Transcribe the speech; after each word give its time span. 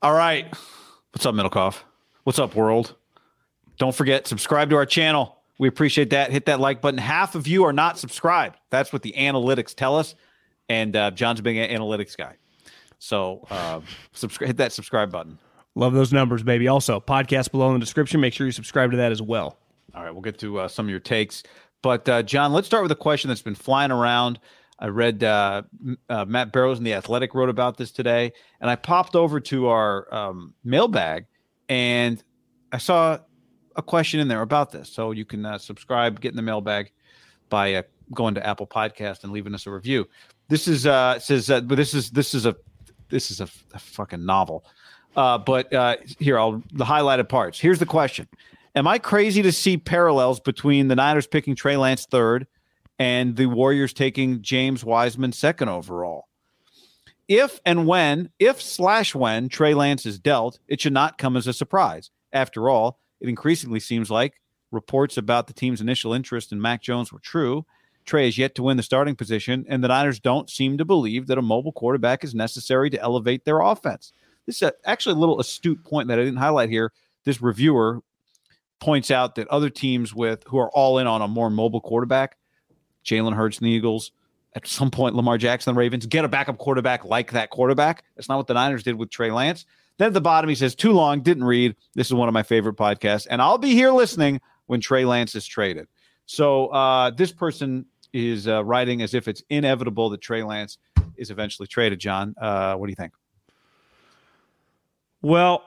All 0.00 0.14
right. 0.14 0.46
What's 1.12 1.26
up, 1.26 1.34
Middlekauff? 1.34 1.80
What's 2.22 2.38
up, 2.38 2.54
world? 2.54 2.94
Don't 3.78 3.94
forget, 3.94 4.28
subscribe 4.28 4.70
to 4.70 4.76
our 4.76 4.86
channel. 4.86 5.36
We 5.58 5.66
appreciate 5.66 6.10
that. 6.10 6.30
Hit 6.30 6.46
that 6.46 6.60
like 6.60 6.80
button. 6.80 6.98
Half 6.98 7.34
of 7.34 7.48
you 7.48 7.64
are 7.64 7.72
not 7.72 7.98
subscribed. 7.98 8.58
That's 8.70 8.92
what 8.92 9.02
the 9.02 9.12
analytics 9.18 9.74
tell 9.74 9.98
us. 9.98 10.14
And 10.68 10.94
uh, 10.94 11.10
John's 11.10 11.40
a 11.40 11.42
big 11.42 11.56
analytics 11.56 12.16
guy. 12.16 12.36
So 13.00 13.44
uh, 13.50 13.80
subscribe, 14.12 14.46
hit 14.46 14.56
that 14.58 14.72
subscribe 14.72 15.10
button. 15.10 15.36
Love 15.74 15.94
those 15.94 16.12
numbers, 16.12 16.44
baby. 16.44 16.68
Also, 16.68 17.00
podcast 17.00 17.50
below 17.50 17.66
in 17.68 17.74
the 17.74 17.80
description. 17.80 18.20
Make 18.20 18.34
sure 18.34 18.46
you 18.46 18.52
subscribe 18.52 18.92
to 18.92 18.98
that 18.98 19.10
as 19.10 19.20
well. 19.20 19.58
All 19.96 20.04
right, 20.04 20.12
we'll 20.12 20.22
get 20.22 20.38
to 20.38 20.60
uh, 20.60 20.68
some 20.68 20.86
of 20.86 20.90
your 20.90 21.00
takes. 21.00 21.42
But 21.82 22.08
uh, 22.08 22.22
John, 22.22 22.52
let's 22.52 22.68
start 22.68 22.84
with 22.84 22.92
a 22.92 22.96
question 22.96 23.28
that's 23.28 23.42
been 23.42 23.56
flying 23.56 23.90
around. 23.90 24.38
I 24.78 24.86
read 24.88 25.24
uh, 25.24 25.62
uh, 26.08 26.24
Matt 26.24 26.52
Barrows 26.52 26.78
in 26.78 26.84
the 26.84 26.94
Athletic 26.94 27.34
wrote 27.34 27.48
about 27.48 27.76
this 27.76 27.90
today, 27.90 28.32
and 28.60 28.70
I 28.70 28.76
popped 28.76 29.16
over 29.16 29.40
to 29.40 29.66
our 29.68 30.12
um, 30.14 30.54
mailbag, 30.62 31.26
and 31.68 32.22
I 32.70 32.78
saw 32.78 33.18
a 33.74 33.82
question 33.82 34.20
in 34.20 34.28
there 34.28 34.42
about 34.42 34.70
this. 34.70 34.88
So 34.88 35.10
you 35.10 35.24
can 35.24 35.44
uh, 35.44 35.58
subscribe, 35.58 36.20
get 36.20 36.30
in 36.30 36.36
the 36.36 36.42
mailbag 36.42 36.92
by 37.48 37.74
uh, 37.74 37.82
going 38.14 38.34
to 38.34 38.46
Apple 38.46 38.66
Podcast 38.66 39.24
and 39.24 39.32
leaving 39.32 39.52
us 39.52 39.66
a 39.66 39.70
review. 39.70 40.08
This 40.48 40.68
is 40.68 40.86
uh, 40.86 41.18
says, 41.18 41.48
but 41.48 41.74
this 41.74 41.92
is 41.92 42.10
this 42.10 42.32
is 42.32 42.46
a 42.46 42.54
this 43.08 43.32
is 43.32 43.40
a, 43.40 43.48
a 43.74 43.78
fucking 43.78 44.24
novel. 44.24 44.64
Uh, 45.16 45.38
but 45.38 45.72
here, 46.20 46.38
I'll 46.38 46.62
the 46.72 46.84
highlighted 46.84 47.28
parts. 47.28 47.58
Here's 47.58 47.80
the 47.80 47.86
question: 47.86 48.28
Am 48.76 48.86
I 48.86 48.98
crazy 48.98 49.42
to 49.42 49.50
see 49.50 49.76
parallels 49.76 50.38
between 50.38 50.86
the 50.86 50.94
Niners 50.94 51.26
picking 51.26 51.56
Trey 51.56 51.76
Lance 51.76 52.06
third? 52.06 52.46
And 52.98 53.36
the 53.36 53.46
Warriors 53.46 53.92
taking 53.92 54.42
James 54.42 54.84
Wiseman 54.84 55.32
second 55.32 55.68
overall. 55.68 56.26
If 57.28 57.60
and 57.66 57.86
when, 57.86 58.30
if 58.38 58.60
slash 58.60 59.14
when 59.14 59.48
Trey 59.48 59.74
Lance 59.74 60.06
is 60.06 60.18
dealt, 60.18 60.58
it 60.66 60.80
should 60.80 60.94
not 60.94 61.18
come 61.18 61.36
as 61.36 61.46
a 61.46 61.52
surprise. 61.52 62.10
After 62.32 62.68
all, 62.70 62.98
it 63.20 63.28
increasingly 63.28 63.80
seems 63.80 64.10
like 64.10 64.40
reports 64.70 65.16
about 65.16 65.46
the 65.46 65.52
team's 65.52 65.80
initial 65.80 66.12
interest 66.12 66.52
in 66.52 66.60
Mac 66.60 66.82
Jones 66.82 67.12
were 67.12 67.20
true. 67.20 67.66
Trey 68.06 68.24
has 68.24 68.38
yet 68.38 68.54
to 68.54 68.62
win 68.62 68.78
the 68.78 68.82
starting 68.82 69.14
position, 69.14 69.66
and 69.68 69.84
the 69.84 69.88
Niners 69.88 70.18
don't 70.18 70.48
seem 70.48 70.78
to 70.78 70.84
believe 70.86 71.26
that 71.26 71.36
a 71.36 71.42
mobile 71.42 71.72
quarterback 71.72 72.24
is 72.24 72.34
necessary 72.34 72.88
to 72.88 73.00
elevate 73.02 73.44
their 73.44 73.60
offense. 73.60 74.12
This 74.46 74.62
is 74.62 74.70
actually 74.86 75.14
a 75.14 75.18
little 75.18 75.40
astute 75.40 75.84
point 75.84 76.08
that 76.08 76.18
I 76.18 76.24
didn't 76.24 76.38
highlight 76.38 76.70
here. 76.70 76.92
This 77.24 77.42
reviewer 77.42 78.00
points 78.80 79.10
out 79.10 79.34
that 79.34 79.48
other 79.48 79.68
teams 79.68 80.14
with 80.14 80.42
who 80.46 80.56
are 80.56 80.70
all 80.70 80.98
in 80.98 81.06
on 81.06 81.20
a 81.20 81.28
more 81.28 81.50
mobile 81.50 81.82
quarterback 81.82 82.37
Jalen 83.08 83.34
Hurts 83.34 83.58
and 83.58 83.66
the 83.66 83.70
Eagles. 83.70 84.12
At 84.54 84.66
some 84.66 84.90
point, 84.90 85.14
Lamar 85.14 85.38
Jackson, 85.38 85.74
the 85.74 85.78
Ravens, 85.78 86.06
get 86.06 86.24
a 86.24 86.28
backup 86.28 86.58
quarterback 86.58 87.04
like 87.04 87.32
that 87.32 87.50
quarterback. 87.50 88.04
That's 88.16 88.28
not 88.28 88.38
what 88.38 88.46
the 88.46 88.54
Niners 88.54 88.82
did 88.82 88.94
with 88.94 89.10
Trey 89.10 89.30
Lance. 89.30 89.66
Then 89.98 90.08
at 90.08 90.14
the 90.14 90.20
bottom, 90.20 90.48
he 90.48 90.54
says, 90.54 90.74
too 90.74 90.92
long, 90.92 91.22
didn't 91.22 91.44
read. 91.44 91.76
This 91.94 92.06
is 92.06 92.14
one 92.14 92.28
of 92.28 92.34
my 92.34 92.42
favorite 92.42 92.76
podcasts. 92.76 93.26
And 93.28 93.42
I'll 93.42 93.58
be 93.58 93.72
here 93.72 93.90
listening 93.90 94.40
when 94.66 94.80
Trey 94.80 95.04
Lance 95.04 95.34
is 95.34 95.46
traded. 95.46 95.86
So 96.26 96.68
uh, 96.68 97.10
this 97.10 97.32
person 97.32 97.86
is 98.12 98.48
uh, 98.48 98.64
writing 98.64 99.02
as 99.02 99.14
if 99.14 99.28
it's 99.28 99.42
inevitable 99.50 100.10
that 100.10 100.20
Trey 100.20 100.42
Lance 100.42 100.78
is 101.16 101.30
eventually 101.30 101.66
traded. 101.66 101.98
John, 101.98 102.34
uh, 102.40 102.74
what 102.74 102.86
do 102.86 102.90
you 102.90 102.96
think? 102.96 103.12
Well, 105.20 105.64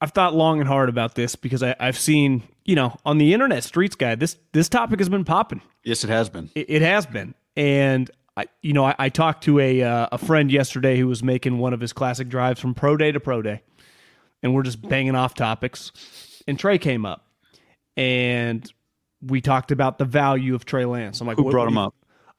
I've 0.00 0.10
thought 0.10 0.34
long 0.34 0.60
and 0.60 0.68
hard 0.68 0.88
about 0.88 1.14
this 1.14 1.36
because 1.36 1.62
I, 1.62 1.74
have 1.78 1.98
seen, 1.98 2.42
you 2.66 2.74
know, 2.74 2.96
on 3.04 3.18
the 3.18 3.32
internet 3.32 3.64
streets 3.64 3.94
guy, 3.94 4.14
this 4.14 4.36
this 4.52 4.68
topic 4.68 4.98
has 5.00 5.08
been 5.08 5.24
popping. 5.24 5.62
Yes, 5.84 6.04
it 6.04 6.10
has 6.10 6.28
been. 6.28 6.50
It, 6.54 6.68
it 6.68 6.82
has 6.82 7.06
been, 7.06 7.34
and 7.56 8.10
I, 8.36 8.46
you 8.60 8.72
know, 8.72 8.84
I, 8.84 8.94
I 8.98 9.08
talked 9.08 9.44
to 9.44 9.60
a 9.60 9.82
uh, 9.82 10.08
a 10.12 10.18
friend 10.18 10.50
yesterday 10.50 10.98
who 10.98 11.06
was 11.06 11.22
making 11.22 11.58
one 11.58 11.72
of 11.72 11.80
his 11.80 11.92
classic 11.92 12.28
drives 12.28 12.60
from 12.60 12.74
pro 12.74 12.96
day 12.96 13.12
to 13.12 13.20
pro 13.20 13.40
day, 13.40 13.62
and 14.42 14.54
we're 14.54 14.64
just 14.64 14.86
banging 14.86 15.14
off 15.14 15.34
topics, 15.34 15.92
and 16.46 16.58
Trey 16.58 16.78
came 16.78 17.06
up, 17.06 17.26
and 17.96 18.70
we 19.22 19.40
talked 19.40 19.70
about 19.70 19.98
the 19.98 20.04
value 20.04 20.54
of 20.54 20.64
Trey 20.64 20.84
Lance. 20.84 21.20
I'm 21.20 21.26
like, 21.26 21.36
who 21.36 21.50
brought 21.50 21.68
him 21.68 21.78
up? 21.78 21.94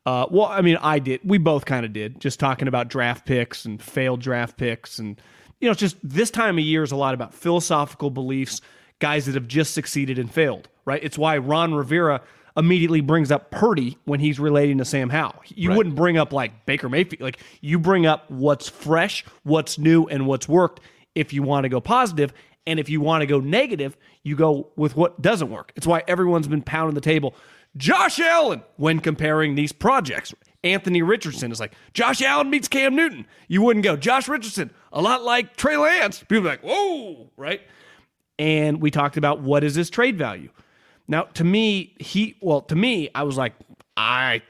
Uh, 0.06 0.26
well, 0.30 0.46
I 0.46 0.62
mean, 0.62 0.78
I 0.82 1.00
did. 1.00 1.22
We 1.24 1.38
both 1.38 1.66
kind 1.66 1.86
of 1.86 1.94
did. 1.94 2.20
Just 2.22 2.40
talking 2.40 2.68
about 2.68 2.88
draft 2.88 3.26
picks 3.26 3.66
and 3.66 3.82
failed 3.82 4.22
draft 4.22 4.58
picks 4.58 5.00
and 5.00 5.20
you 5.60 5.68
know, 5.68 5.72
it's 5.72 5.80
just 5.80 5.98
this 6.04 6.30
time 6.30 6.58
of 6.58 6.64
year 6.64 6.84
is 6.84 6.92
a 6.92 6.96
lot 6.96 7.14
about 7.14 7.34
philosophical 7.34 8.10
beliefs, 8.10 8.62
guys 9.00 9.26
that 9.26 9.36
have 9.36 9.48
just 9.48 9.74
succeeded 9.74 10.20
and 10.20 10.32
failed, 10.32 10.70
right? 10.86 11.04
It's 11.04 11.18
why 11.18 11.38
Ron 11.38 11.74
Rivera 11.74 12.22
immediately 12.56 13.02
brings 13.02 13.32
up 13.32 13.52
Purdy 13.52 13.98
when 14.06 14.20
he's 14.20 14.40
relating 14.40 14.80
to 14.80 14.86
Sam 14.86 15.10
Howell. 15.10 15.42
You 15.46 15.70
right. 15.70 15.78
wouldn't 15.78 15.96
bring 15.96 16.18
up 16.18 16.34
like 16.34 16.66
Baker 16.66 16.90
Mayfield. 16.90 17.22
Like 17.22 17.40
you 17.62 17.78
bring 17.78 18.06
up 18.06 18.30
what's 18.32 18.68
fresh, 18.68 19.24
what's 19.44 19.78
new, 19.78 20.06
and 20.06 20.26
what's 20.26 20.48
worked 20.48 20.82
if 21.14 21.34
you 21.34 21.44
want 21.44 21.66
to 21.66 21.70
go 21.70 21.80
positive. 21.80 22.34
And 22.66 22.80
if 22.80 22.90
you 22.90 23.00
want 23.00 23.22
to 23.22 23.28
go 23.28 23.40
negative, 23.40 23.96
you 24.24 24.36
go 24.36 24.72
with 24.76 24.98
what 24.98 25.22
doesn't 25.22 25.50
work. 25.50 25.72
It's 25.76 25.88
why 25.88 26.04
everyone's 26.08 26.48
been 26.48 26.64
pounding 26.64 26.96
the 26.96 27.02
table. 27.02 27.36
Josh 27.78 28.20
Allen 28.20 28.64
when 28.76 29.00
comparing 29.00 29.56
these 29.56 29.72
projects. 29.72 30.34
Anthony 30.64 31.02
Richardson 31.02 31.52
is 31.52 31.60
like, 31.60 31.74
Josh 31.94 32.22
Allen 32.22 32.50
meets 32.50 32.68
Cam 32.68 32.96
Newton. 32.96 33.28
You 33.48 33.62
wouldn't 33.62 33.86
go, 33.86 33.96
Josh 33.96 34.28
Richardson, 34.28 34.72
a 34.92 35.02
lot 35.02 35.24
like 35.24 35.56
Trey 35.56 35.78
Lance. 35.78 36.24
People 36.24 36.46
like, 36.48 36.62
whoa, 36.62 37.30
right? 37.38 37.62
And 38.40 38.82
we 38.82 38.92
talked 38.92 39.18
about 39.18 39.42
what 39.42 39.64
is 39.64 39.76
his 39.76 39.90
trade 39.90 40.18
value. 40.18 40.50
Now, 41.08 41.24
to 41.24 41.44
me, 41.44 41.96
he 42.00 42.36
well, 42.42 42.62
to 42.62 42.76
me, 42.76 43.10
I 43.16 43.24
was 43.24 43.38
like, 43.38 43.54
I 43.96 44.42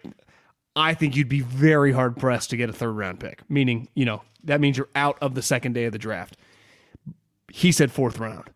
I 0.76 0.94
think 0.94 1.16
you'd 1.16 1.30
be 1.30 1.42
very 1.42 1.92
hard 1.92 2.18
pressed 2.18 2.50
to 2.52 2.58
get 2.58 2.70
a 2.70 2.74
third 2.74 2.94
round 2.94 3.20
pick. 3.20 3.42
Meaning, 3.50 3.88
you 3.96 4.06
know, 4.06 4.24
that 4.44 4.62
means 4.62 4.78
you're 4.78 4.90
out 4.96 5.18
of 5.22 5.36
the 5.36 5.42
second 5.42 5.74
day 5.74 5.86
of 5.86 5.94
the 5.94 6.00
draft. 6.00 6.38
He 7.52 7.72
said 7.72 7.92
fourth 7.92 8.20
round. 8.20 8.50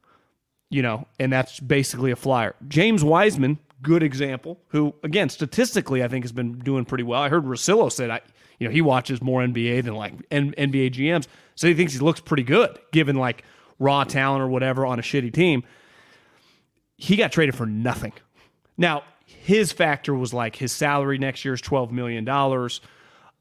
You 0.69 0.81
know, 0.81 1.05
and 1.19 1.33
that's 1.33 1.59
basically 1.59 2.11
a 2.11 2.15
flyer. 2.15 2.55
James 2.69 3.03
Wiseman 3.03 3.59
good 3.81 4.03
example 4.03 4.59
who, 4.67 4.93
again, 5.03 5.29
statistically, 5.29 6.03
I 6.03 6.07
think 6.07 6.23
has 6.23 6.31
been 6.31 6.59
doing 6.59 6.85
pretty 6.85 7.03
well. 7.03 7.21
I 7.21 7.29
heard 7.29 7.45
Russillo 7.45 7.91
said, 7.91 8.09
I, 8.09 8.21
you 8.59 8.67
know, 8.67 8.71
he 8.71 8.81
watches 8.81 9.21
more 9.21 9.41
NBA 9.41 9.83
than 9.83 9.95
like 9.95 10.13
NBA 10.29 10.93
GMs. 10.93 11.27
So 11.55 11.67
he 11.67 11.73
thinks 11.73 11.93
he 11.93 11.99
looks 11.99 12.19
pretty 12.19 12.43
good 12.43 12.77
given 12.91 13.15
like 13.15 13.43
raw 13.81 14.03
talent 14.03 14.43
or 14.43 14.47
whatever 14.47 14.85
on 14.85 14.99
a 14.99 15.01
shitty 15.01 15.33
team. 15.33 15.63
He 16.95 17.15
got 17.15 17.31
traded 17.31 17.55
for 17.55 17.65
nothing. 17.65 18.13
Now, 18.77 19.03
his 19.25 19.71
factor 19.71 20.13
was 20.13 20.33
like 20.33 20.55
his 20.55 20.71
salary 20.71 21.17
next 21.17 21.43
year 21.43 21.53
is 21.55 21.61
$12 21.61 21.91
million. 21.91 22.27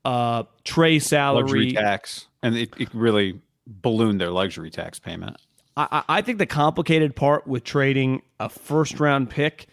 Uh, 0.04 0.44
Trey 0.64 0.98
salary. 0.98 1.42
Luxury 1.42 1.72
tax. 1.72 2.26
And 2.42 2.56
it, 2.56 2.70
it 2.78 2.88
really 2.94 3.40
ballooned 3.66 4.20
their 4.20 4.31
luxury 4.31 4.70
tax 4.70 4.98
payment. 4.98 5.37
I, 5.76 6.02
I 6.08 6.22
think 6.22 6.38
the 6.38 6.46
complicated 6.46 7.14
part 7.14 7.46
with 7.46 7.64
trading 7.64 8.22
a 8.40 8.48
first 8.48 8.98
round 8.98 9.28
pick 9.31 9.66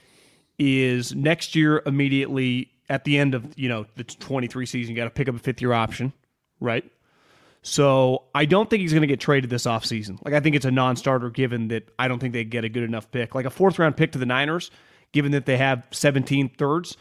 is 0.60 1.16
next 1.16 1.56
year 1.56 1.82
immediately 1.86 2.72
at 2.90 3.04
the 3.04 3.18
end 3.18 3.36
of 3.36 3.58
you 3.58 3.70
know 3.70 3.86
the 3.96 4.04
23 4.04 4.66
season 4.66 4.92
you 4.92 4.98
got 4.98 5.06
to 5.06 5.12
pick 5.12 5.28
up 5.30 5.36
a 5.36 5.40
fifth 5.40 5.62
year 5.62 5.74
option 5.74 6.14
right 6.60 6.90
so 7.68 8.24
i 8.34 8.46
don't 8.46 8.70
think 8.70 8.82
he's 8.82 8.94
going 8.94 9.02
to 9.02 9.08
get 9.08 9.20
traded 9.20 9.50
this 9.50 9.66
offseason 9.66 10.18
like 10.24 10.34
i 10.34 10.40
think 10.40 10.56
it's 10.56 10.66
a 10.66 10.72
non-starter 10.72 11.30
given 11.30 11.68
that 11.68 11.90
i 12.00 12.08
don't 12.08 12.20
think 12.20 12.34
they 12.34 12.44
get 12.44 12.64
a 12.64 12.70
good 12.70 12.84
enough 12.84 13.10
pick 13.12 13.36
like 13.36 13.46
a 13.46 13.50
fourth 13.50 13.78
round 13.80 13.98
pick 13.98 14.12
to 14.12 14.18
the 14.18 14.26
niners 14.26 14.72
given 15.12 15.32
that 15.32 15.46
they 15.46 15.58
have 15.58 15.88
17 15.92 16.50
thirds 16.58 16.98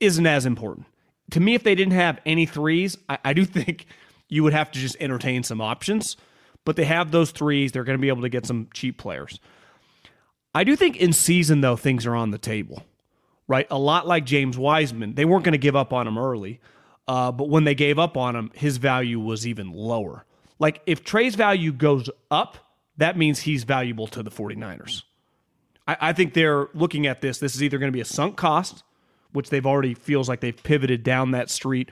isn't 0.00 0.26
as 0.26 0.46
important 0.46 0.86
to 1.30 1.40
me 1.40 1.54
if 1.54 1.62
they 1.62 1.74
didn't 1.74 1.92
have 1.92 2.20
any 2.24 2.46
threes 2.46 2.96
i, 3.08 3.18
I 3.24 3.32
do 3.32 3.44
think 3.46 3.86
you 4.28 4.42
would 4.42 4.52
have 4.52 4.70
to 4.72 4.78
just 4.78 4.96
entertain 5.00 5.42
some 5.42 5.60
options. 5.60 6.16
But 6.64 6.76
they 6.76 6.84
have 6.84 7.10
those 7.10 7.30
threes. 7.30 7.72
They're 7.72 7.84
going 7.84 7.98
to 7.98 8.02
be 8.02 8.08
able 8.08 8.22
to 8.22 8.28
get 8.28 8.46
some 8.46 8.68
cheap 8.74 8.98
players. 8.98 9.40
I 10.54 10.64
do 10.64 10.76
think 10.76 10.96
in 10.96 11.12
season, 11.12 11.60
though, 11.60 11.76
things 11.76 12.04
are 12.04 12.14
on 12.14 12.30
the 12.30 12.38
table, 12.38 12.82
right? 13.46 13.66
A 13.70 13.78
lot 13.78 14.06
like 14.06 14.26
James 14.26 14.58
Wiseman. 14.58 15.14
They 15.14 15.24
weren't 15.24 15.44
going 15.44 15.52
to 15.52 15.58
give 15.58 15.76
up 15.76 15.92
on 15.92 16.06
him 16.06 16.18
early, 16.18 16.60
uh, 17.08 17.32
but 17.32 17.48
when 17.48 17.64
they 17.64 17.74
gave 17.74 17.98
up 17.98 18.16
on 18.16 18.36
him, 18.36 18.50
his 18.54 18.76
value 18.76 19.18
was 19.18 19.46
even 19.46 19.72
lower. 19.72 20.26
Like 20.58 20.82
if 20.86 21.02
Trey's 21.02 21.34
value 21.34 21.72
goes 21.72 22.10
up, 22.30 22.58
that 22.98 23.16
means 23.16 23.40
he's 23.40 23.64
valuable 23.64 24.06
to 24.08 24.22
the 24.22 24.30
49ers. 24.30 25.04
I, 25.86 25.96
I 26.00 26.12
think 26.12 26.34
they're 26.34 26.68
looking 26.74 27.06
at 27.06 27.22
this. 27.22 27.38
This 27.38 27.54
is 27.54 27.62
either 27.62 27.78
going 27.78 27.90
to 27.90 27.96
be 27.96 28.02
a 28.02 28.04
sunk 28.04 28.36
cost, 28.36 28.84
which 29.32 29.48
they've 29.48 29.66
already 29.66 29.94
feels 29.94 30.28
like 30.28 30.40
they've 30.40 30.62
pivoted 30.62 31.02
down 31.02 31.30
that 31.30 31.48
street, 31.48 31.90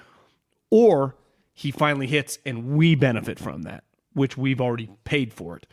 or 0.69 1.17
he 1.55 1.71
finally 1.71 2.07
hits 2.07 2.39
and 2.45 2.77
we 2.77 2.95
benefit 2.95 3.39
from 3.39 3.63
that, 3.63 3.85
which 4.13 4.37
we've 4.37 4.61
already 4.61 4.91
paid 5.05 5.33
for 5.33 5.57
it. 5.57 5.67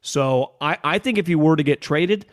So 0.00 0.52
I, 0.60 0.78
I 0.82 0.98
think 0.98 1.18
if 1.18 1.26
he 1.26 1.34
were 1.34 1.56
to 1.56 1.62
get 1.62 1.82
traded, 1.82 2.24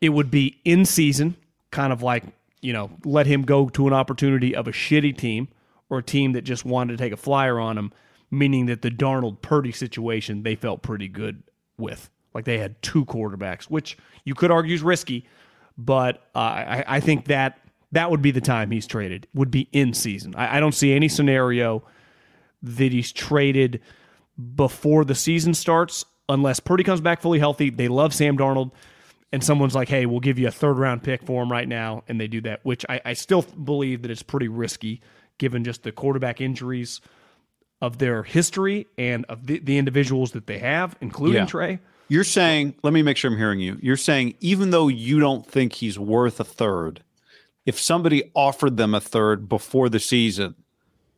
it 0.00 0.10
would 0.10 0.30
be 0.30 0.60
in 0.64 0.86
season, 0.86 1.36
kind 1.70 1.92
of 1.92 2.00
like, 2.02 2.24
you 2.62 2.72
know, 2.72 2.90
let 3.04 3.26
him 3.26 3.42
go 3.42 3.68
to 3.70 3.86
an 3.86 3.92
opportunity 3.92 4.54
of 4.54 4.68
a 4.68 4.72
shitty 4.72 5.18
team 5.18 5.48
or 5.90 5.98
a 5.98 6.02
team 6.02 6.32
that 6.32 6.42
just 6.42 6.64
wanted 6.64 6.96
to 6.96 7.02
take 7.02 7.12
a 7.12 7.16
flyer 7.16 7.58
on 7.58 7.78
him, 7.78 7.92
meaning 8.30 8.66
that 8.66 8.82
the 8.82 8.90
Darnold 8.90 9.40
Purdy 9.42 9.72
situation 9.72 10.42
they 10.42 10.54
felt 10.54 10.82
pretty 10.82 11.08
good 11.08 11.42
with. 11.78 12.10
Like 12.34 12.44
they 12.44 12.58
had 12.58 12.80
two 12.82 13.04
quarterbacks, 13.04 13.64
which 13.64 13.96
you 14.24 14.34
could 14.34 14.50
argue 14.50 14.74
is 14.74 14.82
risky, 14.82 15.26
but 15.76 16.28
uh, 16.34 16.38
I, 16.38 16.84
I 16.86 17.00
think 17.00 17.26
that 17.26 17.58
that 17.92 18.10
would 18.10 18.20
be 18.20 18.30
the 18.30 18.40
time 18.40 18.70
he's 18.70 18.86
traded, 18.86 19.26
would 19.34 19.50
be 19.50 19.68
in 19.72 19.94
season. 19.94 20.34
I, 20.36 20.58
I 20.58 20.60
don't 20.60 20.74
see 20.74 20.92
any 20.92 21.08
scenario 21.08 21.82
that 22.62 22.92
he's 22.92 23.12
traded 23.12 23.80
before 24.54 25.04
the 25.04 25.14
season 25.14 25.54
starts 25.54 26.04
unless 26.28 26.60
Purdy 26.60 26.84
comes 26.84 27.00
back 27.00 27.22
fully 27.22 27.38
healthy. 27.38 27.70
They 27.70 27.88
love 27.88 28.14
Sam 28.14 28.36
Darnold, 28.36 28.72
and 29.32 29.42
someone's 29.42 29.74
like, 29.74 29.88
hey, 29.88 30.06
we'll 30.06 30.20
give 30.20 30.38
you 30.38 30.48
a 30.48 30.52
third 30.52 30.76
round 30.76 31.02
pick 31.02 31.22
for 31.22 31.42
him 31.42 31.50
right 31.50 31.66
now, 31.66 32.04
and 32.08 32.20
they 32.20 32.28
do 32.28 32.40
that, 32.42 32.60
which 32.64 32.84
I, 32.88 33.00
I 33.04 33.12
still 33.14 33.42
believe 33.42 34.02
that 34.02 34.10
it's 34.10 34.22
pretty 34.22 34.48
risky 34.48 35.00
given 35.38 35.64
just 35.64 35.82
the 35.82 35.92
quarterback 35.92 36.40
injuries 36.40 37.00
of 37.80 37.98
their 37.98 38.22
history 38.24 38.86
and 38.98 39.24
of 39.26 39.46
the, 39.46 39.60
the 39.60 39.78
individuals 39.78 40.32
that 40.32 40.46
they 40.46 40.58
have, 40.58 40.96
including 41.00 41.36
Yeah. 41.42 41.46
Trey. 41.46 41.78
You're 42.08 42.24
saying, 42.24 42.74
let 42.82 42.92
me 42.92 43.02
make 43.02 43.16
sure 43.16 43.30
I'm 43.30 43.36
hearing 43.36 43.60
you. 43.60 43.78
You're 43.82 43.96
saying, 43.98 44.34
even 44.40 44.70
though 44.70 44.88
you 44.88 45.20
don't 45.20 45.46
think 45.46 45.74
he's 45.74 45.98
worth 45.98 46.40
a 46.40 46.44
third, 46.44 47.02
if 47.66 47.78
somebody 47.78 48.30
offered 48.34 48.78
them 48.78 48.94
a 48.94 49.00
third 49.00 49.46
before 49.48 49.90
the 49.90 50.00
season, 50.00 50.54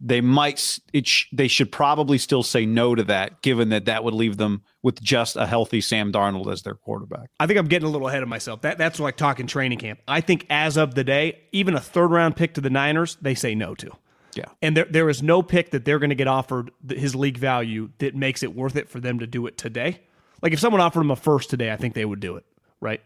they 0.01 0.21
might, 0.21 0.81
it 0.93 1.07
sh- 1.07 1.27
they 1.33 1.47
should 1.47 1.71
probably 1.71 2.19
still 2.19 2.43
say 2.43 2.67
no 2.67 2.95
to 2.97 3.05
that, 3.05 3.41
given 3.43 3.69
that 3.69 3.85
that 3.85 4.03
would 4.03 4.15
leave 4.15 4.37
them 4.37 4.63
with 4.83 5.01
just 5.01 5.37
a 5.37 5.47
healthy 5.47 5.81
Sam 5.81 6.11
Darnold 6.11 6.51
as 6.53 6.63
their 6.63 6.75
quarterback. 6.75 7.29
I 7.39 7.47
think 7.47 7.59
I'm 7.59 7.69
getting 7.69 7.87
a 7.87 7.91
little 7.91 8.09
ahead 8.09 8.23
of 8.25 8.29
myself. 8.29 8.63
That 8.63 8.77
that's 8.77 8.99
like 8.99 9.17
talking 9.17 9.47
training 9.47 9.79
camp. 9.79 10.01
I 10.09 10.23
think 10.23 10.45
as 10.51 10.77
of 10.77 10.95
the 10.95 11.05
day, 11.05 11.39
even 11.53 11.75
a 11.75 11.81
third 11.81 12.11
round 12.11 12.35
pick 12.35 12.55
to 12.55 12.61
the 12.61 12.71
Niners, 12.71 13.17
they 13.23 13.35
say 13.35 13.55
no 13.55 13.75
to. 13.77 13.93
Yeah. 14.35 14.47
And 14.63 14.77
there 14.77 14.87
there 14.89 15.09
is 15.09 15.23
no 15.23 15.43
pick 15.43 15.71
that 15.71 15.85
they're 15.85 15.99
going 15.99 16.11
to 16.11 16.17
get 16.17 16.29
offered 16.29 16.71
his 16.89 17.15
league 17.15 17.39
value 17.39 17.91
that 17.99 18.15
makes 18.15 18.43
it 18.43 18.55
worth 18.55 18.77
it 18.77 18.89
for 18.89 19.01
them 19.01 19.19
to 19.19 19.27
do 19.27 19.47
it 19.47 19.59
today. 19.59 20.01
Like 20.43 20.53
if 20.53 20.61
someone 20.61 20.81
offered 20.81 21.01
him 21.01 21.11
a 21.11 21.17
first 21.17 21.51
today, 21.51 21.73
I 21.73 21.77
think 21.77 21.95
they 21.95 22.05
would 22.05 22.21
do 22.21 22.37
it. 22.37 22.45
Right? 22.81 23.01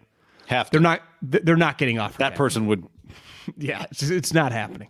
Have 0.47 0.71
to. 0.71 0.73
They're 0.73 0.83
not. 0.83 1.03
They're 1.23 1.57
not 1.57 1.79
getting 1.79 1.99
offered 1.99 2.19
that 2.19 2.35
person 2.35 2.67
would, 2.67 2.87
yeah, 3.57 3.87
it's, 3.91 4.03
it's 4.03 4.35
not 4.35 4.53
happening. 4.53 4.89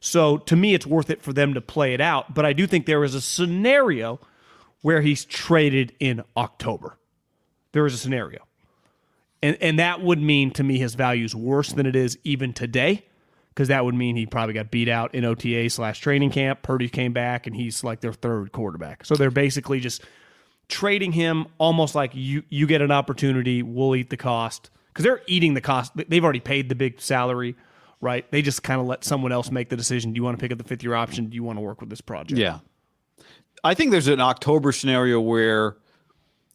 So 0.00 0.38
to 0.38 0.56
me, 0.56 0.74
it's 0.74 0.86
worth 0.86 1.10
it 1.10 1.22
for 1.22 1.32
them 1.32 1.54
to 1.54 1.60
play 1.60 1.94
it 1.94 2.00
out. 2.00 2.34
But 2.34 2.46
I 2.46 2.52
do 2.52 2.66
think 2.66 2.86
there 2.86 3.04
is 3.04 3.14
a 3.14 3.20
scenario 3.20 4.20
where 4.82 5.00
he's 5.00 5.24
traded 5.24 5.92
in 5.98 6.22
October. 6.36 6.98
There 7.72 7.84
is 7.86 7.94
a 7.94 7.98
scenario. 7.98 8.46
And, 9.42 9.56
and 9.60 9.78
that 9.78 10.02
would 10.02 10.20
mean 10.20 10.50
to 10.52 10.64
me 10.64 10.78
his 10.78 10.94
value 10.94 11.24
is 11.24 11.34
worse 11.34 11.72
than 11.72 11.86
it 11.86 11.94
is 11.94 12.18
even 12.24 12.52
today, 12.52 13.04
because 13.58 13.66
that 13.66 13.84
would 13.84 13.96
mean 13.96 14.14
he 14.14 14.24
probably 14.24 14.54
got 14.54 14.70
beat 14.70 14.88
out 14.88 15.12
in 15.16 15.24
OTA 15.24 15.68
slash 15.68 15.98
training 15.98 16.30
camp. 16.30 16.62
Purdy 16.62 16.88
came 16.88 17.12
back 17.12 17.44
and 17.44 17.56
he's 17.56 17.82
like 17.82 17.98
their 17.98 18.12
third 18.12 18.52
quarterback. 18.52 19.04
So 19.04 19.16
they're 19.16 19.32
basically 19.32 19.80
just 19.80 20.04
trading 20.68 21.10
him 21.10 21.46
almost 21.58 21.96
like 21.96 22.14
you 22.14 22.44
you 22.50 22.68
get 22.68 22.82
an 22.82 22.92
opportunity, 22.92 23.64
we'll 23.64 23.96
eat 23.96 24.10
the 24.10 24.16
cost 24.16 24.70
because 24.86 25.02
they're 25.02 25.22
eating 25.26 25.54
the 25.54 25.60
cost. 25.60 25.90
They've 25.96 26.22
already 26.22 26.38
paid 26.38 26.68
the 26.68 26.76
big 26.76 27.00
salary, 27.00 27.56
right? 28.00 28.30
They 28.30 28.42
just 28.42 28.62
kind 28.62 28.80
of 28.80 28.86
let 28.86 29.02
someone 29.02 29.32
else 29.32 29.50
make 29.50 29.70
the 29.70 29.76
decision. 29.76 30.12
Do 30.12 30.18
you 30.18 30.22
want 30.22 30.38
to 30.38 30.40
pick 30.40 30.52
up 30.52 30.58
the 30.58 30.62
fifth 30.62 30.84
year 30.84 30.94
option? 30.94 31.26
Do 31.26 31.34
you 31.34 31.42
want 31.42 31.56
to 31.56 31.60
work 31.60 31.80
with 31.80 31.90
this 31.90 32.00
project? 32.00 32.38
yeah. 32.38 32.60
I 33.64 33.74
think 33.74 33.90
there's 33.90 34.06
an 34.06 34.20
October 34.20 34.70
scenario 34.70 35.20
where, 35.20 35.78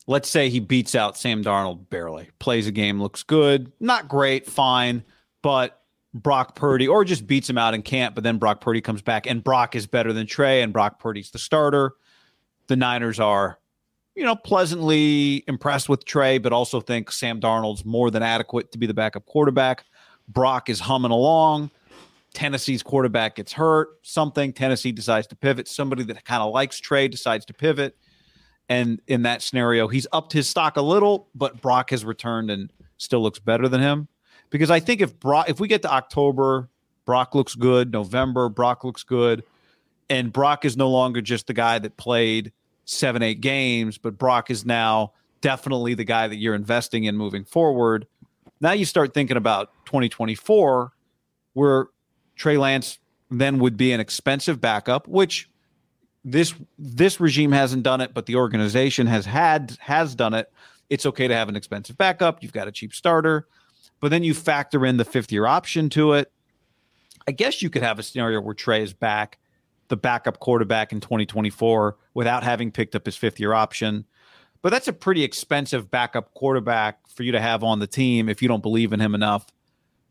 let's 0.07 0.29
say 0.29 0.47
he 0.47 0.61
beats 0.61 0.95
out 0.95 1.17
Sam 1.17 1.43
Darnold 1.43 1.89
barely, 1.89 2.29
plays 2.39 2.65
a 2.65 2.71
game, 2.71 3.01
looks 3.01 3.23
good, 3.23 3.73
not 3.81 4.07
great, 4.07 4.45
fine, 4.45 5.03
but 5.41 5.82
Brock 6.13 6.55
Purdy, 6.55 6.87
or 6.87 7.03
just 7.03 7.25
beats 7.25 7.49
him 7.49 7.57
out 7.57 7.73
in 7.73 7.81
can't, 7.81 8.13
but 8.13 8.23
then 8.23 8.37
Brock 8.37 8.61
Purdy 8.61 8.81
comes 8.81 9.01
back 9.01 9.25
and 9.25 9.43
Brock 9.43 9.75
is 9.75 9.87
better 9.87 10.13
than 10.13 10.27
Trey 10.27 10.61
and 10.61 10.71
Brock 10.71 10.99
Purdy's 10.99 11.31
the 11.31 11.39
starter. 11.39 11.93
The 12.67 12.75
Niners 12.75 13.19
are, 13.19 13.59
you 14.15 14.23
know, 14.23 14.35
pleasantly 14.35 15.43
impressed 15.47 15.89
with 15.89 16.05
Trey, 16.05 16.37
but 16.37 16.53
also 16.53 16.79
think 16.79 17.11
Sam 17.11 17.41
Darnold's 17.41 17.83
more 17.83 18.11
than 18.11 18.21
adequate 18.21 18.71
to 18.73 18.77
be 18.77 18.85
the 18.85 18.93
backup 18.93 19.25
quarterback. 19.25 19.85
Brock 20.27 20.69
is 20.69 20.79
humming 20.79 21.11
along. 21.11 21.71
Tennessee's 22.33 22.83
quarterback 22.83 23.35
gets 23.35 23.53
hurt, 23.53 23.89
something. 24.01 24.53
Tennessee 24.53 24.91
decides 24.91 25.27
to 25.27 25.35
pivot. 25.35 25.67
Somebody 25.67 26.03
that 26.03 26.23
kind 26.25 26.41
of 26.41 26.53
likes 26.53 26.79
Trey 26.79 27.07
decides 27.07 27.45
to 27.45 27.53
pivot. 27.53 27.97
And 28.69 29.01
in 29.07 29.23
that 29.23 29.41
scenario, 29.41 29.87
he's 29.87 30.07
upped 30.11 30.33
his 30.33 30.49
stock 30.49 30.77
a 30.77 30.81
little, 30.81 31.27
but 31.35 31.61
Brock 31.61 31.89
has 31.89 32.05
returned 32.05 32.49
and 32.49 32.71
still 32.97 33.21
looks 33.21 33.39
better 33.39 33.67
than 33.67 33.81
him. 33.81 34.07
Because 34.53 34.69
I 34.69 34.79
think 34.79 35.01
if 35.01 35.19
Brock, 35.19 35.49
if 35.49 35.59
we 35.59 35.67
get 35.67 35.81
to 35.81 35.91
October, 35.91 36.69
Brock 37.05 37.33
looks 37.33 37.55
good. 37.55 37.91
November, 37.91 38.49
Brock 38.49 38.83
looks 38.83 39.01
good. 39.01 39.43
And 40.11 40.31
Brock 40.31 40.63
is 40.63 40.77
no 40.77 40.91
longer 40.91 41.21
just 41.21 41.47
the 41.47 41.53
guy 41.53 41.79
that 41.79 41.97
played 41.97 42.53
seven, 42.85 43.23
eight 43.23 43.41
games, 43.41 43.97
but 43.97 44.15
Brock 44.15 44.51
is 44.51 44.63
now 44.63 45.13
definitely 45.41 45.95
the 45.95 46.03
guy 46.03 46.27
that 46.27 46.35
you're 46.35 46.53
investing 46.53 47.05
in 47.05 47.17
moving 47.17 47.45
forward. 47.45 48.05
Now 48.61 48.73
you 48.73 48.85
start 48.85 49.15
thinking 49.15 49.37
about 49.37 49.71
2024, 49.85 50.91
where 51.53 51.87
Trey 52.35 52.57
Lance 52.57 52.99
then 53.31 53.57
would 53.57 53.75
be 53.75 53.91
an 53.91 53.99
expensive 53.99 54.61
backup, 54.61 55.07
which 55.07 55.49
this 56.23 56.53
this 56.77 57.19
regime 57.19 57.53
hasn't 57.53 57.81
done 57.81 58.01
it, 58.01 58.13
but 58.13 58.27
the 58.27 58.35
organization 58.35 59.07
has 59.07 59.25
had 59.25 59.75
has 59.79 60.13
done 60.13 60.35
it. 60.35 60.53
It's 60.91 61.07
okay 61.07 61.27
to 61.27 61.33
have 61.35 61.49
an 61.49 61.55
expensive 61.55 61.97
backup. 61.97 62.43
You've 62.43 62.53
got 62.53 62.67
a 62.67 62.71
cheap 62.71 62.93
starter, 62.93 63.47
but 64.03 64.09
then 64.09 64.21
you 64.21 64.33
factor 64.33 64.85
in 64.85 64.97
the 64.97 65.05
fifth 65.05 65.31
year 65.31 65.45
option 65.45 65.89
to 65.91 66.11
it. 66.11 66.29
I 67.25 67.31
guess 67.31 67.61
you 67.61 67.69
could 67.69 67.83
have 67.83 67.99
a 67.99 68.03
scenario 68.03 68.41
where 68.41 68.53
Trey 68.53 68.83
is 68.83 68.91
back, 68.91 69.37
the 69.87 69.95
backup 69.95 70.41
quarterback 70.41 70.91
in 70.91 70.99
2024, 70.99 71.95
without 72.13 72.43
having 72.43 72.69
picked 72.69 72.95
up 72.97 73.05
his 73.05 73.15
fifth 73.15 73.39
year 73.39 73.53
option. 73.53 74.03
But 74.61 74.73
that's 74.73 74.89
a 74.89 74.93
pretty 74.93 75.23
expensive 75.23 75.89
backup 75.89 76.33
quarterback 76.33 77.07
for 77.07 77.23
you 77.23 77.31
to 77.31 77.39
have 77.39 77.63
on 77.63 77.79
the 77.79 77.87
team 77.87 78.27
if 78.27 78.41
you 78.41 78.49
don't 78.49 78.61
believe 78.61 78.91
in 78.91 78.99
him 78.99 79.15
enough 79.15 79.45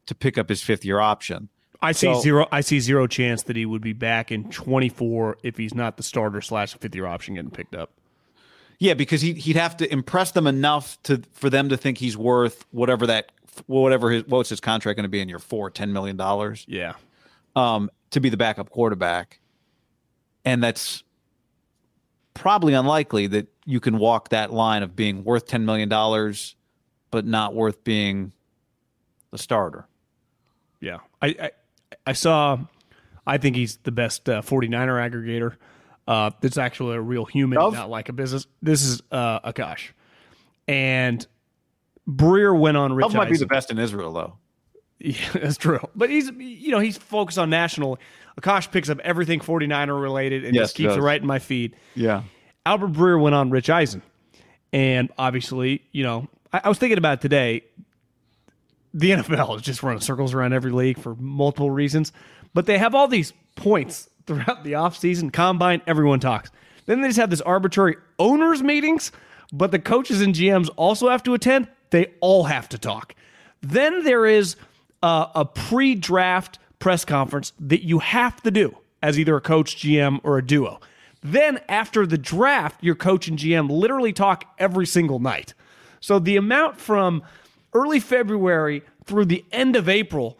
to 0.06 0.14
pick 0.14 0.38
up 0.38 0.48
his 0.48 0.62
fifth 0.62 0.86
year 0.86 0.98
option. 0.98 1.50
I 1.82 1.92
see 1.92 2.14
So- 2.14 2.20
zero. 2.22 2.48
I 2.50 2.62
see 2.62 2.80
zero 2.80 3.06
chance 3.06 3.42
that 3.42 3.56
he 3.56 3.66
would 3.66 3.82
be 3.82 3.92
back 3.92 4.32
in 4.32 4.44
24 4.50 5.36
if 5.42 5.58
he's 5.58 5.74
not 5.74 5.98
the 5.98 6.02
starter 6.02 6.40
slash 6.40 6.72
fifth 6.78 6.94
year 6.94 7.04
option 7.04 7.34
getting 7.34 7.50
picked 7.50 7.74
up. 7.74 7.90
Yeah, 8.78 8.94
because 8.94 9.20
he 9.20 9.34
he'd 9.34 9.56
have 9.56 9.76
to 9.76 9.92
impress 9.92 10.30
them 10.30 10.46
enough 10.46 10.96
to 11.02 11.20
for 11.34 11.50
them 11.50 11.68
to 11.68 11.76
think 11.76 11.98
he's 11.98 12.16
worth 12.16 12.64
whatever 12.70 13.06
that 13.06 13.30
whatever 13.66 14.10
his 14.10 14.24
what's 14.26 14.48
his 14.48 14.60
contract 14.60 14.96
going 14.96 15.04
to 15.04 15.08
be 15.08 15.20
in 15.20 15.28
year 15.28 15.38
four, 15.38 15.70
ten 15.70 15.92
million 15.92 16.16
dollars, 16.16 16.64
Yeah. 16.68 16.94
um, 17.56 17.90
to 18.10 18.20
be 18.20 18.28
the 18.28 18.36
backup 18.36 18.70
quarterback, 18.70 19.40
and 20.44 20.62
that's 20.62 21.02
probably 22.34 22.74
unlikely 22.74 23.26
that 23.28 23.48
you 23.66 23.78
can 23.80 23.98
walk 23.98 24.30
that 24.30 24.52
line 24.52 24.82
of 24.82 24.96
being 24.96 25.24
worth 25.24 25.46
ten 25.46 25.64
million 25.64 25.88
dollars, 25.88 26.56
but 27.10 27.26
not 27.26 27.54
worth 27.54 27.84
being 27.84 28.32
the 29.30 29.38
starter. 29.38 29.86
Yeah. 30.80 30.98
I, 31.20 31.28
I 31.28 31.50
I 32.06 32.12
saw 32.14 32.58
I 33.26 33.38
think 33.38 33.54
he's 33.56 33.76
the 33.78 33.92
best 33.92 34.28
uh, 34.28 34.42
49er 34.42 35.10
aggregator. 35.10 35.56
Uh 36.08 36.30
that's 36.40 36.58
actually 36.58 36.96
a 36.96 37.00
real 37.00 37.24
human, 37.24 37.56
not 37.56 37.88
like 37.88 38.08
a 38.08 38.12
business. 38.12 38.46
This 38.60 38.82
is 38.82 39.02
uh 39.12 39.40
Akash. 39.40 39.90
And 40.66 41.24
Breer 42.08 42.58
went 42.58 42.76
on 42.76 42.92
Rich 42.92 43.04
Love 43.04 43.14
might 43.14 43.30
be 43.30 43.36
the 43.36 43.46
best 43.46 43.70
in 43.70 43.78
Israel 43.78 44.12
though. 44.12 44.34
Yeah, 44.98 45.16
that's 45.34 45.56
true. 45.56 45.80
But 45.94 46.10
he's 46.10 46.30
you 46.38 46.70
know, 46.70 46.78
he's 46.78 46.96
focused 46.96 47.38
on 47.38 47.50
national. 47.50 47.98
Akash 48.40 48.70
picks 48.70 48.88
up 48.88 48.98
everything 49.00 49.40
49er 49.40 50.00
related 50.00 50.44
and 50.44 50.54
Yes, 50.54 50.64
just 50.64 50.76
keeps 50.76 50.94
it 50.94 51.00
right 51.00 51.20
in 51.20 51.26
my 51.26 51.38
feed. 51.38 51.76
Yeah, 51.94 52.22
Albert 52.64 52.92
Breer 52.92 53.20
went 53.20 53.34
on 53.34 53.50
Rich 53.50 53.70
Eisen. 53.70 54.02
And 54.72 55.10
obviously, 55.18 55.82
you 55.92 56.02
know, 56.02 56.28
I, 56.52 56.62
I 56.64 56.68
was 56.68 56.78
thinking 56.78 56.98
about 56.98 57.18
it 57.18 57.20
today. 57.20 57.64
The 58.94 59.10
NFL 59.12 59.56
is 59.56 59.62
just 59.62 59.82
running 59.82 60.00
circles 60.00 60.34
around 60.34 60.52
every 60.52 60.72
league 60.72 60.98
for 60.98 61.14
multiple 61.16 61.70
reasons. 61.70 62.12
But 62.54 62.66
they 62.66 62.78
have 62.78 62.94
all 62.94 63.08
these 63.08 63.32
points 63.56 64.08
throughout 64.26 64.64
the 64.64 64.72
offseason, 64.72 65.32
combine, 65.32 65.82
everyone 65.86 66.20
talks. 66.20 66.50
Then 66.86 67.00
they 67.00 67.08
just 67.08 67.18
have 67.18 67.30
this 67.30 67.40
arbitrary 67.40 67.96
owners 68.18 68.62
meetings, 68.62 69.12
but 69.52 69.70
the 69.70 69.78
coaches 69.78 70.20
and 70.20 70.34
GMs 70.34 70.68
also 70.76 71.08
have 71.08 71.22
to 71.24 71.34
attend. 71.34 71.68
They 71.92 72.12
all 72.20 72.44
have 72.44 72.68
to 72.70 72.78
talk. 72.78 73.14
Then 73.60 74.02
there 74.02 74.26
is 74.26 74.56
uh, 75.02 75.26
a, 75.34 75.40
a 75.40 75.44
pre 75.44 75.94
draft 75.94 76.58
press 76.78 77.04
conference 77.04 77.52
that 77.60 77.84
you 77.84 78.00
have 78.00 78.42
to 78.42 78.50
do 78.50 78.76
as 79.02 79.18
either 79.18 79.36
a 79.36 79.40
coach, 79.40 79.76
GM, 79.76 80.20
or 80.24 80.38
a 80.38 80.44
duo. 80.44 80.80
Then 81.22 81.60
after 81.68 82.06
the 82.06 82.18
draft, 82.18 82.82
your 82.82 82.94
coach 82.94 83.28
and 83.28 83.38
GM 83.38 83.70
literally 83.70 84.12
talk 84.12 84.44
every 84.58 84.86
single 84.86 85.18
night. 85.18 85.54
So 86.00 86.18
the 86.18 86.36
amount 86.36 86.80
from 86.80 87.22
early 87.72 88.00
February 88.00 88.82
through 89.04 89.26
the 89.26 89.44
end 89.52 89.76
of 89.76 89.88
April, 89.88 90.38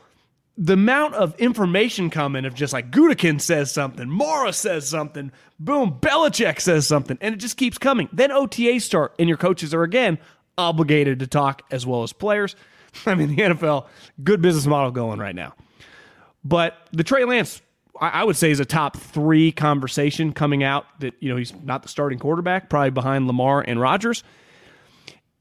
the 0.57 0.73
amount 0.73 1.15
of 1.15 1.39
information 1.39 2.11
coming 2.11 2.45
of 2.45 2.55
just 2.55 2.73
like 2.73 2.91
Gudikin 2.91 3.41
says 3.41 3.71
something, 3.71 4.09
Mara 4.09 4.53
says 4.53 4.89
something, 4.89 5.31
boom, 5.61 5.99
Belichick 6.01 6.61
says 6.61 6.87
something, 6.87 7.19
and 7.21 7.35
it 7.35 7.39
just 7.39 7.57
keeps 7.57 7.79
coming. 7.79 8.09
Then 8.13 8.31
OTAs 8.31 8.83
start, 8.83 9.15
and 9.19 9.29
your 9.29 9.39
coaches 9.39 9.73
are 9.73 9.83
again 9.83 10.19
obligated 10.59 11.21
to 11.21 11.27
talk 11.27 11.63
as 11.71 11.87
well 11.87 12.03
as 12.03 12.13
players. 12.13 12.57
I 13.07 13.15
mean, 13.15 13.35
the 13.35 13.43
NFL, 13.43 13.87
good 14.23 14.43
business 14.43 14.67
model 14.67 14.91
going 14.91 15.19
right 15.19 15.35
now. 15.35 15.55
But 16.45 16.77
the 16.93 17.05
Trey 17.05 17.25
Lance, 17.25 17.63
I 18.01 18.25
would 18.25 18.37
say, 18.37 18.51
is 18.51 18.61
a 18.61 18.65
top 18.65 18.97
three 18.97 19.53
conversation 19.53 20.33
coming 20.33 20.65
out 20.65 20.87
that, 21.01 21.15
you 21.21 21.29
know, 21.29 21.37
he's 21.37 21.55
not 21.63 21.83
the 21.83 21.89
starting 21.89 22.19
quarterback, 22.19 22.69
probably 22.69 22.91
behind 22.91 23.27
Lamar 23.27 23.61
and 23.61 23.81
Rodgers. 23.81 24.25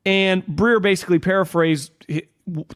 And 0.06 0.46
Breer 0.46 0.82
basically 0.82 1.20
paraphrased 1.20 1.92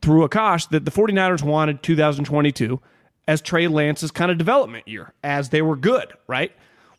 through 0.01 0.27
Akash 0.27 0.70
that 0.70 0.86
the 0.86 0.92
49ers 0.92 1.44
wanted 1.44 1.84
2022 1.84 2.80
as 3.27 3.42
Trey 3.42 3.68
Lance's 3.68 4.12
kind 4.12 4.32
of 4.32 4.38
development 4.38 4.88
year, 4.88 5.13
as 5.24 5.50
they 5.50 5.62
were 5.62 5.75
good, 5.75 6.13
right? 6.27 6.51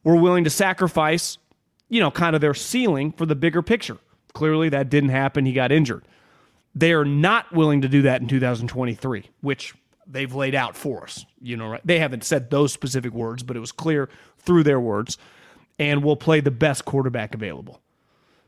We're 0.02 0.16
willing 0.16 0.44
to 0.44 0.50
sacrifice, 0.50 1.38
you 1.88 2.00
know, 2.00 2.10
kind 2.10 2.34
of 2.34 2.40
their 2.40 2.54
ceiling 2.54 3.12
for 3.12 3.26
the 3.26 3.36
bigger 3.36 3.62
picture. 3.62 3.98
Clearly, 4.36 4.68
that 4.68 4.90
didn't 4.90 5.08
happen. 5.08 5.46
He 5.46 5.54
got 5.54 5.72
injured. 5.72 6.04
They 6.74 6.92
are 6.92 7.06
not 7.06 7.50
willing 7.54 7.80
to 7.80 7.88
do 7.88 8.02
that 8.02 8.20
in 8.20 8.28
2023, 8.28 9.30
which 9.40 9.72
they've 10.06 10.34
laid 10.34 10.54
out 10.54 10.76
for 10.76 11.04
us. 11.04 11.24
You 11.40 11.56
know, 11.56 11.68
right? 11.68 11.80
They 11.82 11.98
haven't 11.98 12.22
said 12.22 12.50
those 12.50 12.70
specific 12.70 13.14
words, 13.14 13.42
but 13.42 13.56
it 13.56 13.60
was 13.60 13.72
clear 13.72 14.10
through 14.36 14.64
their 14.64 14.78
words. 14.78 15.16
And 15.78 16.04
we'll 16.04 16.16
play 16.16 16.40
the 16.40 16.50
best 16.50 16.84
quarterback 16.84 17.34
available. 17.34 17.80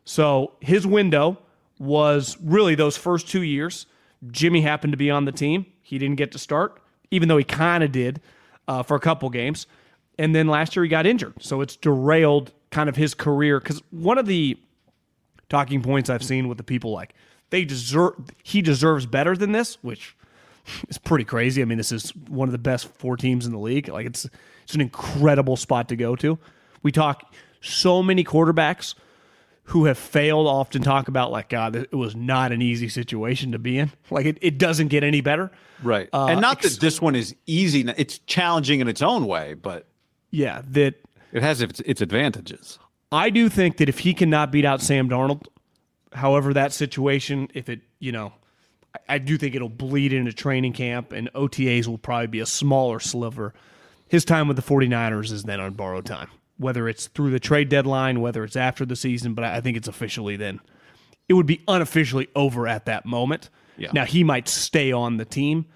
So 0.04 0.52
his 0.60 0.86
window 0.86 1.38
was 1.78 2.36
really 2.42 2.74
those 2.74 2.98
first 2.98 3.26
two 3.26 3.42
years. 3.42 3.86
Jimmy 4.30 4.60
happened 4.60 4.92
to 4.92 4.98
be 4.98 5.10
on 5.10 5.24
the 5.24 5.32
team. 5.32 5.64
He 5.80 5.96
didn't 5.96 6.16
get 6.16 6.32
to 6.32 6.38
start, 6.38 6.82
even 7.10 7.28
though 7.28 7.38
he 7.38 7.44
kind 7.44 7.82
of 7.82 7.92
did 7.92 8.20
uh, 8.66 8.82
for 8.82 8.94
a 8.94 9.00
couple 9.00 9.30
games. 9.30 9.66
And 10.18 10.34
then 10.34 10.48
last 10.48 10.76
year 10.76 10.82
he 10.82 10.90
got 10.90 11.06
injured. 11.06 11.32
So 11.40 11.62
it's 11.62 11.76
derailed 11.76 12.52
kind 12.70 12.90
of 12.90 12.96
his 12.96 13.14
career. 13.14 13.58
Because 13.58 13.80
one 13.90 14.18
of 14.18 14.26
the 14.26 14.58
talking 15.48 15.82
points 15.82 16.10
I've 16.10 16.24
seen 16.24 16.48
with 16.48 16.58
the 16.58 16.64
people 16.64 16.92
like, 16.92 17.14
they 17.50 17.64
deserve, 17.64 18.14
he 18.42 18.62
deserves 18.62 19.06
better 19.06 19.36
than 19.36 19.52
this, 19.52 19.78
which 19.82 20.16
is 20.88 20.98
pretty 20.98 21.24
crazy. 21.24 21.62
I 21.62 21.64
mean, 21.64 21.78
this 21.78 21.92
is 21.92 22.10
one 22.28 22.48
of 22.48 22.52
the 22.52 22.58
best 22.58 22.88
four 22.94 23.16
teams 23.16 23.46
in 23.46 23.52
the 23.52 23.58
league. 23.58 23.88
Like 23.88 24.06
it's, 24.06 24.28
it's 24.64 24.74
an 24.74 24.80
incredible 24.80 25.56
spot 25.56 25.88
to 25.88 25.96
go 25.96 26.14
to. 26.16 26.38
We 26.82 26.92
talk 26.92 27.34
so 27.60 28.02
many 28.02 28.24
quarterbacks 28.24 28.94
who 29.68 29.84
have 29.84 29.98
failed 29.98 30.46
often 30.46 30.80
talk 30.80 31.08
about 31.08 31.30
like 31.30 31.50
God, 31.50 31.76
it 31.76 31.94
was 31.94 32.16
not 32.16 32.52
an 32.52 32.62
easy 32.62 32.88
situation 32.88 33.52
to 33.52 33.58
be 33.58 33.78
in. 33.78 33.92
Like 34.10 34.24
it, 34.24 34.38
it 34.40 34.56
doesn't 34.56 34.88
get 34.88 35.04
any 35.04 35.20
better. 35.20 35.50
Right. 35.82 36.08
Uh, 36.12 36.26
and 36.26 36.40
not 36.40 36.64
ex- 36.64 36.74
that 36.74 36.80
this 36.80 37.00
one 37.00 37.14
is 37.14 37.36
easy. 37.46 37.86
It's 37.96 38.18
challenging 38.20 38.80
in 38.80 38.88
its 38.88 39.02
own 39.02 39.26
way, 39.26 39.52
but 39.52 39.86
yeah, 40.30 40.62
that 40.70 40.94
it 41.32 41.42
has 41.42 41.60
its, 41.60 41.80
its 41.80 42.00
advantages. 42.00 42.78
I 43.10 43.30
do 43.30 43.48
think 43.48 43.78
that 43.78 43.88
if 43.88 44.00
he 44.00 44.14
cannot 44.14 44.52
beat 44.52 44.64
out 44.64 44.80
Sam 44.80 45.08
Darnold, 45.08 45.46
however 46.12 46.52
that 46.54 46.72
situation, 46.72 47.48
if 47.54 47.68
it, 47.68 47.80
you 47.98 48.12
know, 48.12 48.32
I, 48.94 49.14
I 49.14 49.18
do 49.18 49.38
think 49.38 49.54
it'll 49.54 49.68
bleed 49.68 50.12
into 50.12 50.32
training 50.32 50.74
camp 50.74 51.12
and 51.12 51.32
OTAs 51.32 51.86
will 51.86 51.98
probably 51.98 52.26
be 52.26 52.40
a 52.40 52.46
smaller 52.46 53.00
sliver. 53.00 53.54
His 54.08 54.24
time 54.24 54.48
with 54.48 54.56
the 54.56 54.62
49ers 54.62 55.32
is 55.32 55.44
then 55.44 55.60
on 55.60 55.74
borrowed 55.74 56.06
time 56.06 56.28
whether 56.58 56.88
it's 56.88 57.06
through 57.06 57.30
the 57.30 57.40
trade 57.40 57.68
deadline, 57.68 58.20
whether 58.20 58.44
it's 58.44 58.56
after 58.56 58.84
the 58.84 58.96
season, 58.96 59.32
but 59.32 59.44
I 59.44 59.60
think 59.60 59.76
it's 59.76 59.88
officially 59.88 60.36
then. 60.36 60.60
It 61.28 61.34
would 61.34 61.46
be 61.46 61.62
unofficially 61.68 62.28
over 62.34 62.66
at 62.66 62.86
that 62.86 63.06
moment. 63.06 63.48
Yeah. 63.76 63.90
Now 63.92 64.04
he 64.04 64.24
might 64.24 64.48
stay 64.48 64.92
on 64.92 65.16
the 65.16 65.24
team, 65.24 65.66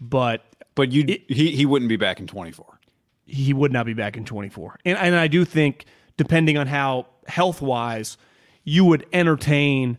but 0.00 0.44
but 0.74 0.90
you 0.90 1.04
he 1.28 1.52
he 1.52 1.64
wouldn't 1.64 1.88
be 1.88 1.96
back 1.96 2.18
in 2.18 2.26
24. 2.26 2.80
He 3.24 3.52
would 3.52 3.72
not 3.72 3.86
be 3.86 3.94
back 3.94 4.16
in 4.16 4.24
24. 4.24 4.80
And 4.84 4.98
and 4.98 5.14
I 5.14 5.28
do 5.28 5.44
think 5.44 5.84
depending 6.16 6.56
on 6.56 6.66
how 6.66 7.06
health-wise 7.26 8.16
you 8.64 8.84
would 8.84 9.06
entertain 9.12 9.98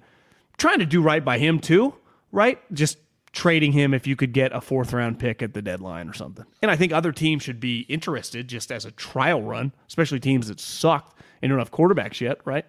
trying 0.58 0.80
to 0.80 0.86
do 0.86 1.02
right 1.02 1.24
by 1.24 1.38
him 1.38 1.60
too, 1.60 1.94
right? 2.32 2.60
Just 2.74 2.98
trading 3.32 3.72
him 3.72 3.94
if 3.94 4.06
you 4.06 4.16
could 4.16 4.32
get 4.32 4.54
a 4.54 4.62
fourth 4.62 4.94
round 4.94 5.20
pick 5.20 5.42
at 5.42 5.54
the 5.54 5.62
deadline 5.62 6.08
or 6.08 6.14
something. 6.14 6.46
And 6.62 6.70
I 6.70 6.76
think 6.76 6.94
other 6.94 7.12
teams 7.12 7.44
should 7.44 7.60
be 7.60 7.82
interested 7.90 8.48
just 8.48 8.72
as 8.72 8.86
a 8.86 8.92
trial 8.92 9.42
run, 9.42 9.74
especially 9.88 10.20
teams 10.20 10.48
that 10.48 10.60
sucked 10.60 11.20
and 11.42 11.50
don't 11.50 11.60
have 11.60 11.72
quarterbacks 11.72 12.22
yet, 12.22 12.40
right? 12.46 12.66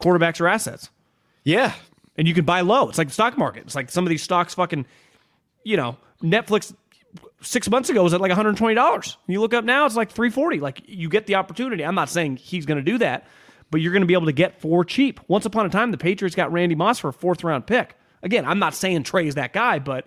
Quarterbacks 0.00 0.40
are 0.40 0.48
assets. 0.48 0.90
Yeah. 1.44 1.72
And 2.16 2.26
you 2.26 2.34
can 2.34 2.44
buy 2.44 2.60
low. 2.60 2.88
It's 2.88 2.98
like 2.98 3.08
the 3.08 3.14
stock 3.14 3.38
market. 3.38 3.62
It's 3.64 3.74
like 3.74 3.90
some 3.90 4.04
of 4.04 4.10
these 4.10 4.22
stocks 4.22 4.54
fucking, 4.54 4.84
you 5.62 5.76
know, 5.76 5.96
Netflix 6.22 6.74
six 7.40 7.68
months 7.68 7.88
ago 7.88 8.02
was 8.02 8.14
at 8.14 8.20
like 8.20 8.32
$120. 8.32 9.16
You 9.26 9.40
look 9.40 9.54
up 9.54 9.64
now, 9.64 9.86
it's 9.86 9.96
like 9.96 10.10
340. 10.10 10.60
Like 10.60 10.82
you 10.86 11.08
get 11.08 11.26
the 11.26 11.36
opportunity. 11.36 11.84
I'm 11.84 11.94
not 11.94 12.08
saying 12.08 12.36
he's 12.36 12.66
going 12.66 12.78
to 12.78 12.84
do 12.84 12.98
that, 12.98 13.26
but 13.70 13.80
you're 13.80 13.92
going 13.92 14.02
to 14.02 14.06
be 14.06 14.14
able 14.14 14.26
to 14.26 14.32
get 14.32 14.60
for 14.60 14.84
cheap. 14.84 15.20
Once 15.28 15.46
upon 15.46 15.66
a 15.66 15.68
time, 15.68 15.90
the 15.90 15.98
Patriots 15.98 16.36
got 16.36 16.52
Randy 16.52 16.74
Moss 16.74 16.98
for 16.98 17.08
a 17.08 17.12
fourth 17.12 17.44
round 17.44 17.66
pick. 17.66 17.96
Again, 18.22 18.44
I'm 18.44 18.58
not 18.58 18.74
saying 18.74 19.02
Trey 19.04 19.26
is 19.26 19.36
that 19.36 19.52
guy, 19.52 19.78
but 19.78 20.06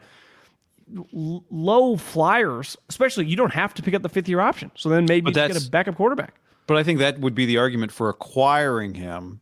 l- 0.96 1.44
low 1.50 1.98
flyers, 1.98 2.78
especially, 2.90 3.26
you 3.26 3.36
don't 3.36 3.54
have 3.54 3.74
to 3.76 3.82
pick 3.82 3.94
up 3.94 4.04
the 4.04 4.10
fifth 4.10 4.30
year 4.30 4.40
option. 4.40 4.72
So 4.76 4.90
then 4.90 5.06
maybe 5.06 5.30
you 5.30 5.34
get 5.34 5.68
a 5.68 5.70
backup 5.70 5.96
quarterback. 5.96 6.36
But 6.68 6.78
I 6.78 6.84
think 6.84 7.00
that 7.00 7.20
would 7.20 7.36
be 7.36 7.46
the 7.46 7.58
argument 7.58 7.92
for 7.92 8.10
acquiring 8.10 8.94
him 8.94 9.42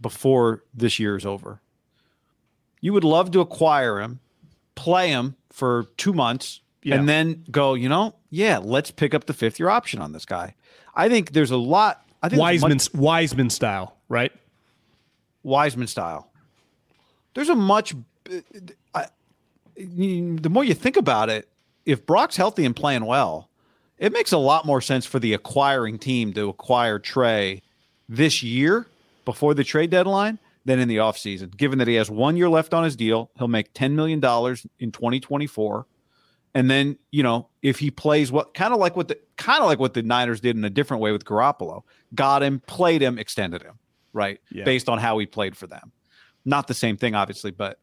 before 0.00 0.64
this 0.74 0.98
year 0.98 1.16
is 1.16 1.24
over. 1.24 1.60
You 2.80 2.92
would 2.92 3.04
love 3.04 3.30
to 3.32 3.40
acquire 3.40 4.00
him, 4.00 4.20
play 4.74 5.08
him 5.08 5.36
for 5.50 5.86
two 5.96 6.12
months, 6.12 6.60
yeah. 6.84 6.94
and 6.94 7.08
then 7.08 7.44
go, 7.50 7.74
you 7.74 7.88
know, 7.88 8.14
yeah, 8.30 8.58
let's 8.58 8.92
pick 8.92 9.14
up 9.14 9.24
the 9.24 9.34
fifth 9.34 9.58
year 9.58 9.68
option 9.68 10.00
on 10.00 10.12
this 10.12 10.24
guy. 10.24 10.54
I 10.94 11.08
think 11.08 11.32
there's 11.32 11.50
a 11.50 11.56
lot. 11.56 12.06
I 12.22 12.28
think 12.28 12.40
Wiseman, 12.40 12.72
much, 12.72 12.94
Wiseman 12.94 13.50
style, 13.50 13.96
right? 14.08 14.30
Wiseman 15.42 15.88
style 15.88 16.30
there's 17.34 17.48
a 17.48 17.54
much 17.54 17.94
uh, 18.30 18.40
I, 18.94 19.06
the 19.76 20.48
more 20.48 20.64
you 20.64 20.74
think 20.74 20.96
about 20.96 21.28
it, 21.28 21.48
if 21.84 22.06
Brock's 22.06 22.36
healthy 22.36 22.64
and 22.64 22.74
playing 22.74 23.04
well, 23.04 23.50
it 23.98 24.12
makes 24.12 24.32
a 24.32 24.38
lot 24.38 24.64
more 24.64 24.80
sense 24.80 25.04
for 25.04 25.18
the 25.18 25.34
acquiring 25.34 25.98
team 25.98 26.32
to 26.32 26.48
acquire 26.48 26.98
Trey 26.98 27.60
this 28.08 28.42
year 28.42 28.86
before 29.24 29.54
the 29.54 29.64
trade 29.64 29.90
deadline 29.90 30.38
than 30.64 30.78
in 30.78 30.88
the 30.88 30.96
offseason. 30.96 31.56
Given 31.56 31.78
that 31.78 31.88
he 31.88 31.94
has 31.94 32.10
one 32.10 32.36
year 32.36 32.48
left 32.48 32.72
on 32.72 32.84
his 32.84 32.96
deal, 32.96 33.30
he'll 33.36 33.48
make 33.48 33.74
$10 33.74 33.92
million 33.92 34.18
in 34.78 34.92
2024. 34.92 35.86
And 36.54 36.70
then, 36.70 36.96
you 37.10 37.22
know, 37.22 37.48
if 37.62 37.80
he 37.80 37.90
plays 37.90 38.30
what 38.30 38.54
kind 38.54 38.72
of 38.72 38.78
like 38.78 38.96
what 38.96 39.08
the 39.08 39.18
kind 39.36 39.60
of 39.60 39.66
like 39.66 39.80
what 39.80 39.94
the 39.94 40.02
Niners 40.02 40.40
did 40.40 40.56
in 40.56 40.64
a 40.64 40.70
different 40.70 41.02
way 41.02 41.10
with 41.10 41.24
Garoppolo, 41.24 41.82
got 42.14 42.42
him, 42.42 42.60
played 42.66 43.02
him, 43.02 43.18
extended 43.18 43.62
him, 43.62 43.78
right? 44.12 44.40
Yeah. 44.50 44.64
Based 44.64 44.88
on 44.88 44.98
how 44.98 45.18
he 45.18 45.26
played 45.26 45.56
for 45.56 45.66
them. 45.66 45.92
Not 46.44 46.68
the 46.68 46.74
same 46.74 46.96
thing, 46.96 47.14
obviously, 47.14 47.50
but 47.50 47.80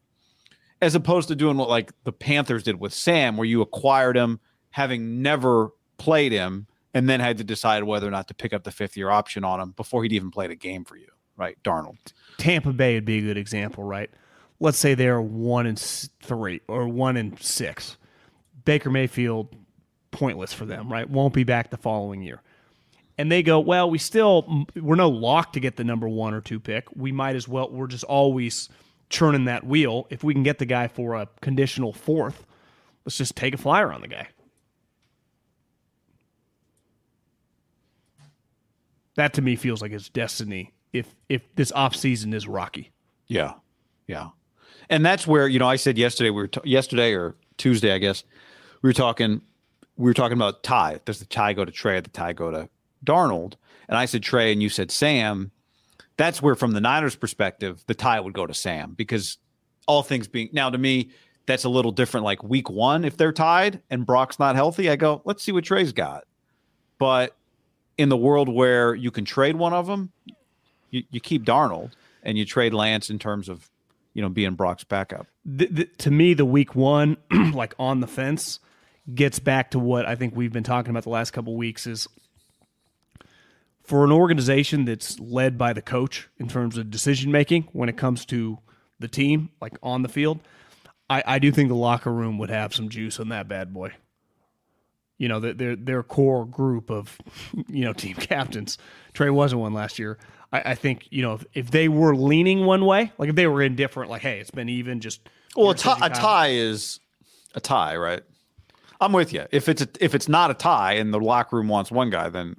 as 0.82 0.96
opposed 0.96 1.28
to 1.28 1.36
doing 1.36 1.58
what 1.58 1.70
like 1.70 1.92
the 2.06 2.12
Panthers 2.12 2.64
did 2.64 2.80
with 2.80 2.94
Sam, 2.94 3.38
where 3.38 3.46
you 3.46 3.62
acquired 3.62 4.16
him 4.16 4.40
having 4.72 5.22
never 5.22 5.72
played 5.98 6.32
him 6.32 6.68
and 6.94 7.10
then 7.10 7.20
had 7.20 7.38
to 7.38 7.44
decide 7.44 7.84
whether 7.84 8.08
or 8.08 8.12
not 8.12 8.28
to 8.28 8.34
pick 8.34 8.54
up 8.54 8.64
the 8.64 8.72
fifth 8.72 8.98
year 8.98 9.10
option 9.10 9.44
on 9.44 9.60
him 9.60 9.72
before 9.72 10.04
he'd 10.04 10.14
even 10.14 10.32
played 10.32 10.50
a 10.50 10.56
game 10.56 10.84
for 10.84 10.98
you, 10.98 11.08
right? 11.38 11.58
Darnold. 11.64 11.98
Tampa 12.38 12.74
Bay 12.74 12.96
would 12.96 13.06
be 13.06 13.20
a 13.20 13.22
good 13.22 13.38
example, 13.38 13.84
right? 13.84 14.10
Let's 14.60 14.78
say 14.78 14.94
they're 14.94 15.22
one 15.22 15.66
and 15.66 15.80
three 15.80 16.62
or 16.68 16.88
one 16.88 17.18
and 17.18 17.40
six. 17.42 17.98
Baker 18.72 18.90
Mayfield, 18.90 19.54
pointless 20.12 20.54
for 20.54 20.66
them, 20.66 20.90
right? 20.90 21.10
Won't 21.10 21.34
be 21.34 21.44
back 21.44 21.72
the 21.72 21.78
following 21.78 22.22
year 22.22 22.42
and 23.18 23.32
they 23.32 23.44
go, 23.44 23.60
well, 23.60 23.90
we 23.90 23.98
still 23.98 24.66
we're 24.76 24.96
no 24.96 25.10
lock 25.10 25.54
to 25.54 25.60
get 25.60 25.76
the 25.76 25.84
number 25.84 26.08
one 26.08 26.34
or 26.34 26.42
two 26.42 26.60
pick. 26.60 26.88
We 26.96 27.12
might 27.12 27.36
as 27.36 27.48
well. 27.48 27.70
We're 27.70 27.88
just 27.88 28.04
always 28.06 28.70
churning 29.10 29.46
that 29.46 29.64
wheel. 29.64 30.08
If 30.10 30.24
we 30.24 30.34
can 30.34 30.42
get 30.42 30.58
the 30.58 30.66
guy 30.66 30.88
for 30.88 31.16
a 31.16 31.28
conditional 31.42 31.94
fourth, 31.94 32.46
let's 33.06 33.18
just 33.18 33.36
take 33.36 33.54
a 33.54 33.58
flyer 33.58 33.92
on 33.92 34.02
the 34.02 34.08
guy. 34.08 34.30
That 39.18 39.34
to 39.34 39.42
me 39.42 39.56
feels 39.56 39.82
like 39.82 39.92
it's 39.92 40.10
destiny. 40.10 40.74
If 40.94 41.14
if 41.30 41.44
this 41.56 41.72
off 41.74 41.96
season 41.96 42.34
is 42.34 42.48
rocky. 42.48 42.92
Yeah, 43.28 43.54
yeah, 44.08 44.30
and 44.90 45.06
that's 45.06 45.28
where 45.28 45.48
you 45.48 45.60
know 45.60 45.68
I 45.68 45.76
said 45.76 45.98
yesterday 45.98 46.32
we 46.32 46.42
were 46.42 46.48
t- 46.48 46.62
yesterday 46.64 47.14
or 47.14 47.36
Tuesday 47.58 47.94
I 47.94 48.00
guess 48.00 48.24
we 48.82 48.90
were 48.90 48.94
talking 48.94 49.42
we 49.98 50.10
were 50.10 50.14
talking 50.14 50.38
about 50.38 50.64
tie. 50.64 51.00
Does 51.06 51.20
the 51.20 51.26
tie 51.26 51.54
go 51.54 51.66
to 51.66 51.72
Trey? 51.72 51.98
Or 51.98 52.02
The 52.02 52.10
tie 52.10 52.34
go 52.34 52.50
to 52.52 52.70
Darnold. 53.06 53.54
and 53.88 53.98
I 53.98 54.06
said 54.06 54.24
Trey 54.24 54.52
and 54.52 54.62
you 54.62 54.70
said 54.70 54.90
Sam, 54.90 55.52
that's 56.18 56.42
where 56.42 56.56
from 56.56 56.72
the 56.72 56.82
Niners 56.82 57.16
perspective, 57.16 57.84
the 57.88 57.94
tie 57.94 58.20
would 58.20 58.34
go 58.34 58.46
to 58.46 58.54
Sam 58.54 58.94
because 58.94 59.38
all 59.88 60.04
things 60.04 60.28
being 60.28 60.50
now 60.54 60.70
to 60.70 60.78
me, 60.78 61.10
that's 61.46 61.64
a 61.64 61.70
little 61.70 61.92
different. 61.92 62.24
Like 62.24 62.44
week 62.44 62.70
one, 62.70 63.04
if 63.04 63.18
they're 63.18 63.32
tied 63.32 63.82
and 63.90 64.06
Brock's 64.06 64.40
not 64.40 64.56
healthy, 64.56 64.90
I 64.90 64.96
go, 64.96 65.22
let's 65.26 65.44
see 65.44 65.52
what 65.52 65.64
Trey's 65.64 65.92
got. 65.92 66.26
But 66.98 67.36
in 67.98 68.10
the 68.10 68.18
world 68.18 68.48
where 68.50 68.96
you 68.96 69.12
can 69.12 69.26
trade 69.26 69.56
one 69.56 69.74
of 69.74 69.88
them, 69.88 70.12
you, 70.92 71.04
you 71.12 71.20
keep 71.20 71.44
Darnold 71.44 71.92
and 72.24 72.38
you 72.38 72.46
trade 72.46 72.74
Lance 72.74 73.10
in 73.10 73.20
terms 73.20 73.50
of, 73.50 73.70
you 74.14 74.22
know, 74.22 74.30
being 74.30 74.54
Brock's 74.54 74.84
backup. 74.84 75.28
The, 75.46 75.66
the, 75.68 75.86
to 75.86 76.12
me, 76.12 76.34
the 76.34 76.46
week 76.46 76.76
one, 76.76 77.18
like 77.54 77.74
on 77.80 78.00
the 78.02 78.08
fence, 78.08 78.60
gets 79.14 79.40
back 79.40 79.72
to 79.72 79.80
what 79.80 80.06
I 80.06 80.16
think 80.16 80.36
we've 80.36 80.54
been 80.54 80.64
talking 80.64 80.90
about 80.90 81.04
the 81.04 81.10
last 81.10 81.32
couple 81.32 81.56
weeks 81.56 81.88
is 81.88 82.08
for 83.84 84.04
an 84.04 84.12
organization 84.12 84.86
that's 84.86 85.20
led 85.20 85.58
by 85.58 85.74
the 85.74 85.82
coach 85.82 86.30
in 86.38 86.48
terms 86.48 86.78
of 86.78 86.90
decision 86.90 87.32
making 87.32 87.68
when 87.74 87.90
it 87.90 87.98
comes 87.98 88.26
to 88.28 88.60
the 89.00 89.08
team, 89.08 89.50
like 89.60 89.78
on 89.82 90.04
the 90.04 90.10
field, 90.10 90.40
I, 91.10 91.24
I 91.26 91.40
do 91.40 91.52
think 91.52 91.68
the 91.68 91.76
locker 91.76 92.12
room 92.12 92.38
would 92.38 92.50
have 92.50 92.74
some 92.74 92.88
juice 92.88 93.20
on 93.20 93.30
that 93.30 93.48
bad 93.48 93.74
boy. 93.74 93.92
You 95.18 95.28
know, 95.28 95.40
their 95.40 95.76
their 95.76 96.04
core 96.04 96.46
group 96.46 96.90
of, 96.90 97.18
you 97.68 97.84
know, 97.84 97.94
team 97.94 98.16
captains. 98.20 98.78
Trey 99.14 99.30
wasn't 99.30 99.62
one 99.62 99.74
last 99.74 100.00
year. 100.00 100.18
I, 100.54 100.72
I 100.72 100.76
think 100.76 101.08
you 101.12 101.22
know 101.22 101.34
if, 101.34 101.46
if, 101.54 101.72
they 101.72 101.90
were 101.90 102.16
leaning 102.16 102.66
one 102.66 102.86
way, 102.86 103.12
like 103.18 103.30
if 103.30 103.36
they 103.36 103.48
were 103.48 103.62
indifferent, 103.62 104.10
like 104.10 104.22
hey, 104.22 104.40
it's 104.40 104.52
been 104.52 104.70
even, 104.70 105.02
just 105.02 105.28
well, 105.56 105.72
a, 105.72 105.76
t- 105.76 105.92
a 106.02 106.10
tie 106.10 106.52
is 106.52 107.02
a 107.54 107.60
tie, 107.60 107.98
right? 107.98 108.24
I'm 109.02 109.12
with 109.12 109.34
you. 109.34 109.48
If 109.52 109.68
it's 109.68 109.82
a, 109.82 109.90
if 110.00 110.14
it's 110.14 110.30
not 110.30 110.52
a 110.52 110.54
tie 110.54 110.94
and 110.94 111.12
the 111.14 111.20
locker 111.20 111.58
room 111.58 111.68
wants 111.68 111.92
one 111.92 112.12
guy, 112.12 112.30
then 112.30 112.56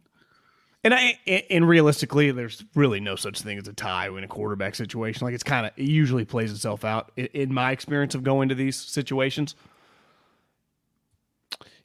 and 0.85 0.93
I 0.93 1.19
and 1.49 1.67
realistically, 1.67 2.33
there's 2.33 2.65
really 2.75 2.99
no 2.99 3.15
such 3.15 3.41
thing 3.41 3.57
as 3.57 3.69
a 3.69 3.73
tie 3.73 4.09
in 4.09 4.25
a 4.25 4.29
quarterback 4.29 4.75
situation. 4.75 5.25
Like 5.25 5.35
it's 5.35 5.45
kind 5.45 5.67
of 5.67 5.73
it 5.77 5.85
usually 5.85 6.25
plays 6.25 6.51
itself 6.51 6.85
out 6.85 7.13
in 7.17 7.55
my 7.55 7.71
experience 7.71 8.17
of 8.17 8.25
going 8.25 8.49
to 8.49 8.57
these 8.57 8.77
situations. 8.77 9.55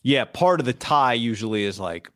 Yeah, 0.01 0.25
part 0.25 0.59
of 0.59 0.65
the 0.65 0.73
tie 0.73 1.13
usually 1.13 1.65
is 1.65 1.79
like, 1.79 2.09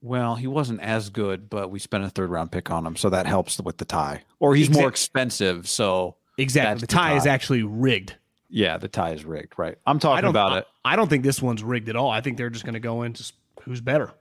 well, 0.00 0.34
he 0.34 0.48
wasn't 0.48 0.80
as 0.80 1.10
good, 1.10 1.48
but 1.48 1.70
we 1.70 1.78
spent 1.78 2.02
a 2.02 2.10
third 2.10 2.30
round 2.30 2.50
pick 2.50 2.70
on 2.70 2.84
him, 2.84 2.96
so 2.96 3.10
that 3.10 3.26
helps 3.26 3.60
with 3.60 3.76
the 3.76 3.84
tie. 3.84 4.22
Or 4.40 4.56
he's 4.56 4.70
more 4.70 4.88
expensive, 4.88 5.68
so 5.68 6.16
exactly 6.38 6.80
the 6.80 6.86
tie, 6.88 7.10
the 7.10 7.10
tie 7.10 7.16
is 7.18 7.26
actually 7.26 7.62
rigged. 7.62 8.16
Yeah, 8.48 8.78
the 8.78 8.88
tie 8.88 9.12
is 9.12 9.24
rigged, 9.24 9.54
right? 9.56 9.76
I'm 9.86 9.98
talking 9.98 10.28
about 10.28 10.52
I, 10.52 10.58
it. 10.58 10.66
I 10.84 10.96
don't 10.96 11.08
think 11.08 11.24
this 11.24 11.42
one's 11.42 11.62
rigged 11.62 11.88
at 11.88 11.96
all. 11.96 12.10
I 12.10 12.20
think 12.20 12.36
they're 12.36 12.50
just 12.50 12.64
going 12.64 12.74
to 12.74 12.80
go 12.80 13.02
into 13.02 13.32
who's 13.62 13.80
better. 13.80 14.12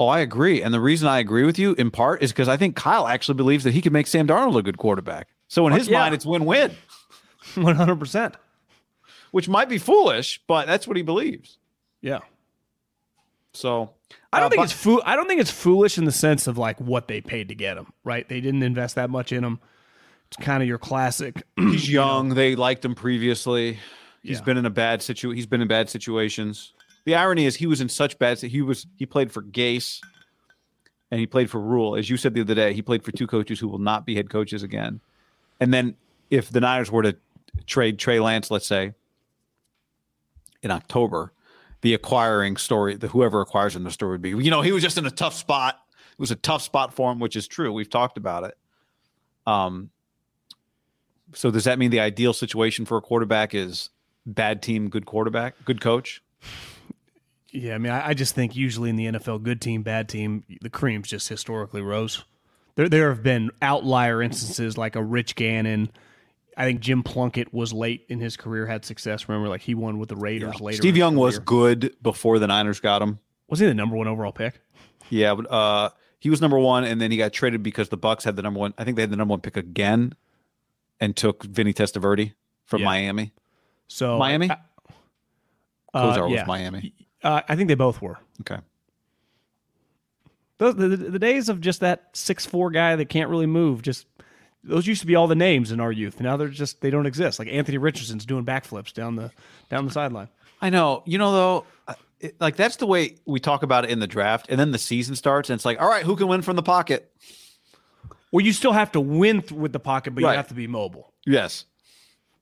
Oh, 0.00 0.06
I 0.06 0.20
agree. 0.20 0.62
And 0.62 0.72
the 0.72 0.80
reason 0.80 1.08
I 1.08 1.18
agree 1.18 1.44
with 1.44 1.58
you 1.58 1.74
in 1.74 1.90
part 1.90 2.22
is 2.22 2.32
because 2.32 2.48
I 2.48 2.56
think 2.56 2.76
Kyle 2.76 3.06
actually 3.06 3.34
believes 3.34 3.64
that 3.64 3.74
he 3.74 3.82
can 3.82 3.92
make 3.92 4.06
Sam 4.06 4.26
Darnold 4.26 4.56
a 4.56 4.62
good 4.62 4.78
quarterback. 4.78 5.28
So 5.48 5.66
in 5.66 5.72
his 5.72 5.88
yeah. 5.88 6.00
mind, 6.00 6.14
it's 6.14 6.24
win-win. 6.24 6.74
100%. 7.54 8.34
Which 9.30 9.48
might 9.48 9.68
be 9.68 9.78
foolish, 9.78 10.40
but 10.46 10.66
that's 10.66 10.86
what 10.86 10.96
he 10.96 11.02
believes. 11.02 11.58
Yeah. 12.00 12.20
So 13.52 13.90
I 14.32 14.40
don't 14.40 14.46
uh, 14.46 14.50
think 14.50 14.60
but, 14.60 14.64
it's 14.64 14.72
fo- 14.72 15.02
I 15.04 15.16
don't 15.16 15.26
think 15.26 15.40
it's 15.40 15.50
foolish 15.50 15.98
in 15.98 16.04
the 16.04 16.12
sense 16.12 16.46
of 16.46 16.56
like 16.56 16.80
what 16.80 17.08
they 17.08 17.20
paid 17.20 17.48
to 17.48 17.54
get 17.54 17.76
him, 17.76 17.92
right? 18.04 18.28
They 18.28 18.40
didn't 18.40 18.62
invest 18.62 18.94
that 18.94 19.10
much 19.10 19.32
in 19.32 19.42
him. 19.42 19.58
It's 20.28 20.44
kind 20.44 20.62
of 20.62 20.68
your 20.68 20.78
classic. 20.78 21.42
He's 21.56 21.90
young. 21.90 22.30
They 22.30 22.54
liked 22.54 22.84
him 22.84 22.94
previously. 22.94 23.78
He's 24.22 24.38
yeah. 24.38 24.44
been 24.44 24.56
in 24.56 24.66
a 24.66 24.70
bad 24.70 25.02
situ. 25.02 25.30
He's 25.30 25.46
been 25.46 25.62
in 25.62 25.68
bad 25.68 25.88
situations. 25.88 26.72
The 27.04 27.14
irony 27.14 27.46
is 27.46 27.56
he 27.56 27.66
was 27.66 27.80
in 27.80 27.88
such 27.88 28.18
bad. 28.18 28.38
He 28.38 28.60
was 28.60 28.86
he 28.96 29.06
played 29.06 29.32
for 29.32 29.42
Gase, 29.42 30.00
and 31.10 31.18
he 31.18 31.26
played 31.26 31.50
for 31.50 31.60
Rhule. 31.60 31.96
As 31.96 32.10
you 32.10 32.16
said 32.16 32.34
the 32.34 32.42
other 32.42 32.54
day, 32.54 32.74
he 32.74 32.82
played 32.82 33.02
for 33.02 33.12
two 33.12 33.26
coaches 33.26 33.58
who 33.58 33.68
will 33.68 33.78
not 33.78 34.04
be 34.04 34.16
head 34.16 34.28
coaches 34.28 34.62
again. 34.62 35.00
And 35.60 35.72
then 35.72 35.96
if 36.30 36.50
the 36.50 36.60
Niners 36.60 36.90
were 36.90 37.02
to 37.02 37.16
trade 37.66 37.98
Trey 37.98 38.20
Lance, 38.20 38.50
let's 38.50 38.66
say 38.66 38.92
in 40.62 40.70
October, 40.70 41.32
the 41.80 41.94
acquiring 41.94 42.56
story, 42.56 42.96
the 42.96 43.08
whoever 43.08 43.40
acquires 43.40 43.76
him, 43.76 43.84
the 43.84 43.90
story 43.90 44.12
would 44.12 44.22
be, 44.22 44.30
you 44.30 44.50
know, 44.50 44.60
he 44.60 44.72
was 44.72 44.82
just 44.82 44.98
in 44.98 45.06
a 45.06 45.10
tough 45.10 45.34
spot. 45.34 45.80
It 46.12 46.18
was 46.18 46.30
a 46.30 46.36
tough 46.36 46.62
spot 46.62 46.92
for 46.92 47.12
him, 47.12 47.20
which 47.20 47.36
is 47.36 47.46
true. 47.46 47.72
We've 47.72 47.88
talked 47.88 48.18
about 48.18 48.44
it. 48.44 48.58
Um, 49.46 49.90
so 51.34 51.50
does 51.50 51.64
that 51.64 51.78
mean 51.78 51.90
the 51.90 52.00
ideal 52.00 52.32
situation 52.32 52.84
for 52.84 52.96
a 52.96 53.00
quarterback 53.00 53.54
is 53.54 53.90
bad 54.26 54.62
team, 54.62 54.88
good 54.88 55.06
quarterback, 55.06 55.54
good 55.64 55.80
coach? 55.80 56.22
Yeah, 57.50 57.74
I 57.74 57.78
mean, 57.78 57.92
I, 57.92 58.08
I 58.08 58.14
just 58.14 58.34
think 58.34 58.54
usually 58.54 58.90
in 58.90 58.96
the 58.96 59.06
NFL, 59.06 59.42
good 59.42 59.60
team, 59.60 59.82
bad 59.82 60.08
team, 60.08 60.44
the 60.60 60.70
creams 60.70 61.08
just 61.08 61.28
historically 61.28 61.80
rose. 61.80 62.24
There, 62.74 62.88
there 62.88 63.08
have 63.08 63.22
been 63.22 63.50
outlier 63.62 64.22
instances 64.22 64.76
like 64.76 64.96
a 64.96 65.02
Rich 65.02 65.34
Gannon. 65.34 65.90
I 66.56 66.64
think 66.64 66.80
Jim 66.80 67.02
Plunkett 67.02 67.54
was 67.54 67.72
late 67.72 68.04
in 68.08 68.20
his 68.20 68.36
career, 68.36 68.66
had 68.66 68.84
success. 68.84 69.28
Remember, 69.28 69.48
like 69.48 69.62
he 69.62 69.74
won 69.74 69.98
with 69.98 70.08
the 70.08 70.16
Raiders 70.16 70.54
yeah. 70.58 70.64
later. 70.64 70.76
Steve 70.76 70.96
Young 70.96 71.16
was 71.16 71.38
good 71.38 71.94
before 72.02 72.38
the 72.38 72.46
Niners 72.46 72.80
got 72.80 73.00
him. 73.00 73.20
Was 73.48 73.60
he 73.60 73.66
the 73.66 73.74
number 73.74 73.96
one 73.96 74.08
overall 74.08 74.32
pick? 74.32 74.60
Yeah, 75.08 75.34
but 75.34 75.50
uh, 75.50 75.90
he 76.18 76.30
was 76.30 76.40
number 76.40 76.58
one, 76.58 76.84
and 76.84 77.00
then 77.00 77.10
he 77.10 77.16
got 77.16 77.32
traded 77.32 77.62
because 77.62 77.88
the 77.88 77.96
Bucs 77.96 78.24
had 78.24 78.36
the 78.36 78.42
number 78.42 78.60
one. 78.60 78.74
I 78.76 78.84
think 78.84 78.96
they 78.96 79.02
had 79.02 79.10
the 79.10 79.16
number 79.16 79.32
one 79.32 79.40
pick 79.40 79.56
again, 79.56 80.14
and 81.00 81.16
took 81.16 81.44
Vinny 81.44 81.72
Testaverde 81.72 82.32
from 82.64 82.80
yeah. 82.80 82.86
Miami. 82.86 83.32
So 83.88 84.18
Miami. 84.18 84.50
Uh, 84.50 84.56
Kosar 85.94 86.30
yeah. 86.30 86.40
was 86.40 86.46
Miami. 86.46 86.92
Uh, 87.22 87.40
I 87.48 87.56
think 87.56 87.68
they 87.68 87.74
both 87.74 88.00
were. 88.02 88.18
Okay. 88.42 88.60
the, 90.58 90.72
the, 90.72 90.96
the 90.96 91.18
days 91.18 91.48
of 91.48 91.60
just 91.60 91.80
that 91.80 92.10
six 92.12 92.44
four 92.46 92.70
guy 92.70 92.96
that 92.96 93.08
can't 93.08 93.30
really 93.30 93.46
move, 93.46 93.82
just 93.82 94.06
those 94.64 94.86
used 94.86 95.00
to 95.00 95.06
be 95.06 95.14
all 95.14 95.26
the 95.26 95.34
names 95.34 95.72
in 95.72 95.80
our 95.80 95.92
youth. 95.92 96.20
Now 96.20 96.36
they're 96.36 96.48
just 96.48 96.80
they 96.80 96.90
don't 96.90 97.06
exist. 97.06 97.38
Like 97.38 97.48
Anthony 97.48 97.78
Richardson's 97.78 98.26
doing 98.26 98.44
backflips 98.44 98.92
down 98.92 99.16
the 99.16 99.30
down 99.70 99.86
the 99.86 99.92
sideline. 99.92 100.28
I 100.60 100.70
know. 100.70 101.02
You 101.06 101.18
know 101.18 101.32
though, 101.32 101.64
uh, 101.86 101.94
it, 102.20 102.40
like 102.40 102.56
that's 102.56 102.76
the 102.76 102.86
way 102.86 103.16
we 103.24 103.40
talk 103.40 103.62
about 103.62 103.84
it 103.84 103.90
in 103.90 104.00
the 104.00 104.06
draft, 104.06 104.46
and 104.48 104.58
then 104.58 104.72
the 104.72 104.78
season 104.78 105.16
starts, 105.16 105.48
and 105.50 105.56
it's 105.56 105.64
like, 105.64 105.80
all 105.80 105.88
right, 105.88 106.04
who 106.04 106.16
can 106.16 106.28
win 106.28 106.42
from 106.42 106.56
the 106.56 106.62
pocket? 106.62 107.10
Well, 108.32 108.44
you 108.44 108.52
still 108.52 108.72
have 108.72 108.92
to 108.92 109.00
win 109.00 109.42
th- 109.42 109.52
with 109.52 109.72
the 109.72 109.80
pocket, 109.80 110.14
but 110.14 110.24
right. 110.24 110.32
you 110.32 110.36
have 110.36 110.48
to 110.48 110.54
be 110.54 110.66
mobile. 110.66 111.12
Yes. 111.26 111.64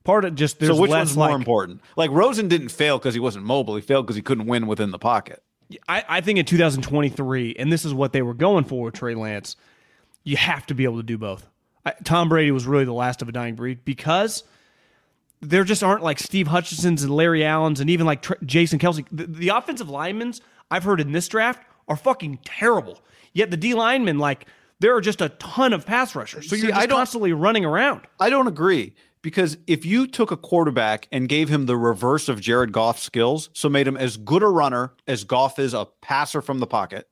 Part 0.03 0.25
of 0.25 0.35
just 0.35 0.59
there's 0.59 0.75
so 0.75 0.81
which 0.81 0.89
one's 0.89 1.15
more 1.15 1.35
important? 1.35 1.81
Like 1.95 2.11
Rosen 2.11 2.47
didn't 2.47 2.69
fail 2.69 2.97
because 2.97 3.13
he 3.13 3.19
wasn't 3.19 3.45
mobile. 3.45 3.75
He 3.75 3.81
failed 3.81 4.05
because 4.05 4.15
he 4.15 4.21
couldn't 4.21 4.45
win 4.45 4.67
within 4.67 4.91
the 4.91 4.99
pocket. 4.99 5.43
I, 5.87 6.03
I 6.07 6.21
think 6.21 6.39
in 6.39 6.45
2023, 6.45 7.55
and 7.59 7.71
this 7.71 7.83
is 7.83 7.93
what 7.93 8.13
they 8.13 8.21
were 8.21 8.33
going 8.33 8.63
for 8.63 8.85
with 8.85 8.93
Trey 8.93 9.15
Lance, 9.15 9.57
you 10.23 10.37
have 10.37 10.65
to 10.67 10.73
be 10.73 10.85
able 10.85 10.97
to 10.97 11.03
do 11.03 11.17
both. 11.17 11.45
I, 11.85 11.93
Tom 12.03 12.29
Brady 12.29 12.51
was 12.51 12.65
really 12.65 12.85
the 12.85 12.93
last 12.93 13.21
of 13.21 13.27
a 13.27 13.33
dying 13.33 13.55
breed 13.55 13.83
because 13.83 14.43
there 15.41 15.63
just 15.63 15.83
aren't 15.83 16.03
like 16.03 16.19
Steve 16.19 16.47
Hutchinsons 16.47 17.03
and 17.03 17.09
Larry 17.11 17.43
Allens 17.43 17.79
and 17.79 17.89
even 17.89 18.05
like 18.05 18.21
Tr- 18.21 18.33
Jason 18.45 18.79
Kelce. 18.79 19.05
The, 19.11 19.27
the 19.27 19.49
offensive 19.49 19.89
linemen 19.89 20.33
I've 20.71 20.83
heard 20.83 20.99
in 20.99 21.11
this 21.11 21.27
draft 21.27 21.63
are 21.87 21.97
fucking 21.97 22.39
terrible. 22.43 23.01
Yet 23.33 23.51
the 23.51 23.57
D 23.57 23.73
linemen, 23.73 24.19
like, 24.19 24.47
there 24.79 24.95
are 24.95 25.01
just 25.01 25.21
a 25.21 25.29
ton 25.29 25.73
of 25.73 25.85
pass 25.85 26.15
rushers. 26.15 26.49
So 26.49 26.55
See, 26.55 26.63
you're 26.63 26.71
just 26.71 26.89
constantly 26.89 27.33
running 27.33 27.65
around. 27.65 28.01
I 28.19 28.29
don't 28.29 28.47
agree 28.47 28.93
because 29.21 29.57
if 29.67 29.85
you 29.85 30.07
took 30.07 30.31
a 30.31 30.37
quarterback 30.37 31.07
and 31.11 31.27
gave 31.27 31.49
him 31.49 31.65
the 31.65 31.77
reverse 31.77 32.29
of 32.29 32.39
Jared 32.39 32.71
Goff's 32.71 33.01
skills, 33.03 33.49
so 33.53 33.69
made 33.69 33.87
him 33.87 33.97
as 33.97 34.17
good 34.17 34.43
a 34.43 34.47
runner 34.47 34.93
as 35.07 35.23
Goff 35.23 35.59
is 35.59 35.73
a 35.73 35.87
passer 36.01 36.41
from 36.41 36.59
the 36.59 36.67
pocket, 36.67 37.09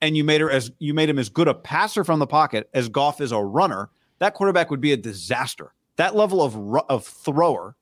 and 0.00 0.16
you 0.16 0.24
made 0.24 0.40
her 0.40 0.50
as 0.50 0.70
you 0.78 0.94
made 0.94 1.08
him 1.08 1.18
as 1.18 1.28
good 1.28 1.48
a 1.48 1.54
passer 1.54 2.04
from 2.04 2.18
the 2.18 2.26
pocket 2.26 2.68
as 2.74 2.88
Goff 2.88 3.20
is 3.20 3.32
a 3.32 3.40
runner, 3.40 3.90
that 4.18 4.34
quarterback 4.34 4.70
would 4.70 4.80
be 4.80 4.92
a 4.92 4.96
disaster. 4.96 5.72
That 5.96 6.14
level 6.14 6.42
of 6.42 6.56
of 6.88 7.06
thrower 7.06 7.76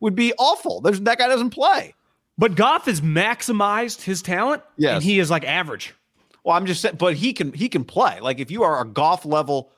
would 0.00 0.14
be 0.14 0.34
awful. 0.38 0.80
There's 0.80 1.00
that 1.00 1.18
guy 1.18 1.28
doesn't 1.28 1.50
play. 1.50 1.94
But 2.36 2.56
Goff 2.56 2.86
has 2.86 3.00
maximized 3.00 4.02
his 4.02 4.20
talent, 4.20 4.62
yes. 4.76 4.94
and 4.94 5.04
he 5.04 5.20
is 5.20 5.30
like 5.30 5.44
average. 5.44 5.94
Well, 6.44 6.56
I'm 6.56 6.66
just 6.66 6.82
saying, 6.82 6.96
but 6.98 7.14
he 7.14 7.32
can 7.32 7.52
he 7.52 7.68
can 7.68 7.84
play. 7.84 8.20
Like 8.20 8.38
if 8.38 8.50
you 8.50 8.62
are 8.62 8.80
a 8.80 8.84
Goff 8.84 9.24
level 9.24 9.72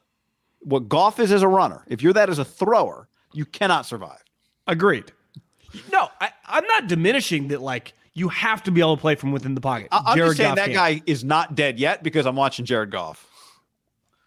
what 0.61 0.88
Goff 0.88 1.20
is 1.20 1.31
as 1.31 1.42
a 1.42 1.48
runner, 1.48 1.85
if 1.87 2.02
you're 2.02 2.12
that 2.14 2.29
as 2.29 2.38
a 2.38 2.44
thrower, 2.44 3.09
you 3.33 3.44
cannot 3.44 3.87
survive. 3.87 4.22
Agreed. 4.66 5.12
No, 5.92 6.09
I, 6.20 6.31
am 6.48 6.64
not 6.66 6.88
diminishing 6.88 7.48
that. 7.48 7.62
Like 7.62 7.94
you 8.14 8.29
have 8.29 8.62
to 8.64 8.70
be 8.70 8.81
able 8.81 8.96
to 8.96 9.00
play 9.00 9.14
from 9.14 9.31
within 9.31 9.55
the 9.55 9.61
pocket. 9.61 9.88
I, 9.92 10.12
am 10.12 10.18
just 10.18 10.37
saying 10.37 10.50
Goff 10.50 10.57
that 10.57 10.66
can. 10.66 10.74
guy 10.74 11.02
is 11.07 11.22
not 11.22 11.55
dead 11.55 11.79
yet 11.79 12.02
because 12.02 12.26
I'm 12.26 12.37
watching 12.37 12.64
Jared 12.64 12.90
Goff. 12.90 13.26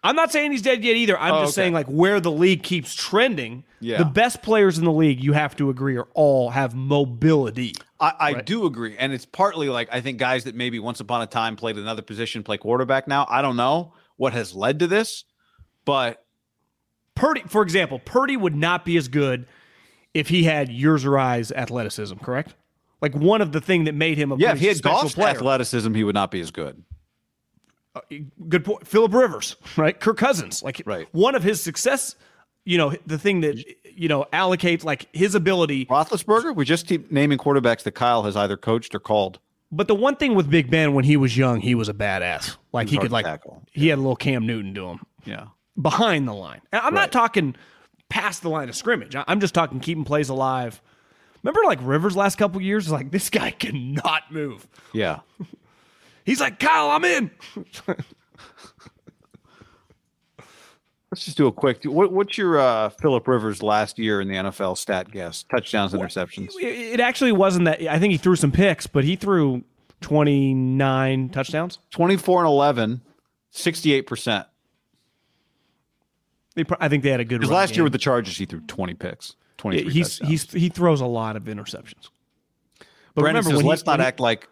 I'm 0.02 0.16
not 0.16 0.32
saying 0.32 0.52
he's 0.52 0.62
dead 0.62 0.82
yet 0.82 0.96
either. 0.96 1.18
I'm 1.18 1.34
oh, 1.34 1.42
just 1.42 1.58
okay. 1.58 1.64
saying 1.64 1.74
like 1.74 1.86
where 1.86 2.20
the 2.20 2.30
league 2.32 2.62
keeps 2.62 2.94
trending. 2.94 3.64
Yeah. 3.80 3.98
The 3.98 4.06
best 4.06 4.42
players 4.42 4.78
in 4.78 4.84
the 4.84 4.92
league, 4.92 5.22
you 5.22 5.34
have 5.34 5.56
to 5.56 5.68
agree, 5.68 5.96
are 5.96 6.08
all 6.14 6.50
have 6.50 6.74
mobility. 6.74 7.74
I, 8.00 8.12
I 8.18 8.32
right? 8.32 8.46
do 8.46 8.66
agree, 8.66 8.96
and 8.96 9.12
it's 9.12 9.26
partly 9.26 9.68
like 9.68 9.88
I 9.92 10.00
think 10.00 10.18
guys 10.18 10.44
that 10.44 10.54
maybe 10.54 10.78
once 10.78 11.00
upon 11.00 11.20
a 11.22 11.26
time 11.26 11.56
played 11.56 11.76
another 11.76 12.02
position 12.02 12.42
play 12.42 12.56
quarterback 12.58 13.06
now. 13.06 13.26
I 13.28 13.42
don't 13.42 13.56
know 13.56 13.92
what 14.16 14.32
has 14.32 14.54
led 14.54 14.78
to 14.78 14.86
this, 14.86 15.24
but 15.84 16.24
Purdy, 17.14 17.42
for 17.46 17.62
example, 17.62 17.98
Purdy 17.98 18.36
would 18.36 18.56
not 18.56 18.84
be 18.84 18.96
as 18.96 19.08
good 19.08 19.46
if 20.14 20.28
he 20.28 20.44
had 20.44 20.70
Uri's 20.70 21.52
athleticism, 21.52 22.16
correct? 22.16 22.54
Like 23.02 23.14
one 23.14 23.40
of 23.40 23.52
the 23.52 23.60
thing 23.60 23.84
that 23.84 23.94
made 23.94 24.18
him 24.18 24.32
a 24.32 24.36
yeah, 24.36 24.52
if 24.52 24.60
he 24.60 24.66
had 24.66 24.80
Goff 24.82 25.18
athleticism, 25.18 25.94
he 25.94 26.04
would 26.04 26.14
not 26.14 26.30
be 26.30 26.40
as 26.40 26.50
good. 26.50 26.82
uh, 27.94 28.00
good 28.48 28.64
point. 28.64 28.86
Philip 28.86 29.12
Rivers, 29.12 29.56
right? 29.76 29.98
Kirk 29.98 30.16
Cousins, 30.16 30.62
like 30.62 30.82
Right. 30.84 31.08
one 31.12 31.34
of 31.34 31.42
his 31.42 31.60
success. 31.60 32.16
You 32.64 32.78
know, 32.78 32.94
the 33.06 33.18
thing 33.18 33.40
that 33.40 33.56
mm-hmm. 33.56 33.90
you 33.94 34.08
know 34.08 34.26
allocates 34.32 34.84
like 34.84 35.08
his 35.12 35.34
ability. 35.34 35.86
Roethlisberger. 35.86 36.54
We 36.54 36.64
just 36.64 36.86
keep 36.86 37.10
naming 37.10 37.38
quarterbacks 37.38 37.82
that 37.84 37.92
Kyle 37.92 38.22
has 38.24 38.36
either 38.36 38.56
coached 38.56 38.94
or 38.94 39.00
called. 39.00 39.38
But 39.72 39.86
the 39.88 39.94
one 39.94 40.16
thing 40.16 40.34
with 40.34 40.50
Big 40.50 40.70
Ben 40.70 40.94
when 40.94 41.04
he 41.04 41.16
was 41.16 41.36
young, 41.36 41.60
he 41.60 41.74
was 41.74 41.88
a 41.88 41.94
badass. 41.94 42.56
Like 42.72 42.88
he 42.88 42.98
could 42.98 43.12
like 43.12 43.24
tackle. 43.24 43.62
he 43.72 43.88
had 43.88 43.98
a 43.98 44.02
little 44.02 44.16
Cam 44.16 44.44
Newton 44.46 44.74
to 44.74 44.86
him 44.88 45.00
Yeah. 45.24 45.46
behind 45.80 46.26
the 46.26 46.34
line. 46.34 46.60
And 46.72 46.80
I'm 46.80 46.92
Right. 46.94 47.02
not 47.02 47.12
talking 47.12 47.54
past 48.08 48.42
the 48.42 48.50
line 48.50 48.68
of 48.68 48.74
scrimmage. 48.74 49.14
I'm 49.16 49.38
just 49.40 49.54
talking 49.54 49.78
keeping 49.78 50.04
plays 50.04 50.28
alive. 50.28 50.82
Remember, 51.44 51.60
like 51.64 51.78
Rivers 51.82 52.16
last 52.16 52.36
couple 52.36 52.60
years, 52.60 52.90
like 52.90 53.12
this 53.12 53.30
guy 53.30 53.50
cannot 53.58 54.32
move. 54.32 54.66
Yeah. 54.92 55.20
He's 56.24 56.40
like 56.40 56.58
Kyle, 56.58 56.90
I'm 56.90 57.04
in. 57.04 57.30
Let's 61.10 61.24
just 61.24 61.36
do 61.36 61.48
a 61.48 61.52
quick. 61.52 61.82
What, 61.84 62.12
what's 62.12 62.38
your 62.38 62.60
uh, 62.60 62.88
Philip 62.90 63.26
Rivers 63.26 63.64
last 63.64 63.98
year 63.98 64.20
in 64.20 64.28
the 64.28 64.34
NFL 64.34 64.78
stat 64.78 65.10
guess? 65.10 65.42
Touchdowns, 65.42 65.92
interceptions. 65.92 66.52
It 66.60 67.00
actually 67.00 67.32
wasn't 67.32 67.64
that. 67.64 67.82
I 67.82 67.98
think 67.98 68.12
he 68.12 68.16
threw 68.16 68.36
some 68.36 68.52
picks, 68.52 68.86
but 68.86 69.02
he 69.02 69.16
threw 69.16 69.64
29 70.02 71.28
touchdowns. 71.30 71.80
24 71.90 72.42
and 72.42 72.46
11, 72.46 73.00
68%. 73.52 74.46
They, 76.54 76.64
I 76.78 76.88
think 76.88 77.02
they 77.02 77.10
had 77.10 77.18
a 77.18 77.24
good. 77.24 77.40
Because 77.40 77.52
last 77.52 77.74
year 77.74 77.82
with 77.82 77.92
the 77.92 77.98
Chargers, 77.98 78.38
he 78.38 78.46
threw 78.46 78.60
20 78.60 78.94
picks. 78.94 79.34
23 79.58 79.92
he's 79.92 80.18
touchdowns. 80.18 80.30
he's 80.30 80.52
he 80.52 80.68
throws 80.68 81.00
a 81.00 81.06
lot 81.06 81.34
of 81.34 81.42
interceptions. 81.44 82.08
But 83.14 83.22
Brandon 83.22 83.42
says, 83.42 83.56
when 83.56 83.66
let's 83.66 83.84
not 83.84 84.00
act 84.00 84.20
like. 84.20 84.48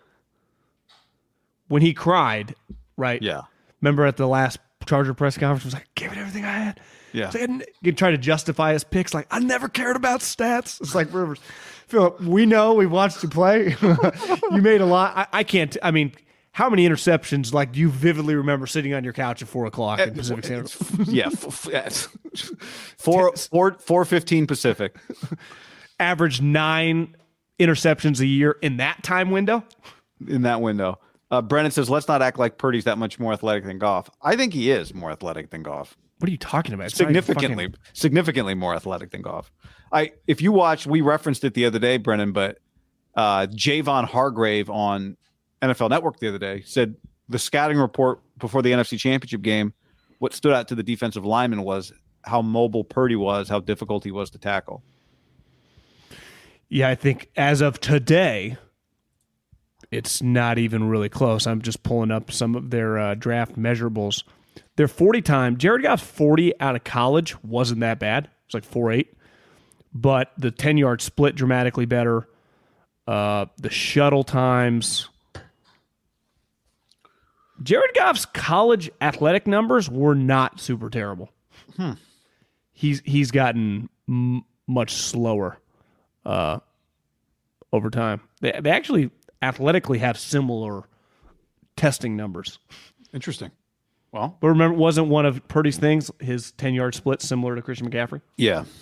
when 1.69 1.83
he 1.83 1.95
cried, 1.95 2.57
right? 2.97 3.23
Yeah. 3.23 3.43
Remember 3.81 4.05
at 4.07 4.17
the 4.17 4.27
last 4.27 4.59
Charger 4.89 5.15
press 5.15 5.37
conference, 5.39 5.65
was 5.65 5.75
like, 5.75 5.87
"Gave 5.95 6.13
it 6.13 6.19
everything 6.19 6.45
I 6.45 6.53
had." 6.59 6.81
Yeah. 7.13 7.31
Didn't- 7.31 7.65
he 7.83 7.93
tried 7.93 8.11
to 8.13 8.19
justify 8.19 8.73
his 8.73 8.85
picks, 8.85 9.13
like, 9.15 9.27
"I 9.31 9.39
never 9.39 9.69
cared 9.69 9.97
about 9.97 10.21
stats." 10.21 10.81
It's 10.81 10.95
like 10.95 11.13
Rivers, 11.13 11.39
Philip. 11.87 12.21
We 12.21 12.47
know 12.47 12.75
we 12.75 12.87
watched 12.87 13.23
you 13.23 13.29
play. 13.29 13.77
you 13.83 14.63
made 14.63 14.81
a 14.81 14.87
lot. 14.87 15.17
I, 15.17 15.27
I 15.41 15.43
can't. 15.45 15.77
I 15.83 15.91
mean, 15.91 16.13
how 16.53 16.69
many 16.71 16.89
interceptions? 16.89 17.53
Like, 17.53 17.73
do 17.73 17.81
you 17.81 17.89
vividly 17.91 18.35
remember 18.35 18.67
sitting 18.67 18.95
on 18.95 19.05
your 19.05 19.13
couch 19.13 19.43
at 19.43 19.49
four 19.49 19.67
o'clock 19.67 20.01
in 20.01 20.11
uh, 20.11 20.13
Pacific 20.15 20.45
Standard? 20.45 20.73
Yeah. 21.09 21.27
f- 21.27 21.47
f- 21.47 21.69
yes. 21.71 22.09
Four, 22.99 23.35
four, 23.37 23.73
415 23.81 24.47
Pacific. 24.47 24.97
Average 26.01 26.41
nine 26.41 27.17
interceptions 27.59 28.21
a 28.21 28.27
year 28.27 28.57
in 28.63 28.77
that 28.79 29.03
time 29.03 29.31
window. 29.31 29.65
in 30.27 30.43
that 30.43 30.61
window. 30.61 30.99
Uh, 31.31 31.43
Brennan 31.43 31.71
says, 31.71 31.91
let's 31.91 32.09
not 32.09 32.23
act 32.23 32.39
like 32.39 32.57
Purdy's 32.59 32.85
that 32.85 32.97
much 32.99 33.19
more 33.19 33.33
athletic 33.33 33.65
than 33.65 33.79
Goff. 33.79 34.09
I 34.23 34.35
think 34.37 34.55
he 34.55 34.71
is 34.71 34.95
more 34.95 35.11
athletic 35.11 35.51
than 35.51 35.63
Goff. 35.63 35.97
What 36.19 36.29
are 36.29 36.33
you 36.33 36.39
talking 36.39 36.73
about? 36.75 36.87
It's 36.87 36.97
significantly 36.97 37.67
fucking- 37.67 37.81
significantly 37.93 38.55
more 38.55 38.75
athletic 38.75 39.11
than 39.11 39.23
Goff. 39.23 39.53
I 39.93 40.13
if 40.27 40.43
you 40.43 40.53
watch, 40.53 40.87
we 40.87 41.01
referenced 41.01 41.45
it 41.45 41.55
the 41.55 41.65
other 41.67 41.79
day, 41.79 41.97
Brennan, 41.97 42.33
but 42.33 42.59
uh 43.15 43.47
Javon 43.47 44.05
Hargrave 44.05 44.69
on 44.71 45.17
NFL 45.63 45.91
Network 45.91 46.19
the 46.19 46.29
other 46.29 46.39
day 46.39 46.63
said 46.65 46.97
the 47.29 47.39
scouting 47.39 47.79
report 47.79 48.21
before 48.39 48.63
the 48.63 48.73
NFC 48.73 48.99
Championship 48.99 49.43
game, 49.43 49.73
what 50.19 50.33
stood 50.33 50.53
out 50.53 50.69
to 50.69 50.75
the 50.75 50.83
defensive 50.83 51.25
lineman 51.25 51.63
was 51.63 51.93
how 52.23 52.43
mobile 52.43 52.85
Purdy 52.85 53.17
was, 53.17 53.49
how 53.49 53.61
difficult 53.61 54.03
he 54.05 54.11
was 54.11 54.31
to 54.31 54.39
tackle. 54.39 54.83
Yeah, 56.69 56.89
I 56.89 56.95
think 56.95 57.31
as 57.37 57.61
of 57.61 57.81
today, 57.81 58.59
it's 59.91 60.23
not 60.23 60.59
even 60.59 60.89
really 60.89 61.09
close. 61.09 61.47
I'm 61.47 61.63
just 61.63 61.83
pulling 61.83 62.11
up 62.11 62.31
some 62.31 62.55
of 62.55 62.71
their 62.71 62.99
uh, 62.99 63.15
draft 63.15 63.57
measurables. 63.59 64.23
Their 64.77 64.89
40 64.89 65.23
time, 65.23 65.57
Jared 65.57 65.83
Goff's 65.83 66.03
40 66.03 66.61
out 66.61 66.77
of 66.77 66.85
college 66.85 67.43
wasn't 67.43 67.81
that 67.81 67.99
bad. 67.99 68.29
It's 68.47 68.55
like 68.55 68.65
4 68.65 68.93
8. 68.93 69.15
But 69.95 70.33
the 70.37 70.51
10 70.51 70.77
yard 70.77 71.01
split 71.01 71.35
dramatically 71.35 71.87
better. 71.87 72.29
Uh, 73.07 73.47
the 73.57 73.71
shuttle 73.71 74.23
times. 74.25 75.09
Jared 77.63 77.91
Goff's 77.95 78.25
college 78.27 78.91
athletic 79.01 79.47
numbers 79.47 79.91
were 79.91 80.15
not 80.15 80.61
super 80.61 80.91
terrible. 80.91 81.31
He's 82.73 83.01
he's 83.05 83.31
gotten 83.33 83.89
m- 84.09 84.45
much 84.69 84.93
slower 84.93 85.59
uh, 86.25 86.61
over 87.73 87.91
time. 87.91 88.21
They, 88.41 88.53
they 88.61 88.71
actually 88.71 89.11
athletically 89.43 89.99
have 89.99 90.19
similar 90.19 90.85
testing 91.77 92.17
numbers. 92.17 92.59
Interesting. 93.13 93.51
Well, 94.13 94.37
But 94.41 94.49
remember, 94.49 94.77
wasn't 94.77 95.09
one 95.09 95.27
of 95.27 95.47
Purdy's 95.49 95.77
things 95.77 96.11
his 96.21 96.53
10 96.53 96.75
yard 96.75 96.95
split 96.95 97.21
similar 97.23 97.55
to 97.57 97.63
Christian 97.63 97.91
McCaffrey? 97.91 98.21
yeah. 98.37 98.65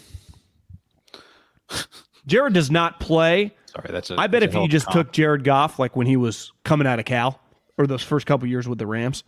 Jared 2.26 2.54
does 2.54 2.70
not 2.70 2.98
play. 2.98 3.54
Sorry, 3.66 3.88
that's 3.90 4.10
a 4.10 4.16
I 4.18 4.26
bet 4.26 4.42
if 4.42 4.52
you 4.54 4.66
just 4.68 4.86
comp. 4.86 4.96
took 4.96 5.12
Jared 5.12 5.44
Goff, 5.44 5.78
like 5.78 5.94
when 5.94 6.06
he 6.06 6.16
was 6.16 6.52
coming 6.64 6.86
out 6.86 6.98
of 6.98 7.04
Cal 7.04 7.40
or 7.78 7.86
those 7.86 8.02
first 8.02 8.26
couple 8.26 8.48
years 8.48 8.68
with 8.68 8.78
the 8.78 8.86
Rams, 8.86 9.22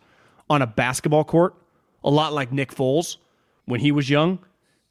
on 0.49 0.61
a 0.61 0.67
basketball 0.67 1.23
court, 1.23 1.55
a 2.03 2.09
lot 2.09 2.33
like 2.33 2.51
Nick 2.51 2.73
Foles 2.75 3.17
when 3.65 3.79
he 3.79 3.91
was 3.93 4.09
young, 4.09 4.39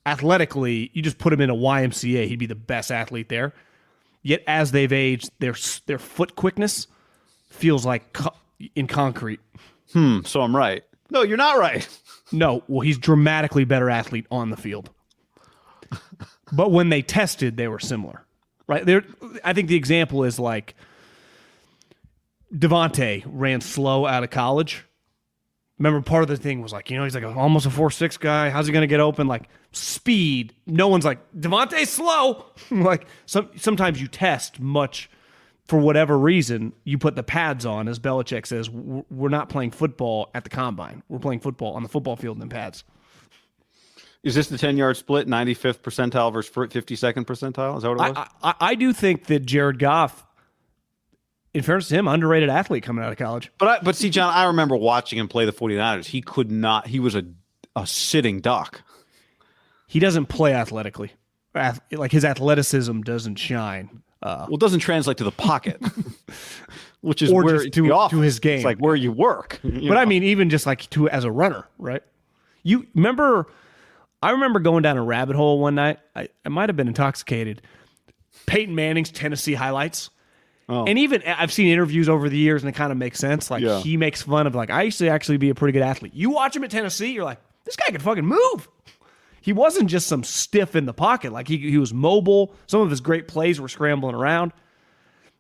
athletically, 0.07 0.90
you 0.94 1.03
just 1.03 1.18
put 1.18 1.33
him 1.33 1.40
in 1.40 1.51
a 1.51 1.55
YMCA, 1.55 2.29
he'd 2.29 2.38
be 2.38 2.46
the 2.46 2.55
best 2.55 2.90
athlete 2.90 3.29
there. 3.29 3.53
Yet 4.29 4.45
as 4.47 4.73
they've 4.73 4.93
aged, 4.93 5.31
their 5.38 5.55
their 5.87 5.99
foot 5.99 6.37
quickness 6.37 6.87
feels 7.49 7.87
like 7.87 8.12
co- 8.12 8.35
in 8.75 8.87
concrete. 8.87 9.41
Hmm, 9.95 10.19
so 10.27 10.43
I'm 10.43 10.55
right. 10.55 10.85
No, 11.09 11.23
you're 11.23 11.38
not 11.38 11.59
right. 11.59 11.88
No, 12.31 12.62
well, 12.69 12.83
he's 12.83 12.99
dramatically 12.99 13.64
better 13.64 13.88
athlete 13.88 14.27
on 14.31 14.51
the 14.51 14.57
field. 14.59 14.91
but 16.53 16.71
when 16.71 16.91
they 16.91 17.01
tested, 17.01 17.57
they 17.57 17.67
were 17.67 17.79
similar, 17.79 18.27
right? 18.67 18.85
There, 18.85 19.03
I 19.43 19.55
think 19.55 19.69
the 19.69 19.77
example 19.77 20.25
is 20.25 20.38
like 20.38 20.75
Davante 22.55 23.25
ran 23.27 23.62
slow 23.62 24.05
out 24.05 24.25
of 24.25 24.29
college. 24.29 24.85
Remember, 25.79 26.01
part 26.01 26.23
of 26.23 26.29
the 26.29 26.37
thing 26.37 26.61
was 26.61 26.73
like, 26.73 26.91
you 26.91 26.97
know, 26.97 27.05
he's 27.05 27.14
like 27.14 27.25
a, 27.25 27.33
almost 27.33 27.67
a 27.67 27.71
four 27.71 27.91
six 27.91 28.17
guy. 28.17 28.51
How's 28.51 28.67
he 28.67 28.73
going 28.73 28.83
to 28.83 28.88
get 28.88 29.01
open? 29.01 29.29
Like 29.29 29.49
speed. 29.73 30.53
No 30.67 30.88
one's 30.88 31.05
like 31.05 31.19
Davante's 31.33 31.91
slow. 31.91 32.47
like 32.71 33.07
some 33.27 33.51
sometimes 33.57 34.01
you 34.01 34.09
test 34.09 34.59
much 34.59 35.09
for 35.67 35.79
whatever 35.79 36.19
reason. 36.19 36.73
You 36.85 36.99
put 36.99 37.14
the 37.14 37.23
pads 37.23 37.64
on, 37.64 37.87
as 37.87 37.99
Belichick 38.01 38.47
says. 38.47 38.69
We're 38.71 39.29
not 39.29 39.49
playing 39.49 39.71
football 39.71 40.31
at 40.35 40.45
the 40.45 40.51
combine. 40.51 41.03
We're 41.09 41.21
playing 41.21 41.41
football 41.41 41.75
on 41.75 41.83
the 41.83 41.88
football 41.88 42.17
field 42.17 42.43
in 42.43 42.49
pads. 42.49 42.83
Is 44.25 44.35
this 44.35 44.49
the 44.49 44.59
10 44.59 44.77
yard 44.77 44.97
split, 44.97 45.29
95th 45.29 45.79
percentile 45.79 46.33
versus 46.33 46.53
52nd 46.53 47.25
percentile? 47.25 47.77
Is 47.77 47.85
that 47.85 47.91
what 47.91 48.09
it 48.09 48.17
was? 48.17 48.29
I, 48.43 48.51
I, 48.51 48.55
I 48.61 48.75
do 48.75 48.93
think 48.93 49.27
that 49.27 49.47
Jared 49.47 49.79
Goff, 49.79 50.27
in 51.59 51.64
fairness 51.64 51.88
to 51.88 51.94
him, 51.97 52.09
underrated 52.09 52.49
athlete 52.49 52.83
coming 52.85 53.05
out 53.05 53.11
of 53.12 53.18
college. 53.18 53.51
But 53.59 53.68
I, 53.68 53.79
but 53.83 53.97
see, 53.97 54.09
John, 54.11 54.33
I 54.33 54.44
remember 54.44 54.77
watching 54.77 55.18
him 55.18 55.29
play 55.29 55.44
the 55.44 55.53
49ers. 55.53 56.07
He 56.07 56.23
could 56.23 56.51
not. 56.51 56.87
He 56.87 56.99
was 57.01 57.14
a 57.14 57.25
a 57.77 57.87
sitting 57.87 58.40
duck. 58.40 58.83
He 59.87 60.01
doesn't 60.01 60.27
play 60.27 60.55
athletically. 60.55 61.12
Ath- 61.55 61.81
Like 61.92 62.12
his 62.12 62.25
athleticism 62.25 63.01
doesn't 63.03 63.37
shine. 63.37 64.03
Uh, 64.23 64.47
Well, 64.49 64.55
it 64.57 64.61
doesn't 64.61 64.81
translate 64.81 65.16
to 65.18 65.25
the 65.25 65.31
pocket, 65.31 65.81
which 67.03 67.23
is 67.23 67.33
where 67.33 67.59
just 67.59 67.73
to- 67.75 67.92
office. 67.92 68.16
to 68.16 68.21
his 68.23 68.38
game. 68.40 68.57
It's 68.57 68.64
like 68.64 68.79
where 68.79 68.97
you 68.97 69.12
work. 69.12 69.61
you 69.62 69.88
but 69.88 69.97
I 69.97 70.05
mean, 70.05 70.23
even 70.25 70.51
just 70.51 70.66
like 70.66 70.88
to 70.90 71.09
as 71.09 71.25
a 71.25 71.31
runner, 71.31 71.66
right? 71.79 72.03
You 72.64 72.87
remember? 72.94 73.47
I 74.21 74.33
remember 74.33 74.59
going 74.59 74.83
down 74.83 74.97
a 74.97 75.03
rabbit 75.05 75.37
hole 75.37 75.61
one 75.61 75.77
night. 75.77 76.01
I, 76.16 76.29
I 76.44 76.49
might 76.49 76.68
have 76.68 76.77
been 76.77 76.88
intoxicated. 76.88 77.62
Peyton 78.47 78.75
Manning's 78.75 79.11
Tennessee 79.12 79.55
highlights. 79.55 80.11
Oh. 80.69 80.85
And 80.85 80.99
even 80.99 81.23
I've 81.23 81.53
seen 81.53 81.69
interviews 81.69 82.09
over 82.09 82.29
the 82.29 82.37
years, 82.37 82.63
and 82.63 82.69
it 82.69 82.75
kind 82.75 82.93
of 82.93 82.99
makes 82.99 83.19
sense. 83.19 83.51
Like 83.51 83.63
Yeah. 83.63 83.81
he 83.81 83.97
makes 83.97 84.21
fun 84.23 84.47
of 84.47 84.55
like 84.55 84.69
I 84.71 84.83
used 84.83 84.99
to 84.99 85.09
actually 85.09 85.39
be 85.39 85.49
a 85.51 85.55
pretty 85.55 85.73
good 85.73 85.83
athlete. 85.83 86.13
You 86.15 86.31
watch 86.31 86.55
him 86.55 86.63
at 86.65 86.71
Tennessee, 86.71 87.13
you're 87.13 87.25
like, 87.25 87.41
this 87.65 87.75
guy 87.77 87.87
can 87.91 88.01
fucking 88.01 88.27
move. 88.27 88.69
He 89.41 89.53
wasn't 89.55 89.89
just 89.89 90.09
some 90.09 90.25
stiff 90.25 90.77
in 90.77 90.85
the 90.85 90.93
pocket. 90.93 91.33
Like 91.33 91.49
he 91.49 91.57
he 91.57 91.79
was 91.79 91.95
mobile. 91.95 92.55
Some 92.67 92.81
of 92.83 92.91
his 92.91 93.01
great 93.01 93.29
plays 93.29 93.61
were 93.61 93.69
scrambling 93.69 94.15
around. 94.15 94.53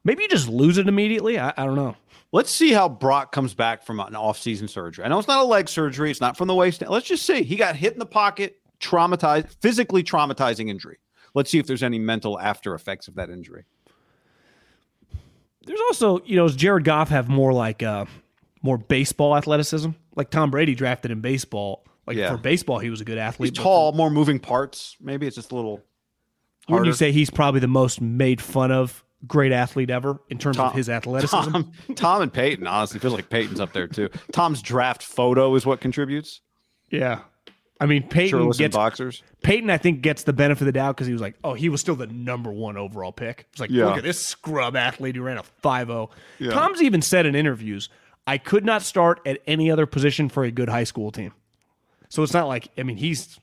Maybe 0.04 0.22
you 0.22 0.28
just 0.28 0.48
lose 0.48 0.78
it 0.78 0.88
immediately. 0.88 1.38
I, 1.38 1.52
I 1.56 1.66
don't 1.66 1.74
know. 1.74 1.94
let's 2.32 2.50
see 2.50 2.72
how 2.72 2.88
Brock 2.88 3.32
comes 3.32 3.52
back 3.52 3.82
from 3.84 4.00
an 4.00 4.14
off-season 4.16 4.68
surgery. 4.68 5.04
I 5.04 5.08
know 5.08 5.18
it's 5.18 5.28
not 5.28 5.40
a 5.40 5.44
leg 5.46 5.68
surgery. 5.68 6.10
It's 6.10 6.20
not 6.20 6.36
from 6.38 6.48
the 6.48 6.54
waist. 6.54 6.82
Let's 6.88 7.06
just 7.06 7.26
see. 7.26 7.42
He 7.42 7.56
got 7.56 7.76
hit 7.76 7.92
in 7.92 7.98
the 7.98 8.06
pocket, 8.06 8.56
traumatized, 8.80 9.54
physically 9.60 10.02
traumatizing 10.02 10.70
injury. 10.70 10.98
Let's 11.34 11.50
see 11.50 11.58
if 11.58 11.66
there's 11.66 11.82
any 11.82 11.98
mental 11.98 12.38
after 12.40 12.74
effects 12.74 13.08
of 13.08 13.16
that 13.16 13.28
injury. 13.28 13.64
There's 15.68 15.80
also, 15.88 16.20
you 16.24 16.34
know, 16.36 16.46
does 16.48 16.56
Jared 16.56 16.82
Goff 16.84 17.10
have 17.10 17.28
more 17.28 17.52
like 17.52 17.82
uh 17.82 18.06
more 18.62 18.78
baseball 18.78 19.36
athleticism? 19.36 19.90
Like 20.16 20.30
Tom 20.30 20.50
Brady 20.50 20.74
drafted 20.74 21.10
in 21.12 21.20
baseball. 21.20 21.84
Like 22.06 22.16
Yeah. 22.16 22.30
for 22.32 22.38
baseball, 22.38 22.78
he 22.80 22.90
was 22.90 23.00
a 23.00 23.04
good 23.04 23.18
athlete. 23.18 23.56
He's 23.56 23.62
tall, 23.62 23.92
more 23.92 24.10
moving 24.10 24.40
parts. 24.40 24.96
Maybe 25.00 25.26
it's 25.26 25.36
just 25.36 25.52
a 25.52 25.54
little. 25.54 25.84
for- 26.66 26.72
Wouldn't 26.74 26.86
you 26.88 26.92
say 26.94 27.12
he's 27.12 27.30
probably 27.30 27.60
the 27.60 27.68
most 27.68 28.00
made 28.00 28.40
fun 28.40 28.72
of 28.72 29.04
great 29.26 29.52
athlete 29.52 29.90
ever 29.90 30.20
in 30.30 30.38
terms 30.38 30.58
of 30.58 30.72
his 30.74 30.88
athleticism. 30.88 31.50
Tom, 31.50 31.72
Tom 31.96 32.22
and 32.22 32.32
Peyton, 32.32 32.66
honestly, 32.68 33.00
feels 33.00 33.12
like 33.14 33.28
Peyton's 33.28 33.58
up 33.60 33.72
there 33.72 33.88
too. 33.88 34.08
Tom's 34.32 34.62
draft 34.62 35.02
photo 35.02 35.54
is 35.56 35.66
what 35.66 35.80
contributes. 35.80 36.40
Yeah. 36.90 37.20
I 37.80 37.86
mean, 37.86 38.02
Peyton 38.08 38.50
gets 38.50 38.74
boxers. 38.74 39.22
Peyton. 39.42 39.70
I 39.70 39.78
think 39.78 40.00
gets 40.00 40.24
the 40.24 40.32
benefit 40.32 40.62
of 40.62 40.66
the 40.66 40.72
doubt 40.72 40.96
because 40.96 41.06
he 41.06 41.12
was 41.12 41.22
like, 41.22 41.36
oh, 41.44 41.54
he 41.54 41.68
was 41.68 41.80
still 41.80 41.94
the 41.94 42.08
number 42.08 42.50
one 42.50 42.76
overall 42.76 43.12
pick. 43.12 43.46
It's 43.52 43.60
like, 43.60 43.70
Yeah. 43.70 43.86
look 43.86 43.98
at 43.98 44.02
this 44.02 44.18
scrub 44.24 44.74
athlete 44.74 45.14
who 45.14 45.22
ran 45.22 45.38
a 45.38 45.44
5-0. 45.62 46.10
Yeah. 46.40 46.50
Tom's 46.50 46.82
even 46.82 47.02
said 47.02 47.24
in 47.24 47.36
interviews, 47.36 47.88
I 48.26 48.36
could 48.38 48.64
not 48.64 48.82
start 48.82 49.20
at 49.24 49.38
any 49.46 49.70
other 49.70 49.86
position 49.86 50.28
for 50.28 50.42
a 50.44 50.50
good 50.50 50.68
high 50.68 50.84
school 50.84 51.12
team. 51.12 51.32
So 52.08 52.22
it's 52.22 52.32
not 52.34 52.48
like 52.48 52.68
I 52.76 52.82
mean 52.82 52.96
he's 52.96 53.38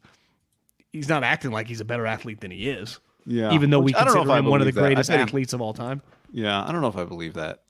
he's 0.92 1.08
not 1.08 1.24
acting 1.24 1.52
like 1.52 1.68
he's 1.68 1.82
a 1.82 1.86
better 1.86 2.06
athlete 2.06 2.42
than 2.42 2.52
he 2.52 2.70
is. 2.70 3.00
Yeah. 3.26 3.54
Even 3.54 3.70
though 3.70 3.80
we 3.80 3.86
Which 3.92 3.96
I 3.96 4.00
don't 4.04 4.08
know 4.16 4.20
consider 4.22 4.32
if 4.32 4.36
I 4.36 4.40
him 4.40 4.46
one 4.48 4.62
of 4.62 4.66
the 4.66 4.72
that. 4.74 4.82
Greatest 4.82 5.10
athletes 5.12 5.54
of 5.54 5.62
all 5.62 5.74
time. 5.74 6.02
Yeah, 6.32 6.64
I 6.64 6.72
don't 6.72 6.82
know 6.82 6.88
if 6.88 6.98
I 6.98 7.06
believe 7.06 7.36
that. 7.36 7.62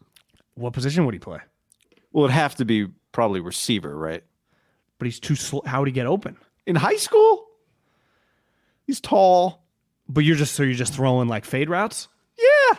What 0.56 0.73
position 0.73 1.06
would 1.06 1.13
he 1.13 1.19
play? 1.19 1.39
Well, 2.12 2.25
it'd 2.25 2.34
have 2.34 2.56
to 2.56 2.65
be 2.65 2.88
probably 3.12 3.39
receiver, 3.39 3.95
right? 3.95 4.23
But 4.97 5.06
he's 5.06 5.19
too 5.19 5.36
slow. 5.36 5.62
How 5.65 5.80
would 5.80 5.88
he 5.88 5.91
get 5.91 6.08
open? 6.08 6.38
In 6.65 6.75
high 6.75 6.97
school, 6.97 7.47
he's 8.86 8.99
tall. 8.99 9.63
But 10.08 10.23
you're 10.23 10.36
just 10.36 10.54
so 10.54 10.63
you're 10.63 10.73
just 10.73 10.93
throwing 10.93 11.28
like 11.28 11.45
fade 11.45 11.69
routes. 11.69 12.08
Yeah. 12.38 12.78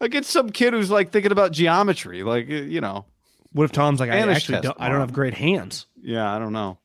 Like 0.00 0.14
it's 0.14 0.28
some 0.28 0.50
kid 0.50 0.72
who's 0.72 0.90
like 0.90 1.12
thinking 1.12 1.32
about 1.32 1.52
geometry, 1.52 2.22
like 2.22 2.48
you 2.48 2.80
know. 2.80 3.06
What 3.52 3.64
if 3.64 3.72
Tom's 3.72 3.98
like, 3.98 4.10
I 4.10 4.18
actually 4.18 4.60
don't, 4.60 4.76
I 4.80 4.88
don't 4.88 5.00
have 5.00 5.12
great 5.12 5.34
hands. 5.34 5.86
Yeah, 6.00 6.32
I 6.32 6.38
don't 6.38 6.52
know. 6.52 6.78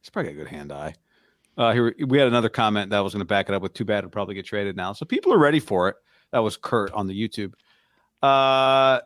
He's 0.00 0.10
probably 0.10 0.32
got 0.32 0.40
a 0.40 0.44
good 0.44 0.50
hand 0.50 0.70
eye. 0.70 0.94
Uh, 1.58 1.72
here 1.72 1.94
we 2.06 2.18
had 2.18 2.28
another 2.28 2.48
comment 2.48 2.90
that 2.90 3.00
was 3.00 3.14
going 3.14 3.20
to 3.20 3.26
back 3.26 3.48
it 3.48 3.54
up 3.54 3.62
with 3.62 3.72
too 3.72 3.84
bad 3.84 3.98
it'd 3.98 4.12
probably 4.12 4.34
get 4.34 4.46
traded 4.46 4.76
now. 4.76 4.92
So 4.92 5.06
people 5.06 5.32
are 5.32 5.38
ready 5.38 5.58
for 5.58 5.88
it. 5.88 5.96
That 6.30 6.40
was 6.40 6.56
Kurt 6.56 6.92
on 6.92 7.06
the 7.06 7.14
YouTube. 7.14 7.54
Uh, 8.22 9.00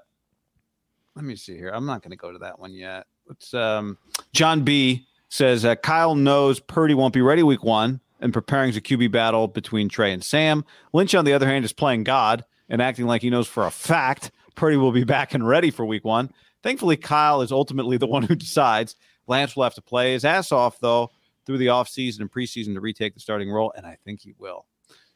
let 1.15 1.25
me 1.25 1.37
see 1.37 1.57
here. 1.57 1.71
I'm 1.71 1.87
not 1.87 2.03
going 2.03 2.11
to 2.11 2.17
go 2.17 2.33
to 2.33 2.39
that 2.39 2.59
one 2.59 2.75
yet. 2.75 3.07
It's 3.31 3.55
um, 3.55 3.97
John 4.33 4.63
B 4.63 5.07
says 5.29 5.65
uh, 5.65 5.77
Kyle 5.77 6.15
knows 6.15 6.61
Purdy 6.61 6.95
won't 6.95 7.15
be 7.15 7.23
ready 7.23 7.43
week 7.43 7.63
one 7.63 8.01
and 8.21 8.33
preparing 8.33 8.71
a 8.77 8.81
QB 8.81 9.11
battle 9.13 9.49
between 9.49 9.89
Trey 9.89 10.13
and 10.13 10.23
Sam. 10.23 10.65
Lynch, 10.93 11.15
on 11.15 11.25
the 11.25 11.33
other 11.33 11.47
hand, 11.47 11.65
is 11.65 11.73
playing 11.73 12.05
God 12.05 12.45
and 12.69 12.83
acting 12.83 13.07
like 13.07 13.23
he 13.23 13.31
knows 13.31 13.49
for 13.49 13.67
a 13.67 13.71
fact 13.71 14.31
Purdy 14.55 14.77
will 14.77 14.93
be 14.93 15.05
back 15.17 15.35
and 15.35 15.47
ready 15.47 15.71
for 15.71 15.87
week 15.87 16.05
one. 16.05 16.31
Thankfully, 16.63 16.97
Kyle 16.97 17.41
is 17.41 17.53
ultimately 17.53 17.97
the 17.97 18.07
one 18.09 18.23
who 18.23 18.35
decides. 18.35 18.97
Lance 19.27 19.55
will 19.55 19.63
have 19.63 19.75
to 19.75 19.83
play 19.83 20.13
his 20.13 20.25
ass 20.25 20.51
off, 20.51 20.81
though, 20.81 21.11
through 21.47 21.59
the 21.59 21.67
offseason 21.67 22.21
and 22.21 22.33
preseason 22.33 22.75
to 22.75 22.81
retake 22.81 23.15
the 23.15 23.21
starting 23.21 23.51
role, 23.51 23.73
and 23.77 23.87
I 23.87 23.97
think 24.05 24.21
he 24.21 24.35
will. 24.39 24.67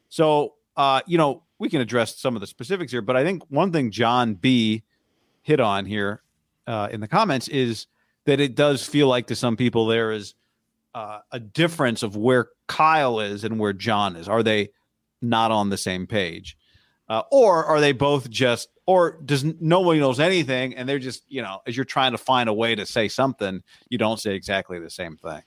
So, 0.08 0.54
uh, 0.76 1.00
you 1.06 1.18
know, 1.18 1.42
we 1.58 1.68
can 1.68 1.80
address 1.80 2.16
some 2.18 2.36
of 2.36 2.40
the 2.40 2.46
specifics 2.46 2.92
here, 2.92 3.02
but 3.02 3.16
I 3.16 3.24
think 3.24 3.42
one 3.48 3.72
thing 3.72 3.90
John 3.90 4.34
B 4.34 4.84
hit 5.42 5.58
on 5.58 5.84
here 5.84 6.22
uh, 6.66 6.88
in 6.90 7.00
the 7.00 7.08
comments 7.08 7.48
is 7.48 7.86
that 8.26 8.40
it 8.40 8.54
does 8.54 8.86
feel 8.86 9.08
like 9.08 9.26
to 9.28 9.36
some 9.36 9.56
people 9.56 9.86
there 9.86 10.12
is 10.12 10.34
uh, 10.94 11.20
a 11.32 11.40
difference 11.40 12.02
of 12.02 12.16
where 12.16 12.48
Kyle 12.66 13.20
is 13.20 13.44
and 13.44 13.58
where 13.58 13.72
John 13.72 14.16
is. 14.16 14.28
Are 14.28 14.42
they 14.42 14.70
not 15.20 15.50
on 15.50 15.70
the 15.70 15.76
same 15.76 16.06
page? 16.06 16.56
Uh, 17.08 17.22
or 17.30 17.64
are 17.64 17.80
they 17.80 17.92
both 17.92 18.30
just, 18.30 18.68
or 18.86 19.20
does 19.24 19.44
n- 19.44 19.58
nobody 19.60 20.00
knows 20.00 20.20
anything 20.20 20.74
and 20.74 20.88
they're 20.88 20.98
just, 20.98 21.22
you 21.28 21.42
know, 21.42 21.60
as 21.66 21.76
you're 21.76 21.84
trying 21.84 22.12
to 22.12 22.18
find 22.18 22.48
a 22.48 22.52
way 22.52 22.74
to 22.74 22.86
say 22.86 23.08
something, 23.08 23.62
you 23.90 23.98
don't 23.98 24.18
say 24.18 24.34
exactly 24.34 24.78
the 24.78 24.88
same 24.88 25.16
thing. 25.16 25.42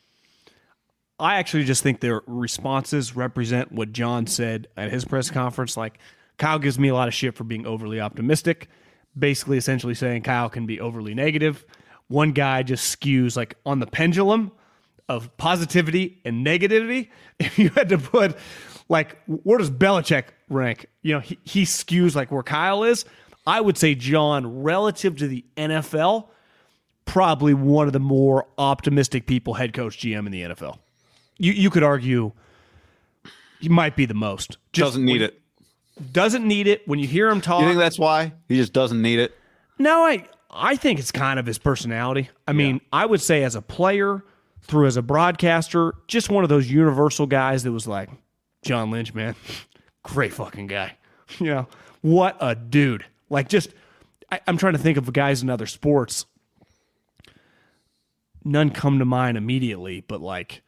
I 1.20 1.38
actually 1.38 1.64
just 1.64 1.82
think 1.82 2.00
their 2.00 2.22
responses 2.28 3.16
represent 3.16 3.72
what 3.72 3.92
John 3.92 4.28
said 4.28 4.68
at 4.78 4.92
his 4.92 5.04
press 5.04 5.32
conference. 5.32 5.76
Like, 5.76 5.98
Kyle 6.38 6.60
gives 6.60 6.78
me 6.78 6.90
a 6.90 6.94
lot 6.94 7.08
of 7.08 7.16
shit 7.16 7.36
for 7.36 7.44
being 7.44 7.66
overly 7.66 8.00
optimistic, 8.00 8.70
basically, 9.18 9.58
essentially 9.58 9.96
saying 9.96 10.22
Kyle 10.22 10.50
can 10.50 10.68
be 10.68 10.80
overly 10.80 11.16
negative. 11.16 11.66
One 12.08 12.32
guy 12.32 12.64
just 12.64 13.00
skews 13.00 13.36
like 13.36 13.56
on 13.66 13.80
the 13.80 13.88
pendulum 13.88 14.52
of 15.10 15.36
positivity 15.38 16.20
and 16.26 16.46
negativity. 16.46 17.10
If 17.40 17.60
you 17.60 17.70
had 17.70 17.90
to 17.90 18.00
put, 18.00 18.36
like, 18.90 19.16
where 19.28 19.60
does 19.60 19.70
Belichick 19.70 20.24
rank? 20.50 20.88
You 21.04 21.14
know, 21.14 21.20
he, 21.20 21.38
he 21.44 21.64
skews 21.64 22.16
like 22.16 22.32
where 22.32 22.42
Kyle 22.42 22.84
is. 22.84 23.06
I 23.46 23.62
would 23.62 23.78
say 23.78 23.94
John, 23.94 24.64
relative 24.64 25.16
to 25.18 25.28
the 25.28 25.46
NFL, 25.56 26.30
probably 27.06 27.54
one 27.54 27.86
of 27.86 27.94
the 27.94 28.00
more 28.00 28.48
optimistic 28.58 29.28
people, 29.28 29.54
head 29.54 29.74
coach, 29.74 30.00
GM 30.00 30.26
in 30.26 30.32
the 30.32 30.42
NFL. 30.42 30.80
You 31.38 31.52
you 31.54 31.70
could 31.70 31.84
argue 31.84 32.32
he 33.60 33.70
might 33.70 33.96
be 33.96 34.06
the 34.08 34.14
most. 34.16 34.58
Just 34.74 34.88
Doesn't 34.94 35.06
need 35.06 35.22
it. 35.22 35.40
Doesn't 36.12 36.48
need 36.48 36.66
it. 36.68 36.88
When 36.88 36.98
you 37.00 37.08
hear 37.08 37.30
him 37.30 37.40
talk, 37.42 37.62
You 37.62 37.68
think 37.68 37.80
that's 37.80 38.00
why 38.00 38.34
he 38.48 38.56
just 38.56 38.74
doesn't 38.74 39.02
need 39.02 39.20
it? 39.20 39.36
no, 39.78 40.06
I 40.06 40.26
I 40.50 40.76
think 40.76 41.00
it's 41.00 41.12
kind 41.12 41.40
of 41.40 41.46
his 41.46 41.58
personality. 41.58 42.30
I 42.48 42.54
mean, 42.54 42.82
I 42.92 43.06
would 43.06 43.22
say 43.22 43.44
as 43.44 43.56
a 43.56 43.62
player, 43.62 44.24
through 44.62 44.88
as 44.88 44.98
a 44.98 45.02
broadcaster, 45.02 45.94
just 46.08 46.30
one 46.30 46.44
of 46.44 46.50
those 46.50 46.70
universal 46.70 47.26
guys 47.26 47.64
that 47.64 47.72
was 47.72 47.88
like, 47.88 48.10
John 48.64 48.92
Lynch, 48.92 49.14
man, 49.14 49.36
great 50.04 50.34
fucking 50.34 50.68
guy. 50.68 50.96
You 51.40 51.48
know, 51.48 51.68
what 52.00 52.38
a 52.40 52.56
dude. 52.56 53.04
Like, 53.30 53.50
just 53.50 53.74
I, 54.32 54.40
I'm 54.48 54.58
trying 54.58 54.72
to 54.74 54.80
think 54.80 54.98
of 54.98 55.12
guys 55.12 55.44
in 55.44 55.50
other 55.50 55.66
sports. 55.66 56.26
None 58.46 58.70
come 58.70 59.00
to 59.00 59.06
mind 59.06 59.38
immediately, 59.38 60.06
but 60.08 60.22
like 60.22 60.62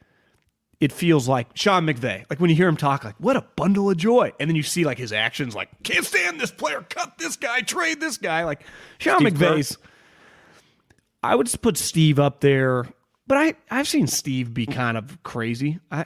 it 0.79 0.91
feels 0.91 1.27
like 1.27 1.47
Sean 1.55 1.85
McVay. 1.85 2.25
Like 2.29 2.39
when 2.39 2.49
you 2.49 2.55
hear 2.55 2.67
him 2.67 2.77
talk, 2.77 3.03
like 3.03 3.15
what 3.19 3.35
a 3.35 3.41
bundle 3.55 3.89
of 3.89 3.97
joy, 3.97 4.31
and 4.39 4.49
then 4.49 4.55
you 4.55 4.63
see 4.63 4.85
like 4.85 4.97
his 4.97 5.11
actions, 5.11 5.55
like 5.55 5.69
can't 5.83 6.05
stand 6.05 6.39
this 6.39 6.51
player, 6.51 6.85
cut 6.89 7.17
this 7.17 7.35
guy, 7.35 7.61
trade 7.61 7.99
this 7.99 8.17
guy. 8.17 8.45
Like 8.45 8.63
Sean 8.97 9.19
Steve? 9.19 9.33
McVay's. 9.33 9.77
I 11.21 11.35
would 11.35 11.47
just 11.47 11.61
put 11.61 11.77
Steve 11.77 12.17
up 12.19 12.39
there, 12.39 12.87
but 13.27 13.37
I 13.37 13.53
I've 13.69 13.87
seen 13.87 14.07
Steve 14.07 14.53
be 14.53 14.65
kind 14.65 14.97
of 14.97 15.21
crazy. 15.23 15.79
I 15.91 16.05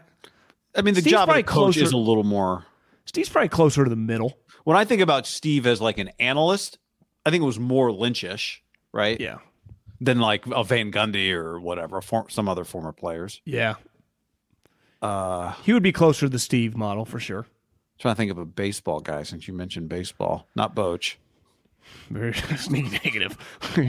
I 0.75 0.81
mean, 0.81 0.95
the 0.95 1.01
Steve's 1.01 1.11
job 1.11 1.29
of 1.29 1.45
coach 1.45 1.77
is 1.77 1.91
a 1.91 1.97
little 1.97 2.23
more. 2.23 2.65
Steve's 3.05 3.29
probably 3.29 3.49
closer 3.49 3.83
to 3.83 3.89
the 3.89 3.95
middle. 3.95 4.37
When 4.63 4.77
I 4.77 4.85
think 4.85 5.01
about 5.01 5.27
Steve 5.27 5.67
as 5.67 5.81
like 5.81 5.97
an 5.99 6.09
analyst, 6.19 6.79
I 7.25 7.29
think 7.29 7.43
it 7.43 7.45
was 7.45 7.59
more 7.59 7.89
Lynchish, 7.89 8.59
right? 8.91 9.19
Yeah, 9.19 9.37
Than 9.99 10.19
like 10.19 10.47
a 10.47 10.63
Van 10.63 10.91
Gundy 10.91 11.31
or 11.31 11.59
whatever, 11.59 12.01
for, 12.01 12.29
some 12.29 12.47
other 12.49 12.63
former 12.63 12.91
players. 12.91 13.41
yeah. 13.45 13.75
Uh, 15.03 15.53
He 15.63 15.73
would 15.73 15.83
be 15.83 15.91
closer 15.91 16.21
to 16.25 16.29
the 16.29 16.39
Steve 16.39 16.75
model 16.77 17.05
for 17.05 17.19
sure. 17.19 17.45
trying 17.99 18.15
to 18.15 18.17
think 18.17 18.31
of 18.31 18.37
a 18.37 18.45
baseball 18.45 18.99
guy 18.99 19.23
since 19.23 19.47
you 19.47 19.53
mentioned 19.53 19.89
baseball, 19.89 20.47
not 20.55 20.75
Boch. 20.75 21.15
Very 22.09 22.33
sneaky 22.57 22.99
negative. 23.03 23.37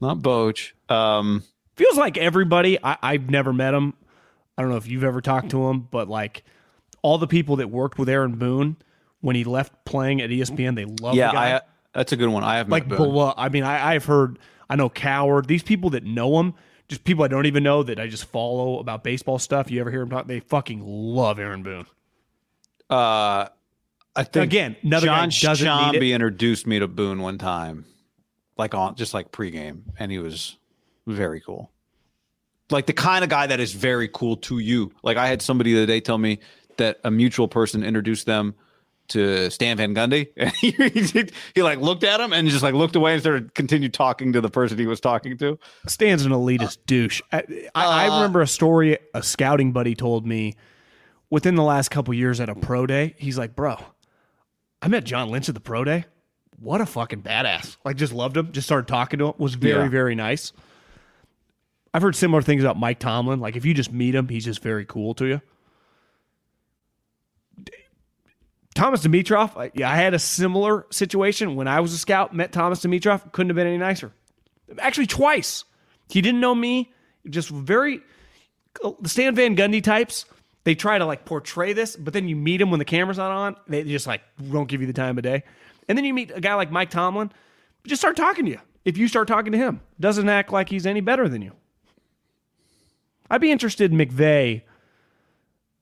Not 0.00 0.18
Boch. 0.18 0.72
Um, 0.90 1.44
feels 1.76 1.96
like 1.96 2.16
everybody 2.16 2.78
I, 2.82 2.96
I've 3.02 3.30
never 3.30 3.52
met 3.52 3.74
him. 3.74 3.94
I 4.56 4.62
don't 4.62 4.70
know 4.70 4.76
if 4.76 4.86
you've 4.88 5.04
ever 5.04 5.20
talked 5.20 5.50
to 5.50 5.68
him, 5.68 5.86
but 5.90 6.08
like 6.08 6.44
all 7.02 7.18
the 7.18 7.26
people 7.26 7.56
that 7.56 7.70
worked 7.70 7.98
with 7.98 8.08
Aaron 8.08 8.36
Boone 8.36 8.76
when 9.20 9.36
he 9.36 9.44
left 9.44 9.84
playing 9.84 10.20
at 10.22 10.30
ESPN, 10.30 10.74
they 10.76 10.84
love 10.86 11.14
yeah, 11.14 11.28
the 11.28 11.32
guy. 11.32 11.56
I, 11.56 11.60
that's 11.94 12.12
a 12.12 12.16
good 12.16 12.28
one. 12.28 12.42
I 12.42 12.56
have 12.56 12.68
like 12.68 12.86
met 12.86 12.98
Boone. 12.98 13.32
I 13.36 13.48
mean, 13.48 13.64
I, 13.64 13.94
I've 13.94 14.04
heard. 14.04 14.38
I 14.68 14.76
know 14.76 14.88
Coward. 14.88 15.46
These 15.46 15.62
people 15.62 15.90
that 15.90 16.04
know 16.04 16.38
him, 16.40 16.54
just 16.90 17.04
people 17.04 17.24
I 17.24 17.28
don't 17.28 17.46
even 17.46 17.62
know 17.62 17.84
that 17.84 18.00
I 18.00 18.08
just 18.08 18.24
follow 18.24 18.80
about 18.80 19.04
baseball 19.04 19.38
stuff. 19.38 19.70
You 19.70 19.80
ever 19.80 19.92
hear 19.92 20.00
them 20.00 20.10
talk? 20.10 20.26
They 20.26 20.40
fucking 20.40 20.82
love 20.84 21.38
Aaron 21.38 21.62
Boone. 21.62 21.86
Uh, 22.90 23.46
I 24.16 24.24
think 24.24 24.44
Again, 24.44 24.76
another 24.82 25.06
John 25.06 25.28
doesn't 25.28 25.64
need 25.64 25.96
it. 25.96 26.02
Shambi 26.02 26.12
introduced 26.12 26.66
me 26.66 26.80
to 26.80 26.88
Boone 26.88 27.22
one 27.22 27.38
time, 27.38 27.84
like 28.58 28.74
on 28.74 28.96
just 28.96 29.14
like 29.14 29.30
pregame, 29.30 29.82
and 30.00 30.10
he 30.10 30.18
was 30.18 30.56
very 31.06 31.40
cool. 31.40 31.70
Like 32.70 32.86
the 32.86 32.92
kind 32.92 33.22
of 33.22 33.30
guy 33.30 33.46
that 33.46 33.60
is 33.60 33.72
very 33.72 34.08
cool 34.08 34.36
to 34.38 34.58
you. 34.58 34.90
Like 35.04 35.16
I 35.16 35.28
had 35.28 35.42
somebody 35.42 35.72
the 35.72 35.84
other 35.84 35.86
day 35.86 36.00
tell 36.00 36.18
me 36.18 36.40
that 36.76 36.98
a 37.04 37.10
mutual 37.10 37.46
person 37.46 37.84
introduced 37.84 38.26
them 38.26 38.56
to 39.10 39.50
Stan 39.50 39.76
Van 39.76 39.94
Gundy, 39.94 40.28
he, 41.54 41.62
like 41.62 41.78
looked 41.78 42.04
at 42.04 42.20
him 42.20 42.32
and 42.32 42.48
just 42.48 42.62
like 42.62 42.74
looked 42.74 42.96
away 42.96 43.12
and 43.12 43.20
started 43.20 43.54
continued 43.54 43.92
talking 43.94 44.32
to 44.32 44.40
the 44.40 44.50
person 44.50 44.78
he 44.78 44.86
was 44.86 45.00
talking 45.00 45.36
to. 45.38 45.58
Stan's 45.86 46.24
an 46.24 46.32
elitist 46.32 46.78
uh, 46.78 46.82
douche. 46.86 47.20
I, 47.32 47.42
I, 47.74 47.84
I 47.84 48.08
uh, 48.08 48.14
remember 48.16 48.40
a 48.40 48.46
story 48.46 48.98
a 49.14 49.22
scouting 49.22 49.72
buddy 49.72 49.94
told 49.94 50.26
me 50.26 50.54
within 51.30 51.54
the 51.54 51.62
last 51.62 51.90
couple 51.90 52.12
years 52.14 52.40
at 52.40 52.48
a 52.48 52.54
pro 52.54 52.86
day. 52.86 53.14
He's 53.18 53.38
like, 53.38 53.54
bro, 53.54 53.76
I 54.82 54.88
met 54.88 55.04
John 55.04 55.28
Lynch 55.30 55.48
at 55.48 55.54
the 55.54 55.60
pro 55.60 55.84
day. 55.84 56.04
What 56.58 56.80
a 56.80 56.86
fucking 56.86 57.22
badass. 57.22 57.76
Like, 57.84 57.96
just 57.96 58.12
loved 58.12 58.36
him. 58.36 58.52
Just 58.52 58.66
started 58.66 58.86
talking 58.86 59.18
to 59.20 59.28
him. 59.28 59.34
Was 59.38 59.54
very, 59.54 59.84
Yeah. 59.84 59.88
very 59.88 60.14
nice. 60.14 60.52
I've 61.94 62.02
heard 62.02 62.14
similar 62.14 62.42
things 62.42 62.62
about 62.62 62.78
Mike 62.78 62.98
Tomlin. 62.98 63.40
Like, 63.40 63.56
if 63.56 63.64
you 63.64 63.72
just 63.72 63.92
meet 63.92 64.14
him, 64.14 64.28
he's 64.28 64.44
just 64.44 64.62
very 64.62 64.84
cool 64.84 65.14
to 65.14 65.26
you. 65.26 65.40
Thomas 68.74 69.04
Dimitroff, 69.04 69.56
I- 69.56 69.70
yeah, 69.74 69.90
I 69.90 69.96
had 69.96 70.14
a 70.14 70.18
similar 70.18 70.86
situation 70.90 71.56
when 71.56 71.66
I 71.68 71.80
was 71.80 71.92
a 71.92 71.98
scout, 71.98 72.34
met 72.34 72.52
Thomas 72.52 72.80
Dimitroff, 72.80 73.32
couldn't 73.32 73.50
have 73.50 73.56
been 73.56 73.66
any 73.66 73.78
nicer. 73.78 74.12
Actually, 74.78 75.06
twice. 75.08 75.64
He 76.08 76.20
didn't 76.20 76.40
know 76.40 76.54
me, 76.54 76.92
just 77.28 77.48
very 77.50 78.00
uh, 78.84 78.92
the 79.00 79.08
Stan 79.08 79.34
Van 79.34 79.56
Gundy 79.56 79.82
types. 79.82 80.24
they 80.64 80.74
try 80.74 80.98
to 80.98 81.04
like 81.04 81.24
portray 81.24 81.72
this, 81.72 81.96
but 81.96 82.12
then 82.12 82.28
you 82.28 82.36
meet 82.36 82.58
them 82.58 82.70
when 82.70 82.78
the 82.78 82.84
camera's 82.84 83.18
not 83.18 83.30
on. 83.30 83.56
They 83.66 83.82
just 83.84 84.06
like 84.06 84.22
won't 84.40 84.68
give 84.68 84.80
you 84.80 84.86
the 84.86 84.92
time 84.92 85.18
of 85.18 85.24
day. 85.24 85.42
And 85.88 85.98
then 85.98 86.04
you 86.04 86.14
meet 86.14 86.30
a 86.32 86.40
guy 86.40 86.54
like 86.54 86.70
Mike 86.70 86.90
Tomlin, 86.90 87.32
just 87.86 88.00
start 88.00 88.16
talking 88.16 88.44
to 88.44 88.50
you. 88.52 88.60
If 88.84 88.96
you 88.96 89.08
start 89.08 89.26
talking 89.28 89.52
to 89.52 89.58
him, 89.58 89.80
doesn't 89.98 90.28
act 90.28 90.52
like 90.52 90.68
he's 90.68 90.86
any 90.86 91.00
better 91.00 91.28
than 91.28 91.42
you. 91.42 91.52
I'd 93.30 93.40
be 93.40 93.50
interested 93.50 93.92
in 93.92 93.98
McVay, 93.98 94.62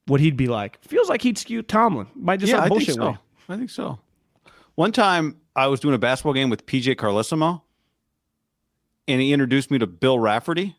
what 0.09 0.21
he'd 0.21 0.37
be 0.37 0.49
like. 0.49 0.83
Feels 0.85 1.09
like 1.09 1.23
he'd 1.23 1.39
skew 1.39 1.63
Tomlin. 1.63 2.09
Might 2.15 2.41
just 2.41 2.53
yeah, 2.53 2.63
I 2.63 2.69
think 2.69 2.83
so. 2.83 3.11
you. 3.11 3.19
I 3.49 3.57
think 3.57 3.71
so. 3.71 3.99
One 4.75 4.93
time 4.93 5.41
I 5.55 5.67
was 5.69 5.81
doing 5.81 5.95
a 5.95 5.99
basketball 5.99 6.35
game 6.35 6.51
with 6.51 6.67
PJ 6.67 6.97
Carlesimo, 6.97 7.63
and 9.07 9.21
he 9.21 9.33
introduced 9.33 9.71
me 9.71 9.79
to 9.79 9.87
Bill 9.87 10.19
Rafferty 10.19 10.77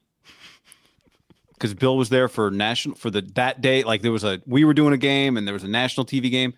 because 1.53 1.73
Bill 1.73 1.97
was 1.97 2.09
there 2.09 2.27
for 2.27 2.49
national 2.51 2.95
for 2.95 3.09
the 3.09 3.21
that 3.35 3.61
day. 3.61 3.83
Like 3.83 4.01
there 4.01 4.11
was 4.11 4.23
a 4.23 4.41
we 4.45 4.63
were 4.63 4.73
doing 4.73 4.93
a 4.93 4.97
game 4.97 5.37
and 5.37 5.47
there 5.47 5.53
was 5.53 5.63
a 5.63 5.67
national 5.67 6.05
TV 6.05 6.31
game, 6.31 6.53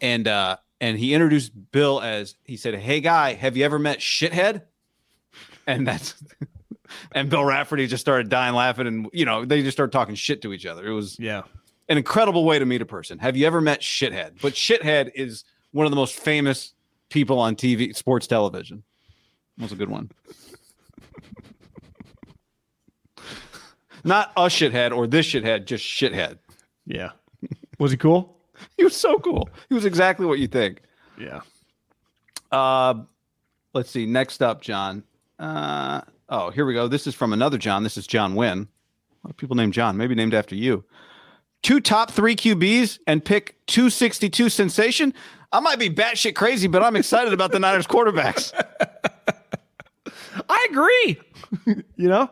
and 0.00 0.28
uh 0.28 0.56
and 0.80 0.98
he 0.98 1.14
introduced 1.14 1.52
Bill 1.72 2.00
as 2.00 2.34
he 2.44 2.56
said, 2.56 2.74
"Hey 2.74 3.00
guy, 3.00 3.34
have 3.34 3.56
you 3.56 3.64
ever 3.64 3.78
met 3.78 4.00
Shithead?" 4.00 4.62
And 5.66 5.86
that's 5.86 6.14
and 7.12 7.30
Bill 7.30 7.44
Rafferty 7.44 7.86
just 7.86 8.00
started 8.00 8.28
dying 8.28 8.54
laughing, 8.54 8.86
and 8.86 9.08
you 9.12 9.24
know 9.24 9.44
they 9.44 9.62
just 9.62 9.76
started 9.76 9.92
talking 9.92 10.14
shit 10.14 10.42
to 10.42 10.52
each 10.52 10.66
other. 10.66 10.84
It 10.84 10.92
was 10.92 11.18
Yeah. 11.18 11.42
An 11.88 11.98
incredible 11.98 12.44
way 12.44 12.58
to 12.58 12.66
meet 12.66 12.82
a 12.82 12.86
person. 12.86 13.18
Have 13.18 13.36
you 13.36 13.46
ever 13.46 13.60
met 13.60 13.80
Shithead? 13.80 14.40
But 14.40 14.54
Shithead 14.54 15.10
is 15.14 15.44
one 15.72 15.86
of 15.86 15.90
the 15.90 15.96
most 15.96 16.18
famous 16.18 16.74
people 17.10 17.38
on 17.38 17.56
TV, 17.56 17.94
sports 17.94 18.26
television. 18.26 18.82
That 19.56 19.64
was 19.64 19.72
a 19.72 19.76
good 19.76 19.90
one. 19.90 20.10
Not 24.04 24.32
a 24.36 24.42
shithead 24.42 24.94
or 24.94 25.06
this 25.06 25.26
shithead, 25.26 25.64
just 25.64 25.84
shithead. 25.84 26.38
Yeah. 26.86 27.12
Was 27.78 27.90
he 27.90 27.96
cool? 27.96 28.32
He 28.76 28.84
was 28.84 28.96
so 28.96 29.18
cool. 29.18 29.48
He 29.68 29.74
was 29.74 29.84
exactly 29.84 30.24
what 30.26 30.38
you 30.38 30.46
think. 30.46 30.80
Yeah. 31.18 31.40
Uh, 32.52 33.02
let's 33.74 33.90
see. 33.90 34.06
Next 34.06 34.42
up, 34.42 34.62
John. 34.62 35.02
Uh, 35.40 36.02
oh, 36.28 36.50
here 36.50 36.64
we 36.64 36.72
go. 36.72 36.86
This 36.86 37.06
is 37.08 37.16
from 37.16 37.32
another 37.32 37.58
John. 37.58 37.82
This 37.82 37.96
is 37.96 38.06
John 38.06 38.36
Wynn. 38.36 38.60
A 38.60 39.26
lot 39.26 39.30
of 39.30 39.36
people 39.36 39.56
named 39.56 39.72
John, 39.72 39.96
maybe 39.96 40.14
named 40.14 40.34
after 40.34 40.54
you. 40.54 40.84
Two 41.64 41.80
top 41.80 42.10
three 42.10 42.36
QBs 42.36 42.98
and 43.06 43.24
pick 43.24 43.56
262 43.68 44.50
sensation. 44.50 45.14
I 45.50 45.60
might 45.60 45.78
be 45.78 45.88
batshit 45.88 46.34
crazy, 46.34 46.68
but 46.68 46.82
I'm 46.82 46.94
excited 46.94 47.32
about 47.32 47.52
the 47.52 47.58
Niners 47.60 47.86
quarterbacks. 47.86 48.52
I 50.46 50.66
agree. 50.70 51.18
you 51.96 52.08
know? 52.08 52.30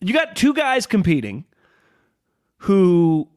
You 0.00 0.12
got 0.12 0.34
two 0.34 0.52
guys 0.54 0.86
competing 0.86 1.44
who, 2.56 3.28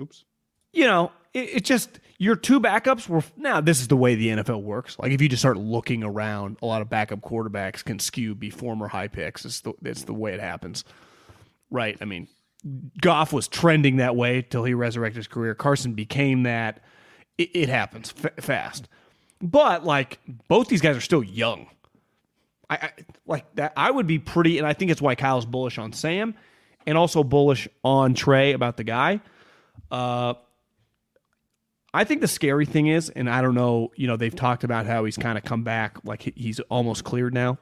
Oops. 0.00 0.24
you 0.72 0.86
know, 0.86 1.12
it, 1.34 1.56
it 1.56 1.64
just 1.66 2.00
your 2.16 2.34
two 2.34 2.60
backups 2.60 3.10
were 3.10 3.22
now 3.36 3.60
this 3.60 3.78
is 3.82 3.88
the 3.88 3.96
way 3.96 4.14
the 4.14 4.28
NFL 4.28 4.62
works. 4.62 4.98
Like 4.98 5.12
if 5.12 5.20
you 5.20 5.28
just 5.28 5.42
start 5.42 5.58
looking 5.58 6.02
around, 6.02 6.56
a 6.62 6.66
lot 6.66 6.80
of 6.80 6.88
backup 6.88 7.20
quarterbacks 7.20 7.84
can 7.84 7.98
skew 7.98 8.34
be 8.34 8.48
former 8.48 8.88
high 8.88 9.08
picks. 9.08 9.44
It's 9.44 9.60
the 9.60 9.74
it's 9.84 10.04
the 10.04 10.14
way 10.14 10.32
it 10.32 10.40
happens. 10.40 10.84
Right. 11.72 11.96
I 12.00 12.04
mean, 12.04 12.28
Goff 13.00 13.32
was 13.32 13.48
trending 13.48 13.96
that 13.96 14.14
way 14.14 14.42
till 14.42 14.62
he 14.62 14.74
resurrected 14.74 15.16
his 15.16 15.26
career. 15.26 15.54
Carson 15.54 15.94
became 15.94 16.44
that. 16.44 16.80
It, 17.38 17.50
it 17.54 17.68
happens 17.68 18.12
fa- 18.12 18.34
fast. 18.38 18.88
But 19.40 19.84
like 19.84 20.20
both 20.46 20.68
these 20.68 20.82
guys 20.82 20.96
are 20.96 21.00
still 21.00 21.22
young. 21.22 21.66
I, 22.70 22.74
I 22.76 22.90
like 23.26 23.52
that. 23.56 23.72
I 23.76 23.90
would 23.90 24.06
be 24.06 24.18
pretty, 24.18 24.58
and 24.58 24.66
I 24.66 24.74
think 24.74 24.90
it's 24.90 25.02
why 25.02 25.14
Kyle's 25.14 25.46
bullish 25.46 25.78
on 25.78 25.92
Sam, 25.92 26.34
and 26.86 26.96
also 26.96 27.24
bullish 27.24 27.66
on 27.82 28.14
Trey 28.14 28.52
about 28.52 28.76
the 28.76 28.84
guy. 28.84 29.20
Uh, 29.90 30.34
I 31.94 32.04
think 32.04 32.20
the 32.20 32.28
scary 32.28 32.66
thing 32.66 32.86
is, 32.86 33.10
and 33.10 33.28
I 33.28 33.42
don't 33.42 33.54
know, 33.54 33.92
you 33.96 34.06
know, 34.06 34.16
they've 34.16 34.34
talked 34.34 34.64
about 34.64 34.86
how 34.86 35.04
he's 35.04 35.16
kind 35.16 35.36
of 35.36 35.44
come 35.44 35.64
back, 35.64 35.98
like 36.04 36.22
he's 36.36 36.60
almost 36.60 37.04
cleared 37.04 37.34
now. 37.34 37.58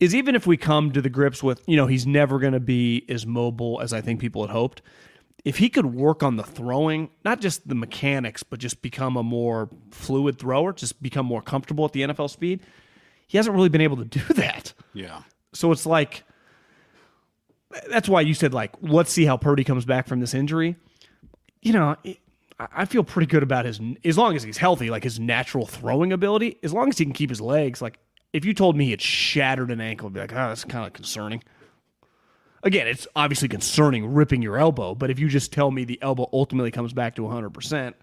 Is 0.00 0.14
even 0.14 0.36
if 0.36 0.46
we 0.46 0.56
come 0.56 0.92
to 0.92 1.02
the 1.02 1.10
grips 1.10 1.42
with, 1.42 1.62
you 1.66 1.76
know, 1.76 1.86
he's 1.86 2.06
never 2.06 2.38
going 2.38 2.52
to 2.52 2.60
be 2.60 3.04
as 3.08 3.26
mobile 3.26 3.80
as 3.80 3.92
I 3.92 4.00
think 4.00 4.20
people 4.20 4.42
had 4.42 4.50
hoped. 4.50 4.80
If 5.44 5.58
he 5.58 5.68
could 5.68 5.86
work 5.86 6.22
on 6.22 6.36
the 6.36 6.42
throwing, 6.44 7.10
not 7.24 7.40
just 7.40 7.68
the 7.68 7.74
mechanics, 7.74 8.42
but 8.42 8.60
just 8.60 8.80
become 8.80 9.16
a 9.16 9.22
more 9.22 9.68
fluid 9.90 10.38
thrower, 10.38 10.72
just 10.72 11.02
become 11.02 11.26
more 11.26 11.42
comfortable 11.42 11.84
at 11.84 11.92
the 11.92 12.02
NFL 12.02 12.30
speed, 12.30 12.60
he 13.26 13.38
hasn't 13.38 13.54
really 13.54 13.68
been 13.68 13.80
able 13.80 13.96
to 13.96 14.04
do 14.04 14.20
that. 14.34 14.72
Yeah. 14.94 15.22
So 15.52 15.72
it's 15.72 15.86
like 15.86 16.24
that's 17.90 18.08
why 18.08 18.20
you 18.20 18.34
said 18.34 18.54
like 18.54 18.72
let's 18.80 19.12
see 19.12 19.24
how 19.24 19.36
Purdy 19.36 19.64
comes 19.64 19.84
back 19.84 20.06
from 20.06 20.20
this 20.20 20.34
injury. 20.34 20.76
You 21.62 21.72
know, 21.72 21.96
it, 22.04 22.18
I 22.58 22.66
I 22.72 22.84
feel 22.84 23.04
pretty 23.04 23.26
good 23.26 23.42
about 23.42 23.64
his 23.64 23.80
as 24.04 24.18
long 24.18 24.34
as 24.34 24.42
he's 24.42 24.58
healthy, 24.58 24.90
like 24.90 25.04
his 25.04 25.20
natural 25.20 25.66
throwing 25.66 26.12
ability. 26.12 26.58
As 26.62 26.72
long 26.72 26.88
as 26.88 26.98
he 26.98 27.04
can 27.04 27.14
keep 27.14 27.30
his 27.30 27.40
legs, 27.40 27.80
like 27.80 27.98
if 28.32 28.44
you 28.44 28.54
told 28.54 28.76
me 28.76 28.86
he 28.86 28.90
had 28.90 29.00
shattered 29.00 29.70
an 29.70 29.80
ankle, 29.80 30.08
I'd 30.08 30.14
be 30.14 30.20
like, 30.20 30.32
oh, 30.32 30.48
that's 30.48 30.64
kind 30.64 30.86
of 30.86 30.92
concerning. 30.92 31.42
Again, 32.62 32.86
it's 32.86 33.06
obviously 33.14 33.48
concerning 33.48 34.12
ripping 34.12 34.42
your 34.42 34.58
elbow, 34.58 34.94
but 34.94 35.10
if 35.10 35.18
you 35.18 35.28
just 35.28 35.52
tell 35.52 35.70
me 35.70 35.84
the 35.84 36.00
elbow 36.02 36.28
ultimately 36.32 36.70
comes 36.70 36.92
back 36.92 37.14
to 37.16 37.22
100%, 37.22 37.94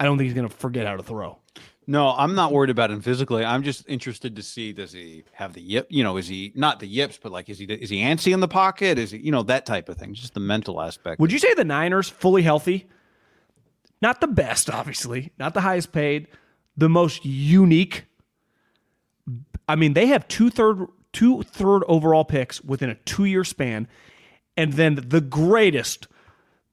I 0.00 0.04
don't 0.04 0.16
think 0.16 0.26
he's 0.26 0.34
going 0.34 0.48
to 0.48 0.54
forget 0.54 0.86
how 0.86 0.96
to 0.96 1.02
throw. 1.02 1.38
No, 1.86 2.08
I'm 2.08 2.34
not 2.34 2.52
worried 2.52 2.70
about 2.70 2.90
him 2.90 3.02
physically. 3.02 3.44
I'm 3.44 3.62
just 3.62 3.84
interested 3.88 4.36
to 4.36 4.42
see 4.42 4.72
does 4.72 4.92
he 4.92 5.24
have 5.32 5.52
the 5.52 5.60
yip? 5.60 5.86
You 5.90 6.02
know, 6.02 6.16
is 6.16 6.26
he 6.26 6.52
not 6.54 6.80
the 6.80 6.86
yips, 6.86 7.18
but 7.22 7.30
like 7.30 7.50
is 7.50 7.58
he 7.58 7.66
is 7.66 7.90
he 7.90 7.98
antsy 7.98 8.32
in 8.32 8.40
the 8.40 8.48
pocket? 8.48 8.98
Is 8.98 9.10
he 9.10 9.18
you 9.18 9.30
know 9.30 9.42
that 9.44 9.66
type 9.66 9.90
of 9.90 9.98
thing? 9.98 10.14
Just 10.14 10.32
the 10.32 10.40
mental 10.40 10.80
aspect. 10.80 11.20
Would 11.20 11.30
you 11.30 11.38
say 11.38 11.52
the 11.52 11.64
Niners 11.64 12.08
fully 12.08 12.42
healthy? 12.42 12.88
Not 14.00 14.20
the 14.20 14.26
best, 14.26 14.70
obviously, 14.70 15.32
not 15.38 15.54
the 15.54 15.60
highest 15.60 15.92
paid, 15.92 16.28
the 16.76 16.88
most 16.88 17.24
unique. 17.24 18.06
I 19.68 19.76
mean, 19.76 19.94
they 19.94 20.06
have 20.06 20.26
two 20.28 20.50
third 20.50 20.86
two 21.12 21.42
third 21.42 21.82
overall 21.88 22.24
picks 22.24 22.62
within 22.62 22.90
a 22.90 22.94
two 22.94 23.24
year 23.24 23.44
span, 23.44 23.88
and 24.56 24.72
then 24.74 24.96
the 25.08 25.20
greatest 25.20 26.06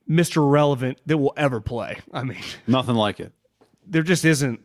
Mr. 0.10 0.50
Relevant 0.50 1.00
that 1.06 1.18
will 1.18 1.34
ever 1.38 1.62
play. 1.62 2.00
I 2.14 2.24
mean, 2.24 2.40
Nothing 2.68 2.96
like 2.96 3.20
it. 3.20 3.32
there 3.88 4.04
just 4.04 4.26
isn't 4.26 4.60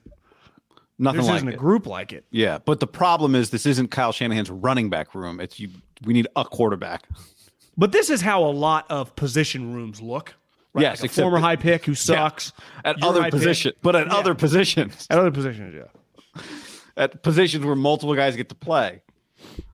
Nothing 0.99 1.21
there 1.21 1.31
like 1.31 1.37
isn't 1.37 1.49
it. 1.51 1.55
a 1.55 1.59
group 1.59 1.87
like 1.87 2.13
it. 2.13 2.25
Yeah, 2.31 2.59
but 2.59 2.81
the 2.81 2.87
problem 2.87 3.35
is 3.35 3.51
this 3.51 3.67
isn't 3.67 3.91
Kyle 3.91 4.13
Shanahan's 4.13 4.51
running 4.51 4.89
back 4.91 5.15
room. 5.15 5.41
It's 5.41 5.61
you. 5.61 5.69
We 6.05 6.13
need 6.15 6.27
a 6.37 6.45
quarterback. 6.45 7.03
But 7.77 7.93
this 7.93 8.09
is 8.11 8.23
how 8.23 8.43
a 8.45 8.51
lot 8.51 8.87
of 8.91 9.15
position 9.17 9.75
rooms 9.75 10.01
look. 10.01 10.35
Right? 10.73 10.83
Yes, 10.83 11.03
Like 11.03 11.11
a 11.11 11.15
former 11.15 11.39
high 11.39 11.57
pick 11.57 11.85
who 11.87 11.95
sucks 11.95 12.53
At 12.85 13.03
other 13.03 13.23
high 13.23 13.31
pick. 13.31 13.77
but 13.83 13.95
at 13.97 14.09
other 14.09 14.35
positions, 14.35 15.07
At 15.11 15.19
other 15.19 15.31
positions, 15.31 15.75
yeah. 15.75 16.43
At 16.97 17.23
positions 17.23 17.65
where 17.65 17.77
multiple 17.77 18.15
guys 18.15 18.37
get 18.37 18.49
to 18.49 18.55
play. 18.55 19.03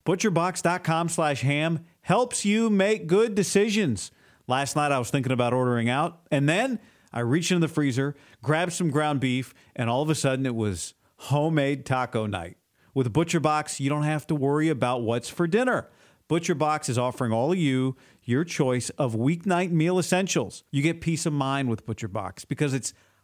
Butcherbox.com 0.05 1.09
slash 1.09 1.41
ham 1.41 1.85
helps 2.01 2.45
you 2.45 2.69
make 2.69 3.07
good 3.07 3.35
decisions. 3.35 4.11
Last 4.47 4.75
night 4.75 4.91
I 4.91 4.99
was 4.99 5.09
thinking 5.09 5.31
about 5.31 5.53
ordering 5.53 5.89
out, 5.89 6.19
and 6.29 6.49
then 6.49 6.79
I 7.13 7.21
reached 7.21 7.51
into 7.51 7.65
the 7.65 7.73
freezer, 7.73 8.15
grabbed 8.41 8.73
some 8.73 8.89
ground 8.89 9.19
beef, 9.19 9.53
and 9.75 9.89
all 9.89 10.01
of 10.01 10.09
a 10.09 10.15
sudden 10.15 10.45
it 10.45 10.55
was 10.55 10.93
homemade 11.17 11.85
taco 11.85 12.25
night. 12.25 12.57
With 12.93 13.13
ButcherBox, 13.13 13.79
you 13.79 13.89
don't 13.89 14.03
have 14.03 14.27
to 14.27 14.35
worry 14.35 14.69
about 14.69 15.01
what's 15.01 15.29
for 15.29 15.47
dinner. 15.47 15.89
ButcherBox 16.29 16.89
is 16.89 16.97
offering 16.97 17.31
all 17.31 17.51
of 17.51 17.57
you 17.57 17.95
your 18.23 18.43
choice 18.43 18.89
of 18.91 19.13
weeknight 19.13 19.71
meal 19.71 19.99
essentials. 19.99 20.63
You 20.71 20.81
get 20.81 21.01
peace 21.01 21.25
of 21.25 21.33
mind 21.33 21.69
with 21.69 21.85
ButcherBox 21.85 22.47
because 22.47 22.73
it's 22.73 22.93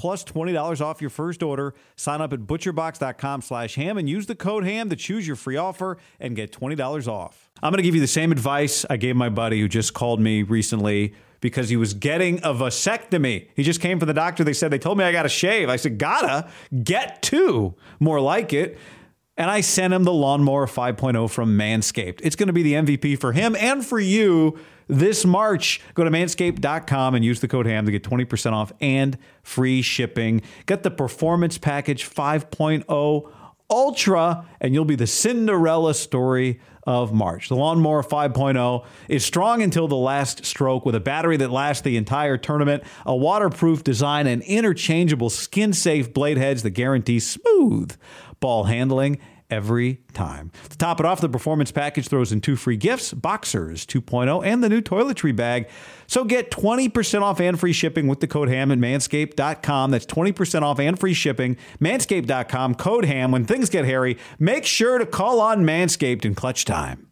plus 0.00 0.24
$20 0.24 0.80
off 0.80 1.02
your 1.02 1.10
first 1.10 1.42
order. 1.42 1.74
Sign 1.94 2.22
up 2.22 2.32
at 2.32 2.40
butcherbox.com 2.40 3.42
slash 3.42 3.74
ham 3.74 3.98
and 3.98 4.08
use 4.08 4.24
the 4.24 4.34
code 4.34 4.64
ham 4.64 4.88
to 4.88 4.96
choose 4.96 5.26
your 5.26 5.36
free 5.36 5.58
offer 5.58 5.98
and 6.18 6.34
get 6.34 6.50
$20 6.50 7.06
off. 7.06 7.50
I'm 7.62 7.70
going 7.70 7.76
to 7.76 7.82
give 7.82 7.94
you 7.94 8.00
the 8.00 8.06
same 8.06 8.32
advice 8.32 8.86
I 8.88 8.96
gave 8.96 9.14
my 9.14 9.28
buddy 9.28 9.60
who 9.60 9.68
just 9.68 9.92
called 9.92 10.18
me 10.18 10.42
recently 10.42 11.12
because 11.42 11.68
he 11.68 11.76
was 11.76 11.92
getting 11.92 12.38
a 12.38 12.54
vasectomy. 12.54 13.48
He 13.54 13.62
just 13.62 13.82
came 13.82 13.98
from 13.98 14.08
the 14.08 14.14
doctor. 14.14 14.42
They 14.42 14.54
said, 14.54 14.70
they 14.70 14.78
told 14.78 14.96
me 14.96 15.04
I 15.04 15.12
got 15.12 15.24
to 15.24 15.28
shave. 15.28 15.68
I 15.68 15.76
said, 15.76 15.98
gotta 15.98 16.48
get 16.82 17.20
two. 17.20 17.74
More 17.98 18.22
like 18.22 18.54
it. 18.54 18.78
and 19.36 19.50
I 19.50 19.60
sent 19.60 19.92
him 19.92 20.04
the 20.04 20.12
Lawnmower 20.14 20.66
5.0 20.66 21.28
from 21.30 21.58
Manscaped. 21.58 22.20
It's 22.22 22.36
going 22.36 22.46
to 22.46 22.52
be 22.54 22.62
the 22.62 22.72
MVP 22.72 23.18
for 23.18 23.32
him 23.32 23.54
and 23.56 23.84
for 23.84 24.00
you 24.00 24.58
this 24.90 25.24
March. 25.24 25.80
Go 25.94 26.04
to 26.04 26.10
manscaped.com 26.10 27.14
and 27.14 27.24
use 27.24 27.40
the 27.40 27.48
code 27.48 27.66
HAM 27.66 27.86
to 27.86 27.92
get 27.92 28.02
20% 28.02 28.52
off 28.52 28.72
and 28.80 29.16
free 29.42 29.82
shipping. 29.82 30.42
Get 30.66 30.82
the 30.82 30.90
Performance 30.90 31.58
Package 31.58 32.08
5.0 32.08 33.32
Ultra, 33.70 34.44
and 34.60 34.74
you'll 34.74 34.84
be 34.84 34.96
the 34.96 35.06
Cinderella 35.06 35.94
story 35.94 36.60
of 36.84 37.12
March. 37.12 37.48
The 37.48 37.54
Lawnmower 37.54 38.02
5.0 38.02 38.84
is 39.08 39.24
strong 39.24 39.62
until 39.62 39.86
the 39.86 39.96
last 39.96 40.44
stroke 40.44 40.84
with 40.84 40.96
a 40.96 41.00
battery 41.00 41.36
that 41.36 41.52
lasts 41.52 41.82
the 41.82 41.96
entire 41.96 42.36
tournament, 42.36 42.82
a 43.06 43.14
waterproof 43.14 43.84
design, 43.84 44.26
and 44.26 44.42
interchangeable 44.42 45.30
skin 45.30 45.72
safe 45.72 46.12
blade 46.12 46.36
heads 46.36 46.64
that 46.64 46.70
guarantee 46.70 47.20
smooth 47.20 47.96
ball 48.40 48.64
handling 48.64 49.18
every 49.50 50.00
time. 50.12 50.50
To 50.70 50.78
top 50.78 51.00
it 51.00 51.06
off, 51.06 51.20
the 51.20 51.28
performance 51.28 51.72
package 51.72 52.08
throws 52.08 52.32
in 52.32 52.40
two 52.40 52.56
free 52.56 52.76
gifts 52.76 53.12
Boxers 53.12 53.84
2.0 53.86 54.44
and 54.44 54.62
the 54.62 54.68
new 54.68 54.80
toiletry 54.80 55.34
bag. 55.34 55.68
So 56.06 56.24
get 56.24 56.50
20% 56.50 57.22
off 57.22 57.40
and 57.40 57.58
free 57.58 57.72
shipping 57.72 58.06
with 58.06 58.20
the 58.20 58.26
code 58.26 58.48
HAM 58.48 58.70
at 58.72 58.78
manscaped.com. 58.78 59.90
That's 59.90 60.06
20% 60.06 60.62
off 60.62 60.78
and 60.78 60.98
free 60.98 61.14
shipping. 61.14 61.56
Manscaped.com, 61.80 62.74
code 62.76 63.04
HAM. 63.04 63.30
When 63.30 63.44
things 63.44 63.70
get 63.70 63.84
hairy, 63.84 64.18
make 64.38 64.64
sure 64.64 64.98
to 64.98 65.06
call 65.06 65.40
on 65.40 65.64
Manscaped 65.64 66.24
in 66.24 66.34
clutch 66.34 66.64
time. 66.64 67.06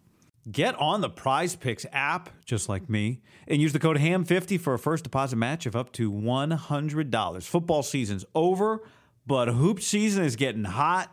Get 0.50 0.74
on 0.76 1.02
the 1.02 1.10
Prize 1.10 1.56
Picks 1.56 1.84
app, 1.92 2.30
just 2.46 2.70
like 2.70 2.88
me, 2.88 3.20
and 3.46 3.60
use 3.60 3.74
the 3.74 3.78
code 3.78 3.98
HAM50 3.98 4.58
for 4.58 4.72
a 4.72 4.78
first 4.78 5.04
deposit 5.04 5.36
match 5.36 5.66
of 5.66 5.76
up 5.76 5.92
to 5.92 6.10
$100. 6.10 7.42
Football 7.42 7.82
season's 7.82 8.24
over, 8.34 8.82
but 9.26 9.48
hoop 9.48 9.82
season 9.82 10.24
is 10.24 10.36
getting 10.36 10.64
hot 10.64 11.12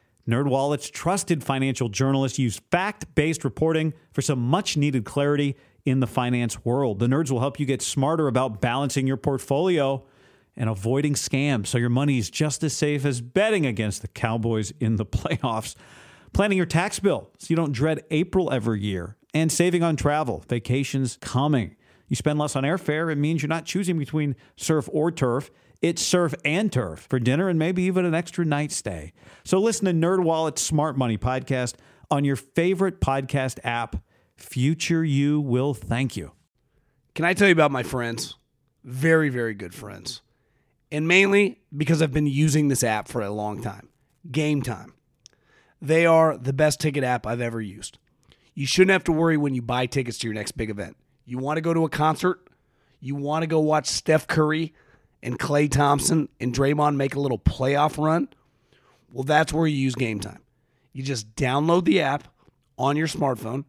NerdWallet's 0.27 0.89
trusted 0.89 1.43
financial 1.43 1.89
journalists 1.89 2.37
use 2.37 2.61
fact-based 2.71 3.43
reporting 3.43 3.93
for 4.13 4.21
some 4.21 4.39
much-needed 4.39 5.03
clarity 5.03 5.55
in 5.85 5.99
the 5.99 6.07
finance 6.07 6.63
world. 6.63 6.99
The 6.99 7.07
nerds 7.07 7.31
will 7.31 7.39
help 7.39 7.59
you 7.59 7.65
get 7.65 7.81
smarter 7.81 8.27
about 8.27 8.61
balancing 8.61 9.07
your 9.07 9.17
portfolio 9.17 10.05
and 10.55 10.69
avoiding 10.69 11.13
scams 11.13 11.67
so 11.67 11.77
your 11.77 11.89
money 11.89 12.17
is 12.17 12.29
just 12.29 12.63
as 12.63 12.73
safe 12.73 13.05
as 13.05 13.21
betting 13.21 13.65
against 13.65 14.01
the 14.01 14.07
Cowboys 14.07 14.73
in 14.79 14.97
the 14.97 15.05
playoffs. 15.07 15.75
Planning 16.33 16.57
your 16.57 16.67
tax 16.67 16.99
bill 16.99 17.29
so 17.39 17.47
you 17.49 17.55
don't 17.55 17.71
dread 17.73 18.03
April 18.11 18.51
every 18.51 18.81
year 18.81 19.17
and 19.33 19.51
saving 19.51 19.83
on 19.83 19.95
travel, 19.95 20.43
vacations 20.47 21.17
coming. 21.21 21.75
You 22.07 22.15
spend 22.15 22.39
less 22.39 22.55
on 22.55 22.63
airfare, 22.63 23.11
it 23.11 23.17
means 23.17 23.41
you're 23.41 23.49
not 23.49 23.65
choosing 23.65 23.97
between 23.97 24.35
surf 24.55 24.89
or 24.91 25.11
turf. 25.11 25.49
It's 25.81 26.01
surf 26.01 26.35
and 26.45 26.71
turf 26.71 27.07
for 27.09 27.19
dinner 27.19 27.49
and 27.49 27.57
maybe 27.57 27.83
even 27.83 28.05
an 28.05 28.13
extra 28.13 28.45
night 28.45 28.71
stay. 28.71 29.13
So 29.43 29.57
listen 29.57 29.85
to 29.85 29.93
NerdWallet's 29.93 30.61
Smart 30.61 30.95
Money 30.95 31.17
podcast 31.17 31.73
on 32.11 32.23
your 32.23 32.35
favorite 32.35 33.01
podcast 33.01 33.57
app. 33.63 33.95
Future 34.35 35.03
you 35.03 35.41
will 35.41 35.73
thank 35.73 36.15
you. 36.15 36.33
Can 37.15 37.25
I 37.25 37.33
tell 37.33 37.47
you 37.47 37.53
about 37.53 37.71
my 37.71 37.81
friends? 37.81 38.35
Very, 38.83 39.29
very 39.29 39.55
good 39.55 39.73
friends. 39.73 40.21
And 40.91 41.07
mainly 41.07 41.61
because 41.75 42.01
I've 42.01 42.13
been 42.13 42.27
using 42.27 42.67
this 42.67 42.83
app 42.83 43.07
for 43.07 43.21
a 43.21 43.31
long 43.31 43.61
time. 43.63 43.89
Game 44.29 44.61
Time. 44.61 44.93
They 45.81 46.05
are 46.05 46.37
the 46.37 46.53
best 46.53 46.79
ticket 46.79 47.03
app 47.03 47.25
I've 47.25 47.41
ever 47.41 47.59
used. 47.59 47.97
You 48.53 48.67
shouldn't 48.67 48.91
have 48.91 49.05
to 49.05 49.11
worry 49.11 49.35
when 49.35 49.55
you 49.55 49.63
buy 49.63 49.87
tickets 49.87 50.19
to 50.19 50.27
your 50.27 50.35
next 50.35 50.51
big 50.51 50.69
event. 50.69 50.95
You 51.25 51.39
want 51.39 51.57
to 51.57 51.61
go 51.61 51.73
to 51.73 51.85
a 51.85 51.89
concert? 51.89 52.47
You 52.99 53.15
want 53.15 53.41
to 53.41 53.47
go 53.47 53.59
watch 53.59 53.87
Steph 53.87 54.27
Curry 54.27 54.75
and 55.23 55.37
Klay 55.37 55.69
Thompson 55.69 56.29
and 56.39 56.53
Draymond 56.53 56.95
make 56.95 57.15
a 57.15 57.19
little 57.19 57.39
playoff 57.39 58.03
run? 58.03 58.29
Well, 59.11 59.23
that's 59.23 59.53
where 59.53 59.67
you 59.67 59.75
use 59.75 59.95
Game 59.95 60.19
Time. 60.19 60.41
You 60.93 61.03
just 61.03 61.35
download 61.35 61.85
the 61.85 62.01
app 62.01 62.27
on 62.77 62.97
your 62.97 63.07
smartphone 63.07 63.65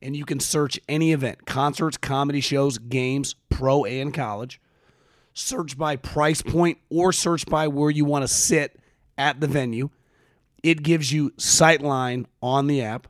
and 0.00 0.16
you 0.16 0.24
can 0.24 0.40
search 0.40 0.78
any 0.88 1.12
event 1.12 1.46
concerts, 1.46 1.96
comedy 1.96 2.40
shows, 2.40 2.78
games, 2.78 3.34
pro 3.48 3.84
and 3.84 4.14
college. 4.14 4.60
Search 5.34 5.76
by 5.76 5.96
price 5.96 6.42
point 6.42 6.78
or 6.90 7.12
search 7.12 7.46
by 7.46 7.68
where 7.68 7.90
you 7.90 8.04
want 8.04 8.22
to 8.22 8.28
sit 8.28 8.78
at 9.16 9.40
the 9.40 9.46
venue. 9.46 9.90
It 10.62 10.82
gives 10.82 11.12
you 11.12 11.30
sightline 11.32 12.26
on 12.42 12.66
the 12.66 12.82
app. 12.82 13.06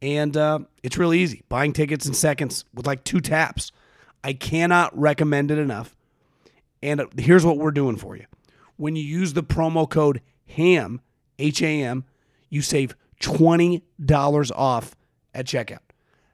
And 0.00 0.36
uh, 0.36 0.60
it's 0.84 0.96
really 0.96 1.18
easy. 1.18 1.42
Buying 1.48 1.72
tickets 1.72 2.06
in 2.06 2.14
seconds 2.14 2.64
with 2.72 2.86
like 2.86 3.02
two 3.02 3.20
taps. 3.20 3.72
I 4.22 4.32
cannot 4.32 4.96
recommend 4.96 5.50
it 5.50 5.58
enough. 5.58 5.96
And 6.82 7.06
here's 7.18 7.44
what 7.44 7.58
we're 7.58 7.70
doing 7.70 7.96
for 7.96 8.16
you. 8.16 8.26
When 8.76 8.96
you 8.96 9.02
use 9.02 9.32
the 9.32 9.42
promo 9.42 9.88
code 9.88 10.20
HAM, 10.46 11.00
H 11.38 11.62
A 11.62 11.82
M, 11.82 12.04
you 12.48 12.62
save 12.62 12.94
$20 13.20 14.52
off 14.54 14.94
at 15.34 15.46
checkout. 15.46 15.78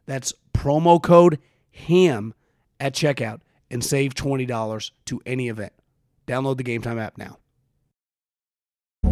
That's 0.06 0.34
promo 0.52 1.02
code 1.02 1.38
HAM 1.72 2.34
at 2.78 2.94
checkout 2.94 3.40
and 3.70 3.82
save 3.84 4.14
$20 4.14 4.90
to 5.06 5.22
any 5.24 5.48
event. 5.48 5.72
Download 6.26 6.56
the 6.56 6.62
Game 6.62 6.82
Time 6.82 6.98
app 6.98 7.18
now. 7.18 7.38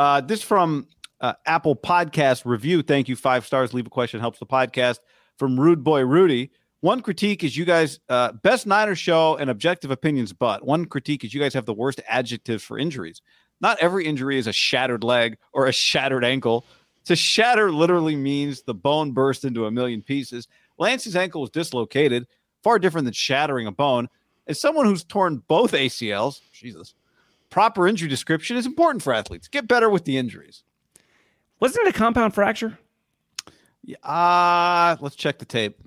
Uh, 0.00 0.18
this 0.18 0.40
from 0.40 0.86
uh, 1.20 1.34
Apple 1.44 1.76
Podcast 1.76 2.46
Review. 2.46 2.80
Thank 2.80 3.06
you. 3.10 3.16
Five 3.16 3.44
stars. 3.44 3.74
Leave 3.74 3.86
a 3.86 3.90
question. 3.90 4.18
Helps 4.18 4.38
the 4.38 4.46
podcast. 4.46 5.00
From 5.36 5.60
Rude 5.60 5.84
Boy 5.84 6.06
Rudy. 6.06 6.52
One 6.80 7.02
critique 7.02 7.44
is 7.44 7.54
you 7.54 7.66
guys, 7.66 8.00
uh, 8.08 8.32
best 8.32 8.66
Niners 8.66 8.98
show 8.98 9.36
and 9.36 9.50
objective 9.50 9.90
opinions, 9.90 10.32
but 10.32 10.64
one 10.64 10.86
critique 10.86 11.22
is 11.22 11.34
you 11.34 11.40
guys 11.40 11.52
have 11.52 11.66
the 11.66 11.74
worst 11.74 12.00
adjectives 12.08 12.64
for 12.64 12.78
injuries. 12.78 13.20
Not 13.60 13.76
every 13.78 14.06
injury 14.06 14.38
is 14.38 14.46
a 14.46 14.54
shattered 14.54 15.04
leg 15.04 15.36
or 15.52 15.66
a 15.66 15.72
shattered 15.72 16.24
ankle. 16.24 16.64
To 17.04 17.14
shatter 17.14 17.70
literally 17.70 18.16
means 18.16 18.62
the 18.62 18.72
bone 18.72 19.12
burst 19.12 19.44
into 19.44 19.66
a 19.66 19.70
million 19.70 20.00
pieces. 20.00 20.48
Lance's 20.78 21.14
ankle 21.14 21.42
was 21.42 21.50
dislocated, 21.50 22.26
far 22.62 22.78
different 22.78 23.04
than 23.04 23.12
shattering 23.12 23.66
a 23.66 23.72
bone. 23.72 24.08
As 24.46 24.58
someone 24.58 24.86
who's 24.86 25.04
torn 25.04 25.42
both 25.46 25.72
ACLs, 25.72 26.40
Jesus, 26.54 26.94
proper 27.50 27.86
injury 27.86 28.08
description 28.08 28.56
is 28.56 28.66
important 28.66 29.02
for 29.02 29.12
athletes. 29.12 29.48
Get 29.48 29.68
better 29.68 29.90
with 29.90 30.04
the 30.04 30.16
injuries. 30.16 30.62
Wasn't 31.60 31.86
it 31.86 31.94
a 31.94 31.98
compound 31.98 32.34
fracture? 32.34 32.78
Ah, 34.02 34.92
uh, 34.92 34.96
let's 35.00 35.16
check 35.16 35.38
the 35.38 35.44
tape. 35.44 35.78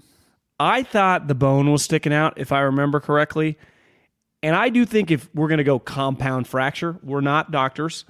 I 0.60 0.84
thought 0.84 1.28
the 1.28 1.36
bone 1.36 1.72
was 1.72 1.84
sticking 1.84 2.14
out, 2.14 2.34
if 2.38 2.52
I 2.52 2.60
remember 2.60 3.00
correctly. 3.00 3.58
And 4.42 4.56
I 4.56 4.70
do 4.70 4.86
think 4.86 5.10
if 5.10 5.30
we're 5.34 5.48
going 5.48 5.60
to 5.60 5.64
go 5.64 5.80
compound 5.80 6.48
fracture, 6.48 7.00
we're 7.02 7.22
not 7.22 7.52
doctors. 7.52 8.06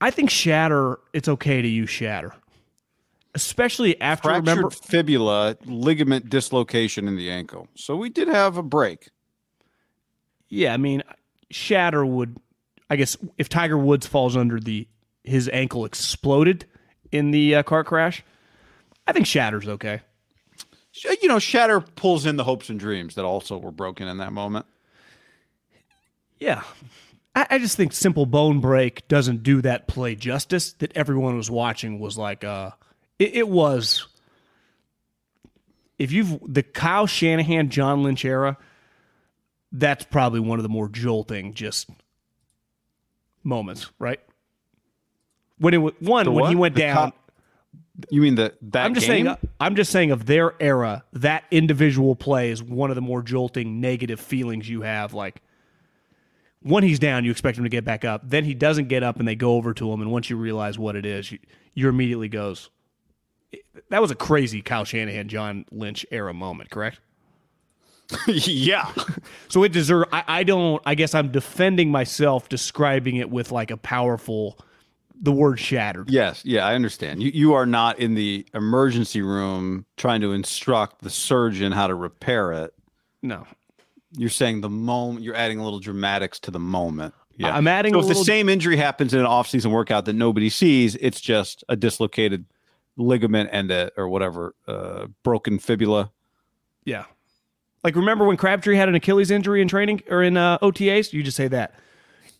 I 0.00 0.10
think 0.10 0.30
shatter, 0.30 0.98
it's 1.12 1.28
okay 1.28 1.60
to 1.60 1.68
use 1.68 1.90
shatter, 1.90 2.34
especially 3.34 4.00
after 4.00 4.28
Fractured 4.28 4.48
remember 4.48 4.70
fibula 4.70 5.56
ligament 5.66 6.30
dislocation 6.30 7.08
in 7.08 7.16
the 7.16 7.30
ankle. 7.30 7.68
So 7.74 7.96
we 7.96 8.08
did 8.08 8.28
have 8.28 8.56
a 8.56 8.62
break. 8.62 9.08
Yeah, 10.48 10.74
I 10.74 10.78
mean, 10.78 11.02
shatter 11.50 12.04
would, 12.04 12.38
I 12.90 12.96
guess, 12.96 13.16
if 13.38 13.48
Tiger 13.48 13.78
Woods 13.78 14.06
falls 14.06 14.36
under 14.36 14.58
the 14.58 14.86
his 15.22 15.48
ankle 15.52 15.84
exploded 15.84 16.66
in 17.12 17.30
the 17.30 17.56
uh, 17.56 17.62
car 17.62 17.84
crash, 17.84 18.24
I 19.06 19.12
think 19.12 19.26
shatter's 19.26 19.68
okay. 19.68 20.00
You 21.22 21.28
know, 21.28 21.38
shatter 21.38 21.80
pulls 21.80 22.26
in 22.26 22.36
the 22.36 22.44
hopes 22.44 22.68
and 22.68 22.80
dreams 22.80 23.14
that 23.14 23.24
also 23.24 23.56
were 23.56 23.70
broken 23.70 24.08
in 24.08 24.18
that 24.18 24.32
moment. 24.32 24.66
Yeah. 26.40 26.62
I, 27.34 27.46
I 27.50 27.58
just 27.58 27.76
think 27.76 27.92
simple 27.92 28.26
bone 28.26 28.60
break 28.60 29.06
doesn't 29.06 29.42
do 29.42 29.62
that 29.62 29.86
play 29.86 30.16
justice 30.16 30.72
that 30.74 30.92
everyone 30.96 31.36
was 31.36 31.50
watching 31.50 32.00
was 32.00 32.18
like 32.18 32.42
uh 32.42 32.72
it, 33.18 33.34
it 33.34 33.48
was 33.48 34.08
if 35.98 36.10
you've 36.12 36.40
the 36.42 36.62
Kyle 36.62 37.06
Shanahan, 37.06 37.68
John 37.68 38.02
Lynch 38.02 38.24
era, 38.24 38.56
that's 39.70 40.04
probably 40.04 40.40
one 40.40 40.58
of 40.58 40.62
the 40.62 40.68
more 40.70 40.88
jolting 40.88 41.54
just 41.54 41.88
moments, 43.42 43.90
right? 43.98 44.20
When 45.58 45.74
it 45.74 46.02
one 46.02 46.24
The 46.24 46.32
when 46.32 46.50
he 46.50 46.56
went 46.56 46.74
The 46.74 46.80
down. 46.80 47.12
You 48.08 48.22
mean 48.22 48.34
the 48.34 48.54
that 48.62 48.86
I'm 48.86 48.94
just 48.94 49.06
game? 49.06 49.26
saying. 49.26 49.38
I'm 49.60 49.76
just 49.76 49.92
saying 49.92 50.10
of 50.10 50.24
their 50.24 50.54
era, 50.58 51.04
that 51.12 51.44
individual 51.50 52.16
play 52.16 52.50
is 52.50 52.62
one 52.62 52.90
of 52.90 52.94
the 52.94 53.02
more 53.02 53.22
jolting, 53.22 53.80
negative 53.80 54.18
feelings 54.18 54.68
you 54.68 54.80
have. 54.82 55.12
Like 55.12 55.42
when 56.62 56.82
he's 56.82 56.98
down, 56.98 57.24
you 57.26 57.30
expect 57.30 57.58
him 57.58 57.64
to 57.64 57.70
get 57.70 57.84
back 57.84 58.04
up. 58.04 58.22
Then 58.24 58.44
he 58.44 58.54
doesn't 58.54 58.88
get 58.88 59.02
up, 59.02 59.18
and 59.18 59.28
they 59.28 59.34
go 59.34 59.54
over 59.54 59.74
to 59.74 59.92
him. 59.92 60.00
And 60.00 60.10
once 60.10 60.30
you 60.30 60.36
realize 60.36 60.78
what 60.78 60.96
it 60.96 61.04
is, 61.04 61.30
you, 61.30 61.38
you 61.74 61.88
immediately 61.90 62.28
goes. 62.28 62.70
That 63.90 64.00
was 64.00 64.10
a 64.10 64.14
crazy 64.14 64.62
Kyle 64.62 64.84
Shanahan, 64.84 65.28
John 65.28 65.64
Lynch 65.70 66.06
era 66.10 66.32
moment, 66.32 66.70
correct? 66.70 67.00
yeah. 68.26 68.92
So 69.48 69.62
it 69.64 69.72
deserves. 69.72 70.08
I, 70.12 70.24
I 70.26 70.42
don't. 70.42 70.82
I 70.86 70.94
guess 70.94 71.14
I'm 71.14 71.30
defending 71.30 71.90
myself, 71.90 72.48
describing 72.48 73.16
it 73.16 73.30
with 73.30 73.52
like 73.52 73.70
a 73.70 73.76
powerful, 73.76 74.58
the 75.20 75.32
word 75.32 75.58
shattered. 75.60 76.10
Yes, 76.10 76.42
yeah, 76.44 76.66
I 76.66 76.74
understand. 76.74 77.22
You 77.22 77.30
you 77.32 77.54
are 77.54 77.66
not 77.66 77.98
in 77.98 78.14
the 78.14 78.46
emergency 78.54 79.22
room 79.22 79.84
trying 79.96 80.20
to 80.22 80.32
instruct 80.32 81.02
the 81.02 81.10
surgeon 81.10 81.72
how 81.72 81.86
to 81.86 81.94
repair 81.94 82.52
it. 82.52 82.74
No, 83.22 83.46
You're 84.16 84.30
saying 84.30 84.62
the 84.62 84.70
moment 84.70 85.24
you're 85.24 85.36
adding 85.36 85.58
a 85.58 85.64
little 85.64 85.78
dramatics 85.80 86.38
to 86.40 86.50
the 86.50 86.58
moment. 86.60 87.14
Yeah. 87.36 87.54
I'm 87.54 87.68
adding 87.68 87.92
So 87.94 87.98
a 87.98 88.02
if 88.02 88.08
little- 88.08 88.22
the 88.22 88.26
same 88.26 88.48
injury 88.48 88.76
happens 88.76 89.14
in 89.14 89.20
an 89.20 89.26
off-season 89.26 89.70
workout 89.70 90.04
that 90.06 90.12
nobody 90.14 90.48
sees, 90.50 90.94
it's 90.96 91.20
just 91.20 91.64
a 91.68 91.76
dislocated 91.76 92.44
ligament 92.96 93.48
and 93.52 93.70
a 93.70 93.90
or 93.96 94.08
whatever, 94.08 94.54
uh, 94.66 95.06
broken 95.22 95.58
fibula. 95.58 96.10
Yeah. 96.84 97.04
Like 97.82 97.96
remember 97.96 98.26
when 98.26 98.36
Crabtree 98.36 98.76
had 98.76 98.88
an 98.88 98.94
Achilles 98.94 99.30
injury 99.30 99.62
in 99.62 99.68
training 99.68 100.02
or 100.08 100.22
in 100.22 100.36
uh, 100.36 100.58
OTAs? 100.58 101.12
You 101.12 101.22
just 101.22 101.36
say 101.36 101.48
that. 101.48 101.74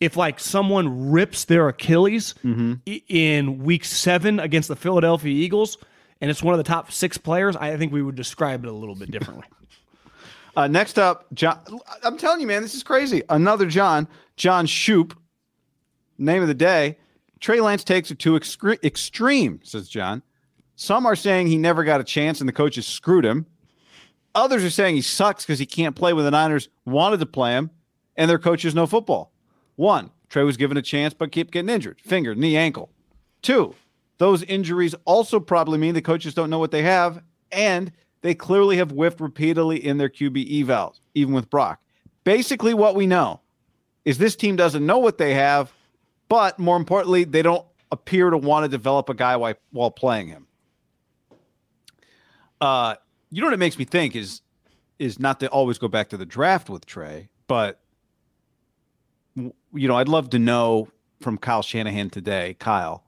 If 0.00 0.16
like 0.16 0.40
someone 0.40 1.10
rips 1.10 1.44
their 1.44 1.68
Achilles 1.68 2.34
i- 2.86 3.02
in 3.08 3.62
week 3.64 3.84
seven 3.84 4.40
against 4.40 4.68
the 4.68 4.76
Philadelphia 4.76 5.32
Eagles, 5.32 5.76
and 6.20 6.30
it's 6.30 6.42
one 6.42 6.54
of 6.54 6.58
the 6.58 6.64
top 6.64 6.90
six 6.92 7.16
players, 7.18 7.56
I 7.56 7.76
think 7.76 7.92
we 7.92 8.02
would 8.02 8.14
describe 8.16 8.64
it 8.64 8.68
a 8.68 8.72
little 8.72 8.94
bit 8.94 9.10
differently. 9.10 9.46
Uh, 10.56 10.66
next 10.66 10.98
up, 10.98 11.26
John. 11.32 11.60
I'm 12.02 12.18
telling 12.18 12.40
you, 12.40 12.46
man, 12.48 12.60
this 12.60 12.74
is 12.74 12.82
crazy. 12.82 13.22
Another 13.30 13.66
John, 13.66 14.08
John 14.36 14.66
Shoop. 14.66 15.16
Name 16.18 16.42
of 16.42 16.48
the 16.48 16.54
day. 16.54 16.98
Trey 17.38 17.60
Lance 17.60 17.84
takes 17.84 18.10
it 18.10 18.18
to 18.18 18.32
excre- 18.32 18.82
extreme, 18.84 19.60
says 19.62 19.88
John. 19.88 20.22
Some 20.74 21.06
are 21.06 21.14
saying 21.14 21.46
he 21.46 21.56
never 21.56 21.84
got 21.84 22.00
a 22.00 22.04
chance 22.04 22.40
and 22.40 22.48
the 22.48 22.52
coaches 22.52 22.84
screwed 22.84 23.24
him. 23.24 23.46
Others 24.34 24.64
are 24.64 24.70
saying 24.70 24.94
he 24.94 25.02
sucks 25.02 25.44
because 25.44 25.58
he 25.58 25.66
can't 25.66 25.96
play 25.96 26.12
when 26.12 26.24
the 26.24 26.30
Niners 26.30 26.68
wanted 26.84 27.20
to 27.20 27.26
play 27.26 27.52
him 27.52 27.70
and 28.16 28.30
their 28.30 28.38
coaches 28.38 28.74
know 28.74 28.86
football. 28.86 29.32
One, 29.76 30.10
Trey 30.28 30.44
was 30.44 30.56
given 30.56 30.76
a 30.76 30.82
chance 30.82 31.14
but 31.14 31.32
kept 31.32 31.50
getting 31.50 31.70
injured 31.70 32.00
finger, 32.00 32.34
knee, 32.34 32.56
ankle. 32.56 32.90
Two, 33.42 33.74
those 34.18 34.42
injuries 34.44 34.94
also 35.04 35.40
probably 35.40 35.78
mean 35.78 35.94
the 35.94 36.02
coaches 36.02 36.34
don't 36.34 36.50
know 36.50 36.58
what 36.58 36.70
they 36.70 36.82
have 36.82 37.22
and 37.50 37.92
they 38.22 38.34
clearly 38.34 38.76
have 38.76 38.90
whiffed 38.90 39.20
repeatedly 39.20 39.84
in 39.84 39.98
their 39.98 40.08
QB 40.08 40.64
evals, 40.64 41.00
even 41.14 41.34
with 41.34 41.48
Brock. 41.50 41.80
Basically, 42.24 42.74
what 42.74 42.94
we 42.94 43.06
know 43.06 43.40
is 44.04 44.18
this 44.18 44.36
team 44.36 44.56
doesn't 44.56 44.84
know 44.84 44.98
what 44.98 45.18
they 45.18 45.34
have, 45.34 45.72
but 46.28 46.58
more 46.58 46.76
importantly, 46.76 47.24
they 47.24 47.42
don't 47.42 47.64
appear 47.90 48.30
to 48.30 48.36
want 48.36 48.64
to 48.64 48.68
develop 48.68 49.08
a 49.08 49.14
guy 49.14 49.36
while, 49.36 49.90
playing 49.90 50.28
him. 50.28 50.46
Uh, 52.60 52.94
you 53.30 53.40
know 53.40 53.46
what 53.46 53.54
it 53.54 53.58
makes 53.58 53.78
me 53.78 53.84
think 53.84 54.16
is 54.16 54.42
is 54.98 55.18
not 55.18 55.40
to 55.40 55.48
always 55.48 55.78
go 55.78 55.88
back 55.88 56.10
to 56.10 56.16
the 56.16 56.26
draft 56.26 56.68
with 56.68 56.84
Trey, 56.84 57.28
but 57.46 57.80
you 59.36 59.88
know, 59.88 59.96
I'd 59.96 60.08
love 60.08 60.30
to 60.30 60.38
know 60.38 60.88
from 61.20 61.38
Kyle 61.38 61.62
Shanahan 61.62 62.10
today, 62.10 62.56
Kyle, 62.58 63.04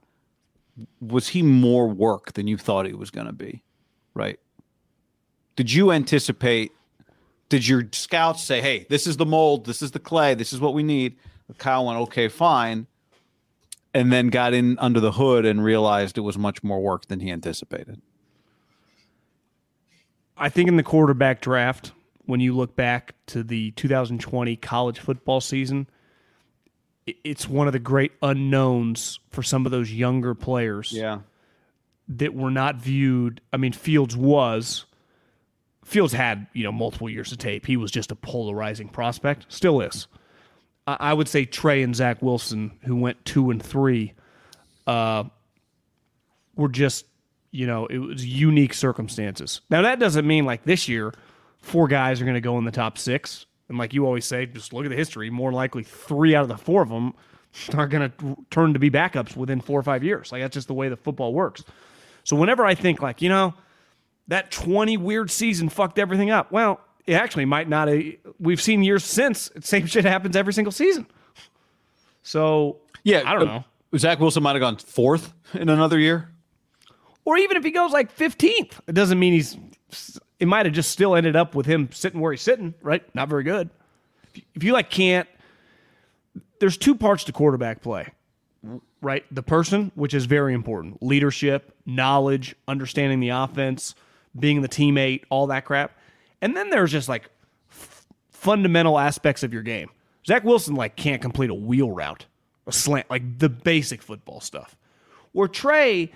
was 1.01 1.29
he 1.29 1.43
more 1.43 1.89
work 1.89 2.33
than 2.33 2.47
you 2.47 2.57
thought 2.57 2.87
he 2.87 2.95
was 2.95 3.11
going 3.11 3.27
to 3.27 3.33
be? 3.33 3.63
Right? 4.15 4.39
Did 5.57 5.73
you 5.73 5.93
anticipate? 5.93 6.73
Did 7.49 7.67
your 7.69 7.89
scouts 7.93 8.43
say, 8.43 8.63
"Hey, 8.63 8.87
this 8.89 9.07
is 9.07 9.19
the 9.19 9.27
mold, 9.27 9.67
this 9.67 9.83
is 9.83 9.91
the 9.91 9.99
clay, 9.99 10.35
this 10.35 10.53
is 10.53 10.61
what 10.61 10.73
we 10.73 10.83
need"? 10.83 11.17
Kyle 11.59 11.85
went, 11.85 11.99
"Okay, 11.99 12.29
fine," 12.29 12.87
and 13.93 14.11
then 14.11 14.29
got 14.29 14.55
in 14.55 14.79
under 14.79 15.01
the 15.01 15.13
hood 15.13 15.45
and 15.45 15.63
realized 15.63 16.17
it 16.17 16.23
was 16.23 16.39
much 16.39 16.63
more 16.63 16.81
work 16.81 17.09
than 17.09 17.21
he 17.21 17.31
anticipated. 17.31 18.01
I 20.37 20.49
think 20.49 20.69
in 20.69 20.77
the 20.77 20.83
quarterback 20.83 21.41
draft, 21.41 21.93
when 22.27 22.41
you 22.41 22.55
look 22.55 22.75
back 22.77 23.15
to 23.27 23.43
the 23.43 23.71
2020 23.73 24.57
college 24.57 24.99
football 24.99 25.41
season, 25.41 25.87
it's 27.07 27.49
one 27.49 27.67
of 27.67 27.73
the 27.73 27.79
great 27.79 28.13
unknowns 28.23 29.19
for 29.31 29.43
some 29.43 29.67
of 29.67 29.73
those 29.73 29.93
younger 29.93 30.35
players. 30.35 30.93
Yeah. 30.93 31.21
that 32.09 32.35
were 32.35 32.51
not 32.51 32.77
viewed. 32.77 33.41
I 33.53 33.57
mean, 33.57 33.73
Fields 33.73 34.17
was. 34.17 34.85
Fields 35.85 36.13
had 36.13 36.47
you 36.53 36.63
know 36.65 36.73
multiple 36.73 37.11
years 37.11 37.33
of 37.33 37.39
tape. 37.39 37.67
He 37.67 37.77
was 37.77 37.91
just 37.91 38.13
a 38.13 38.15
polarizing 38.15 38.89
prospect. 38.89 39.47
Still 39.49 39.81
is. 39.81 40.07
I, 40.87 40.97
I 41.01 41.13
would 41.15 41.29
say 41.29 41.45
Trey 41.45 41.83
and 41.83 41.95
Zach 41.95 42.23
Wilson, 42.23 42.73
who 42.85 42.97
went 42.97 43.25
two 43.25 43.51
and 43.51 43.63
three, 43.63 44.15
uh, 44.87 45.25
were 46.55 46.69
just 46.69 47.07
you 47.53 47.67
know 47.67 47.87
it 47.87 47.99
was 47.99 48.25
unique 48.27 48.75
circumstances. 48.75 49.61
Now 49.71 49.83
that 49.83 50.01
doesn't 50.01 50.27
mean 50.27 50.45
like 50.45 50.65
this 50.65 50.89
year, 50.89 51.15
four 51.61 51.87
guys 51.87 52.21
are 52.21 52.25
going 52.25 52.35
to 52.35 52.41
go 52.41 52.59
in 52.59 52.65
the 52.65 52.73
top 52.73 52.99
six. 52.99 53.47
And 53.69 53.79
like 53.79 53.95
you 53.95 54.05
always 54.05 54.27
say, 54.27 54.45
just 54.45 54.73
look 54.73 54.85
at 54.85 54.91
the 54.91 54.97
history. 54.97 55.31
More 55.31 55.53
likely, 55.53 55.83
three 55.85 56.35
out 56.35 56.43
of 56.43 56.49
the 56.49 56.59
four 56.59 56.83
of 56.83 56.89
them 56.89 57.15
are 57.75 57.87
going 57.87 58.11
to 58.11 58.37
turn 58.51 58.73
to 58.73 58.79
be 58.79 58.91
backups 58.91 59.37
within 59.37 59.61
four 59.61 59.79
or 59.79 59.83
five 59.83 60.03
years. 60.03 60.33
Like 60.33 60.43
that's 60.43 60.55
just 60.55 60.67
the 60.67 60.75
way 60.75 60.89
the 60.89 60.97
football 60.97 61.33
works. 61.33 61.65
So 62.25 62.37
whenever 62.37 62.65
I 62.65 62.75
think 62.75 63.01
like, 63.01 63.23
you 63.23 63.29
know, 63.29 63.55
that 64.29 64.51
20 64.51 64.97
weird 64.97 65.31
season 65.31 65.69
fucked 65.69 65.99
everything 65.99 66.31
up. 66.31 66.53
Well, 66.53 66.81
it 67.07 67.15
actually 67.15 67.45
might 67.45 67.69
not. 67.69 67.89
uh, 67.89 68.01
We've 68.39 68.61
seen 68.61 68.83
years 68.83 69.05
since 69.05 69.51
same 69.61 69.87
shit 69.87 70.05
happens 70.05 70.37
every 70.37 70.53
single 70.53 70.73
season. 70.73 71.07
So 72.23 72.79
Yeah, 73.05 73.23
I 73.27 73.33
don't 73.35 73.49
uh, 73.49 73.59
know. 73.59 73.65
Zach 73.97 74.21
Wilson 74.21 74.43
might 74.43 74.53
have 74.53 74.61
gone 74.61 74.77
fourth 74.77 75.33
in 75.55 75.69
another 75.69 75.99
year. 75.99 76.32
Or 77.25 77.37
even 77.39 77.57
if 77.57 77.65
he 77.65 77.71
goes 77.71 77.93
like 77.93 78.17
15th, 78.17 78.81
it 78.87 78.95
doesn't 78.95 79.19
mean 79.19 79.33
he's. 79.33 79.57
It 80.41 80.49
might 80.49 80.67
have 80.67 80.75
just 80.75 80.91
still 80.91 81.15
ended 81.15 81.37
up 81.37 81.55
with 81.55 81.67
him 81.67 81.89
sitting 81.93 82.21
where 82.21 82.33
he's 82.33 82.43
sitting, 82.43 82.75
right? 82.83 83.03
Not 83.15 83.29
very 83.29 83.45
good. 83.45 83.71
If 84.55 84.65
you, 84.65 84.73
like 84.73 84.91
can't, 84.91 85.29
there's 86.59 86.77
two 86.77 86.95
parts 86.95 87.25
to 87.25 87.33
quarterback 87.33 87.81
play, 87.83 88.09
right? 89.01 89.25
The 89.31 89.43
person, 89.43 89.93
which 89.95 90.15
is 90.15 90.25
very 90.25 90.55
important, 90.55 91.03
leadership, 91.03 91.75
knowledge, 91.87 92.57
understanding 92.67 93.21
the 93.21 93.29
offense, 93.29 93.95
being 94.39 94.63
the 94.63 94.69
teammate, 94.69 95.25
all 95.29 95.49
that 95.49 95.65
crap, 95.65 95.93
and 96.41 96.57
then 96.57 96.71
there's 96.71 96.91
just 96.91 97.09
like 97.09 97.29
fundamental 98.31 98.99
aspects 98.99 99.43
of 99.43 99.53
your 99.53 99.63
game. 99.63 99.91
Zach 100.27 100.45
Wilson 100.45 100.75
like 100.75 100.97
can't 100.97 101.23
complete 101.23 101.51
a 101.51 101.55
wheel 101.55 101.91
route, 101.91 102.27
a 102.67 102.73
slant, 102.73 103.09
like 103.11 103.39
the 103.39 103.49
basic 103.49 104.03
football 104.03 104.41
stuff. 104.41 104.77
Where 105.33 105.49
Trey 105.49 106.13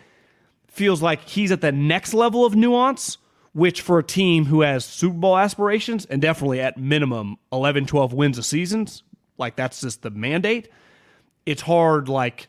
feels 0.77 1.01
like 1.01 1.23
he's 1.23 1.51
at 1.51 1.63
the 1.63 1.73
next 1.73 2.13
level 2.13 2.45
of 2.45 2.55
nuance, 2.55 3.17
which 3.55 3.81
for 3.81 3.99
a 3.99 4.05
team 4.05 4.45
who 4.45 4.61
has 4.61 4.85
Super 4.85 5.17
Bowl 5.17 5.39
aspirations 5.39 6.05
and 6.05 6.21
definitely 6.21 6.61
at 6.61 6.77
minimum 6.77 7.39
11, 7.51 7.87
12 7.87 8.13
wins 8.13 8.37
a 8.37 8.43
season, 8.43 8.87
like 9.39 9.57
that's 9.57 9.81
just 9.81 10.03
the 10.03 10.11
mandate, 10.11 10.69
it's 11.47 11.63
hard 11.63 12.11
like 12.11 12.49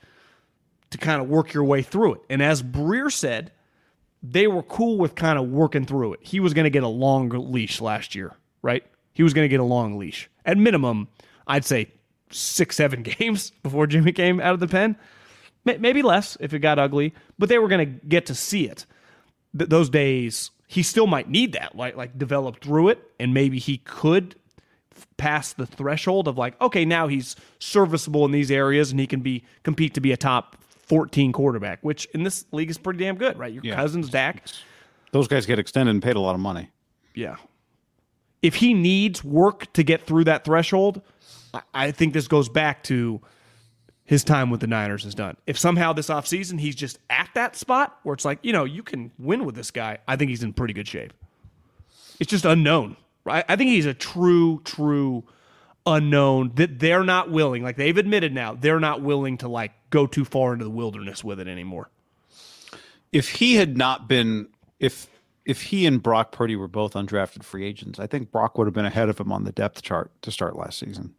to 0.89 0.97
kind 0.97 1.21
of 1.21 1.29
work 1.29 1.53
your 1.53 1.63
way 1.63 1.81
through 1.81 2.15
it. 2.15 2.21
And 2.29 2.43
as 2.43 2.61
Breer 2.61 3.09
said, 3.09 3.53
they 4.21 4.47
were 4.47 4.63
cool 4.63 4.97
with 4.97 5.15
kind 5.15 5.39
of 5.39 5.47
working 5.49 5.85
through 5.85 6.13
it. 6.13 6.19
He 6.21 6.41
was 6.41 6.53
going 6.53 6.65
to 6.65 6.69
get 6.69 6.83
a 6.83 6.87
long 6.89 7.29
leash 7.29 7.79
last 7.79 8.13
year, 8.13 8.35
right? 8.61 8.83
He 9.13 9.23
was 9.23 9.33
going 9.33 9.45
to 9.45 9.49
get 9.49 9.61
a 9.61 9.63
long 9.63 9.97
leash. 9.97 10.29
At 10.45 10.57
minimum, 10.57 11.07
I'd 11.47 11.63
say 11.63 11.91
six, 12.29 12.75
seven 12.75 13.03
games 13.19 13.51
before 13.63 13.87
Jimmy 13.87 14.11
came 14.11 14.41
out 14.41 14.53
of 14.53 14.59
the 14.59 14.67
pen. 14.67 14.97
Maybe 15.79 16.01
less 16.01 16.37
if 16.39 16.53
it 16.53 16.59
got 16.59 16.79
ugly, 16.79 17.13
but 17.37 17.49
they 17.49 17.57
were 17.59 17.67
going 17.67 17.85
to 17.99 18.05
get 18.07 18.25
to 18.27 18.35
see 18.35 18.65
it. 18.67 18.85
Th- 19.57 19.69
those 19.69 19.89
days, 19.89 20.51
he 20.67 20.81
still 20.83 21.07
might 21.07 21.29
need 21.29 21.53
that, 21.53 21.75
like 21.75 21.95
like 21.95 22.17
develop 22.17 22.59
through 22.61 22.89
it, 22.89 22.99
and 23.19 23.33
maybe 23.33 23.59
he 23.59 23.77
could 23.77 24.35
pass 25.17 25.53
the 25.53 25.65
threshold 25.65 26.27
of 26.27 26.37
like, 26.37 26.59
okay, 26.61 26.83
now 26.85 27.07
he's 27.07 27.35
serviceable 27.59 28.25
in 28.25 28.31
these 28.31 28.49
areas, 28.51 28.91
and 28.91 28.99
he 28.99 29.07
can 29.07 29.19
be 29.21 29.43
compete 29.63 29.93
to 29.93 30.01
be 30.01 30.11
a 30.11 30.17
top 30.17 30.57
14 30.87 31.31
quarterback, 31.33 31.79
which 31.81 32.05
in 32.13 32.23
this 32.23 32.45
league 32.51 32.69
is 32.69 32.77
pretty 32.77 32.99
damn 32.99 33.15
good, 33.17 33.37
right? 33.37 33.51
Your 33.53 33.63
Yeah. 33.63 33.75
cousins, 33.75 34.09
Dak. 34.09 34.43
Those 35.11 35.27
guys 35.27 35.45
get 35.45 35.59
extended 35.59 35.91
and 35.91 36.01
paid 36.03 36.15
a 36.15 36.19
lot 36.19 36.33
of 36.35 36.41
money. 36.41 36.69
Yeah. 37.13 37.35
If 38.41 38.55
he 38.55 38.73
needs 38.73 39.23
work 39.23 39.71
to 39.73 39.83
get 39.83 40.03
through 40.05 40.25
that 40.25 40.45
threshold, 40.45 41.01
I- 41.53 41.61
I 41.73 41.91
think 41.91 42.13
this 42.13 42.27
goes 42.27 42.49
back 42.49 42.83
to 42.83 43.21
his 44.07 44.23
time 44.23 44.49
with 44.49 44.61
the 44.61 44.67
Niners 44.67 45.05
is 45.05 45.13
done. 45.13 45.37
If 45.45 45.59
somehow 45.59 45.93
this 45.93 46.07
offseason 46.07 46.59
he's 46.59 46.75
just 46.75 46.97
at 47.09 47.29
that 47.35 47.55
spot 47.55 47.99
where 48.03 48.13
it's 48.13 48.25
like, 48.25 48.39
you 48.41 48.53
know, 48.53 48.63
you 48.63 48.81
can 48.81 49.11
win 49.19 49.45
with 49.45 49.53
this 49.53 49.69
guy, 49.69 49.99
I 50.07 50.15
think 50.15 50.29
he's 50.29 50.41
in 50.41 50.53
pretty 50.53 50.73
good 50.73 50.87
shape. 50.87 51.13
It's 52.19 52.31
just 52.31 52.45
unknown. 52.45 52.95
Right? 53.25 53.43
I 53.49 53.57
think 53.57 53.69
he's 53.69 53.85
a 53.85 53.93
true, 53.93 54.61
true 54.63 55.25
unknown 55.85 56.53
that 56.55 56.79
they're 56.79 57.03
not 57.03 57.29
willing, 57.29 57.63
like 57.63 57.75
they've 57.75 57.97
admitted 57.97 58.33
now, 58.33 58.53
they're 58.53 58.79
not 58.79 59.01
willing 59.01 59.37
to 59.39 59.49
like 59.49 59.73
go 59.89 60.07
too 60.07 60.23
far 60.23 60.53
into 60.53 60.63
the 60.63 60.71
wilderness 60.71 61.23
with 61.23 61.41
it 61.41 61.47
anymore. 61.47 61.89
If 63.11 63.29
he 63.29 63.55
had 63.55 63.77
not 63.77 64.07
been, 64.07 64.47
if 64.79 65.07
if 65.45 65.63
he 65.63 65.85
and 65.85 66.01
Brock 66.01 66.31
Purdy 66.31 66.55
were 66.55 66.67
both 66.69 66.93
undrafted 66.93 67.43
free 67.43 67.65
agents, 67.65 67.99
I 67.99 68.07
think 68.07 68.31
Brock 68.31 68.57
would 68.57 68.67
have 68.67 68.73
been 68.73 68.85
ahead 68.85 69.09
of 69.09 69.19
him 69.19 69.31
on 69.31 69.43
the 69.43 69.51
depth 69.51 69.81
chart 69.81 70.11
to 70.21 70.31
start 70.31 70.55
last 70.55 70.79
season. 70.79 71.13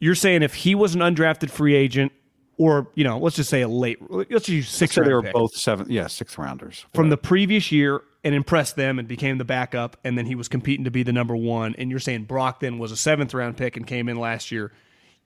You're 0.00 0.14
saying 0.14 0.42
if 0.42 0.54
he 0.54 0.74
was 0.74 0.94
an 0.94 1.00
undrafted 1.00 1.50
free 1.50 1.74
agent, 1.74 2.12
or 2.56 2.88
you 2.94 3.04
know, 3.04 3.18
let's 3.18 3.36
just 3.36 3.50
say 3.50 3.62
a 3.62 3.68
late, 3.68 3.98
let's 4.10 4.30
just 4.30 4.48
use 4.48 4.68
six. 4.68 4.94
So 4.94 5.02
they 5.02 5.12
were 5.12 5.22
pick 5.22 5.32
both 5.32 5.54
seven, 5.54 5.86
yeah, 5.90 6.06
sixth 6.08 6.38
rounders 6.38 6.84
from 6.94 7.08
the 7.10 7.16
previous 7.16 7.70
year 7.72 8.02
and 8.24 8.34
impressed 8.34 8.76
them 8.76 8.98
and 8.98 9.06
became 9.06 9.38
the 9.38 9.44
backup, 9.44 9.96
and 10.04 10.18
then 10.18 10.26
he 10.26 10.34
was 10.34 10.48
competing 10.48 10.84
to 10.84 10.90
be 10.90 11.02
the 11.02 11.12
number 11.12 11.36
one. 11.36 11.74
And 11.78 11.90
you're 11.90 12.00
saying 12.00 12.24
Brock 12.24 12.60
then 12.60 12.78
was 12.78 12.92
a 12.92 12.96
seventh 12.96 13.32
round 13.32 13.56
pick 13.56 13.76
and 13.76 13.86
came 13.86 14.08
in 14.08 14.18
last 14.18 14.50
year. 14.50 14.72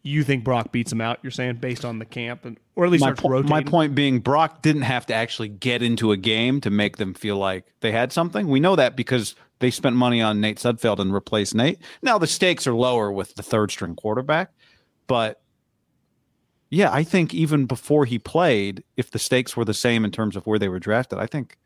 You 0.04 0.24
think 0.24 0.42
Brock 0.42 0.72
beats 0.72 0.90
him 0.90 1.00
out? 1.00 1.20
You're 1.22 1.30
saying 1.30 1.56
based 1.56 1.84
on 1.84 2.00
the 2.00 2.04
camp, 2.04 2.44
and 2.44 2.58
or 2.74 2.84
at 2.84 2.90
least 2.90 3.04
my, 3.04 3.12
po- 3.12 3.42
my 3.44 3.62
point 3.62 3.94
being 3.94 4.18
Brock 4.18 4.60
didn't 4.60 4.82
have 4.82 5.06
to 5.06 5.14
actually 5.14 5.48
get 5.48 5.80
into 5.80 6.12
a 6.12 6.16
game 6.16 6.60
to 6.62 6.70
make 6.70 6.96
them 6.96 7.14
feel 7.14 7.36
like 7.36 7.64
they 7.80 7.92
had 7.92 8.12
something. 8.12 8.48
We 8.48 8.60
know 8.60 8.74
that 8.76 8.96
because 8.96 9.36
they 9.60 9.70
spent 9.70 9.94
money 9.94 10.20
on 10.20 10.40
Nate 10.40 10.58
Sudfeld 10.58 10.98
and 10.98 11.14
replaced 11.14 11.54
Nate. 11.54 11.78
Now 12.02 12.18
the 12.18 12.26
stakes 12.26 12.66
are 12.66 12.74
lower 12.74 13.12
with 13.12 13.36
the 13.36 13.44
third 13.44 13.70
string 13.70 13.94
quarterback, 13.94 14.50
but 15.12 15.42
yeah, 16.70 16.90
I 16.90 17.04
think 17.04 17.34
even 17.34 17.66
before 17.66 18.06
he 18.06 18.18
played, 18.18 18.82
if 18.96 19.10
the 19.10 19.18
stakes 19.18 19.54
were 19.54 19.64
the 19.66 19.74
same 19.74 20.06
in 20.06 20.10
terms 20.10 20.36
of 20.36 20.46
where 20.46 20.58
they 20.58 20.70
were 20.70 20.78
drafted, 20.78 21.18
I 21.18 21.26
think 21.26 21.58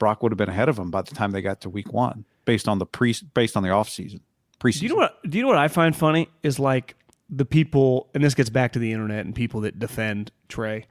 Brock 0.00 0.20
would 0.20 0.32
have 0.32 0.36
been 0.36 0.48
ahead 0.48 0.68
of 0.68 0.76
him 0.76 0.90
by 0.90 1.02
the 1.02 1.14
time 1.14 1.30
they 1.30 1.42
got 1.42 1.60
to 1.60 1.70
week 1.70 1.92
one, 1.92 2.24
based 2.44 2.66
on 2.66 2.80
the 2.80 2.84
pre 2.84 3.14
based 3.34 3.56
on 3.56 3.62
the 3.62 3.68
offseason. 3.68 4.18
Preseason. 4.58 4.80
Do 4.80 4.84
you 4.86 4.88
know 4.88 4.96
what? 4.96 5.30
Do 5.30 5.38
you 5.38 5.42
know 5.42 5.48
what 5.48 5.58
I 5.58 5.68
find 5.68 5.94
funny 5.94 6.28
is 6.42 6.58
like 6.58 6.96
the 7.30 7.44
people, 7.44 8.10
and 8.16 8.24
this 8.24 8.34
gets 8.34 8.50
back 8.50 8.72
to 8.72 8.80
the 8.80 8.90
internet 8.90 9.24
and 9.24 9.32
people 9.32 9.60
that 9.60 9.78
defend 9.78 10.32
Trey. 10.48 10.86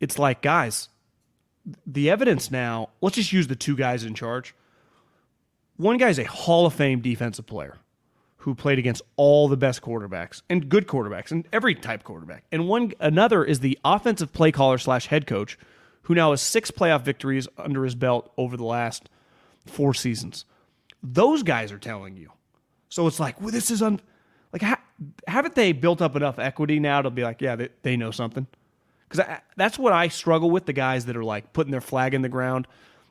It's 0.00 0.18
like, 0.18 0.40
guys, 0.40 0.88
the 1.86 2.08
evidence 2.08 2.50
now. 2.50 2.88
Let's 3.02 3.16
just 3.16 3.34
use 3.34 3.48
the 3.48 3.54
two 3.54 3.76
guys 3.76 4.02
in 4.02 4.14
charge. 4.14 4.54
One 5.76 5.98
guy's 5.98 6.18
a 6.18 6.24
Hall 6.24 6.64
of 6.64 6.72
Fame 6.72 7.00
defensive 7.00 7.46
player 7.46 7.76
who 8.40 8.54
played 8.54 8.78
against 8.78 9.02
all 9.16 9.48
the 9.48 9.56
best 9.56 9.82
quarterbacks 9.82 10.40
and 10.48 10.68
good 10.68 10.86
quarterbacks 10.86 11.30
and 11.30 11.46
every 11.52 11.74
type 11.74 12.04
quarterback. 12.04 12.44
And 12.50 12.66
one 12.66 12.92
another 12.98 13.44
is 13.44 13.60
the 13.60 13.78
offensive 13.84 14.32
play 14.32 14.50
caller 14.50 14.78
slash 14.78 15.06
head 15.06 15.26
coach 15.26 15.58
who 16.02 16.14
now 16.14 16.30
has 16.30 16.40
six 16.40 16.70
playoff 16.70 17.02
victories 17.02 17.46
under 17.58 17.84
his 17.84 17.94
belt 17.94 18.32
over 18.38 18.56
the 18.56 18.64
last 18.64 19.10
four 19.66 19.92
seasons. 19.92 20.46
Those 21.02 21.42
guys 21.42 21.70
are 21.70 21.78
telling 21.78 22.16
you. 22.16 22.32
So 22.88 23.06
it's 23.06 23.20
like, 23.20 23.40
well, 23.40 23.50
this 23.50 23.70
is 23.70 23.82
un 23.82 24.00
like 24.52 24.62
ha- 24.62 24.82
haven't 25.28 25.54
they 25.54 25.72
built 25.72 26.00
up 26.00 26.16
enough 26.16 26.38
equity 26.38 26.80
now 26.80 27.02
to 27.02 27.10
be 27.10 27.22
like, 27.22 27.42
yeah, 27.42 27.56
they, 27.56 27.68
they 27.82 27.96
know 27.96 28.10
something? 28.10 28.46
Because 29.08 29.38
that's 29.56 29.78
what 29.78 29.92
I 29.92 30.08
struggle 30.08 30.50
with 30.50 30.64
the 30.64 30.72
guys 30.72 31.06
that 31.06 31.16
are 31.16 31.24
like 31.24 31.52
putting 31.52 31.72
their 31.72 31.80
flag 31.80 32.14
in 32.14 32.22
the 32.22 32.28
ground. 32.28 32.66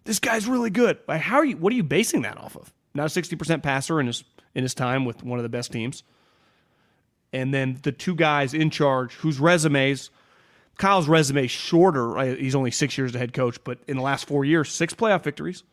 This 0.05 0.19
guy's 0.19 0.47
really 0.47 0.69
good. 0.71 0.97
Like, 1.07 1.21
how 1.21 1.37
are 1.37 1.45
you? 1.45 1.57
What 1.57 1.71
are 1.71 1.75
you 1.75 1.83
basing 1.83 2.23
that 2.23 2.37
off 2.37 2.55
of? 2.55 2.73
Not 2.95 3.05
a 3.05 3.09
sixty 3.09 3.35
percent 3.35 3.61
passer 3.61 3.99
and 3.99 4.07
his 4.07 4.23
in 4.59 4.63
his 4.63 4.75
time 4.75 5.05
with 5.05 5.23
one 5.23 5.39
of 5.39 5.43
the 5.43 5.49
best 5.49 5.71
teams, 5.71 6.03
and 7.33 7.51
then 7.53 7.79
the 7.81 7.91
two 7.91 8.13
guys 8.13 8.53
in 8.53 8.69
charge 8.69 9.15
whose 9.15 9.39
resumes. 9.39 10.11
Kyle's 10.77 11.09
resume 11.09 11.45
shorter. 11.47 12.37
He's 12.37 12.55
only 12.55 12.71
six 12.71 12.97
years 12.97 13.13
as 13.13 13.19
head 13.19 13.33
coach, 13.33 13.61
but 13.65 13.79
in 13.89 13.97
the 13.97 14.03
last 14.03 14.25
four 14.25 14.45
years, 14.45 14.71
six 14.71 14.93
playoff 14.93 15.23
victories, 15.23 15.63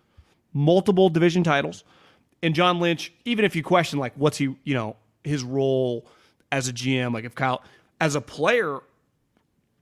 multiple 0.52 1.08
division 1.10 1.44
titles. 1.44 1.84
And 2.42 2.56
John 2.56 2.80
Lynch, 2.80 3.12
even 3.24 3.44
if 3.44 3.54
you 3.54 3.62
question 3.62 4.00
like 4.00 4.14
what's 4.16 4.36
he, 4.36 4.56
you 4.64 4.74
know, 4.74 4.96
his 5.22 5.44
role 5.44 6.06
as 6.50 6.66
a 6.66 6.72
GM, 6.72 7.14
like 7.14 7.24
if 7.24 7.36
Kyle 7.36 7.62
as 8.00 8.16
a 8.16 8.20
player, 8.20 8.80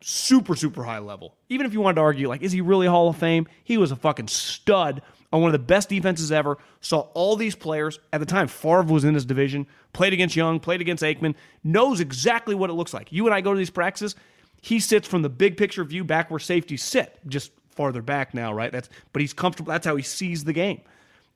super, 0.02 0.54
super 0.54 0.84
high 0.84 0.98
level. 0.98 1.34
Even 1.48 1.66
if 1.66 1.72
you 1.72 1.80
wanted 1.80 1.96
to 1.96 2.02
argue, 2.02 2.28
like, 2.28 2.42
is 2.42 2.52
he 2.52 2.60
really 2.60 2.86
Hall 2.86 3.08
of 3.08 3.16
Fame? 3.16 3.48
He 3.64 3.78
was 3.78 3.90
a 3.90 3.96
fucking 3.96 4.28
stud 4.28 5.00
on 5.34 5.40
one 5.40 5.48
of 5.48 5.52
the 5.52 5.58
best 5.58 5.88
defenses 5.88 6.30
ever. 6.30 6.58
Saw 6.80 7.00
all 7.12 7.34
these 7.34 7.56
players 7.56 7.98
at 8.12 8.20
the 8.20 8.26
time. 8.26 8.46
Favre 8.46 8.84
was 8.84 9.02
in 9.02 9.14
his 9.14 9.24
division, 9.24 9.66
played 9.92 10.12
against 10.12 10.36
Young, 10.36 10.60
played 10.60 10.80
against 10.80 11.02
Aikman, 11.02 11.34
knows 11.64 11.98
exactly 11.98 12.54
what 12.54 12.70
it 12.70 12.74
looks 12.74 12.94
like. 12.94 13.10
You 13.10 13.26
and 13.26 13.34
I 13.34 13.40
go 13.40 13.52
to 13.52 13.58
these 13.58 13.68
practices. 13.68 14.14
He 14.62 14.78
sits 14.78 15.08
from 15.08 15.22
the 15.22 15.28
big 15.28 15.56
picture 15.56 15.82
view 15.82 16.04
back 16.04 16.30
where 16.30 16.38
safeties 16.38 16.84
sit, 16.84 17.18
just 17.26 17.50
farther 17.70 18.00
back 18.00 18.32
now, 18.32 18.54
right? 18.54 18.70
That's 18.70 18.88
but 19.12 19.20
he's 19.20 19.32
comfortable. 19.32 19.72
That's 19.72 19.84
how 19.84 19.96
he 19.96 20.04
sees 20.04 20.44
the 20.44 20.52
game. 20.52 20.80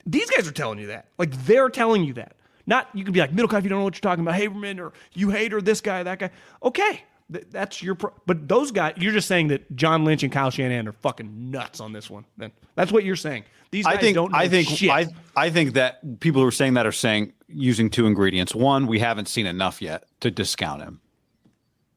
These 0.07 0.31
guys 0.31 0.47
are 0.47 0.53
telling 0.53 0.79
you 0.79 0.87
that. 0.87 1.09
Like 1.19 1.33
they're 1.45 1.69
telling 1.69 2.05
you 2.05 2.15
that. 2.15 2.37
Not 2.69 2.89
you 2.95 3.03
can 3.03 3.13
be 3.13 3.19
like 3.19 3.33
Middlekauff, 3.33 3.59
if 3.59 3.65
you 3.65 3.71
don't 3.71 3.81
know 3.81 3.85
what 3.85 3.97
you're 3.97 4.09
talking 4.09 4.25
about, 4.25 4.41
Haberman, 4.41 4.79
or 4.79 4.93
you 5.13 5.31
hate 5.31 5.53
or 5.53 5.61
this 5.61 5.81
guy, 5.81 6.05
that 6.05 6.21
guy. 6.21 6.31
Okay, 6.63 7.03
th- 7.33 7.47
that's 7.51 7.83
your. 7.83 7.97
Pro- 7.97 8.15
but 8.27 8.47
those 8.47 8.71
guys, 8.71 8.95
you're 8.97 9.13
just 9.13 9.27
saying 9.27 9.49
that 9.49 9.75
John 9.75 10.05
Lynch 10.05 10.23
and 10.23 10.33
Kyle 10.33 10.51
Shanahan 10.51 10.87
are 10.87 10.93
fucking 10.93 11.51
nuts 11.51 11.81
on 11.81 11.93
this 11.93 12.09
one. 12.09 12.25
Then 12.37 12.53
that's 12.77 12.93
what 12.93 13.05
you're 13.05 13.17
saying. 13.17 13.45
These 13.71 13.85
guys 13.85 13.97
I 13.97 14.01
think 14.01 14.15
don't. 14.15 14.35
I 14.35 14.49
think 14.49 14.69
shit. 14.69 14.91
I 14.91 15.09
I 15.37 15.51
think 15.51 15.75
that 15.75 16.21
people 16.21 16.41
who 16.43 16.49
are 16.49 16.53
saying 16.53 16.75
that 16.75 16.87
are 16.87 16.93
saying 16.93 17.33
using 17.49 17.91
two 17.91 18.07
ingredients. 18.07 18.55
One, 18.55 18.87
we 18.87 18.99
haven't 18.99 19.29
seen 19.29 19.47
enough 19.47 19.81
yet 19.83 20.05
to 20.21 20.31
discount 20.31 20.83
him. 20.83 21.01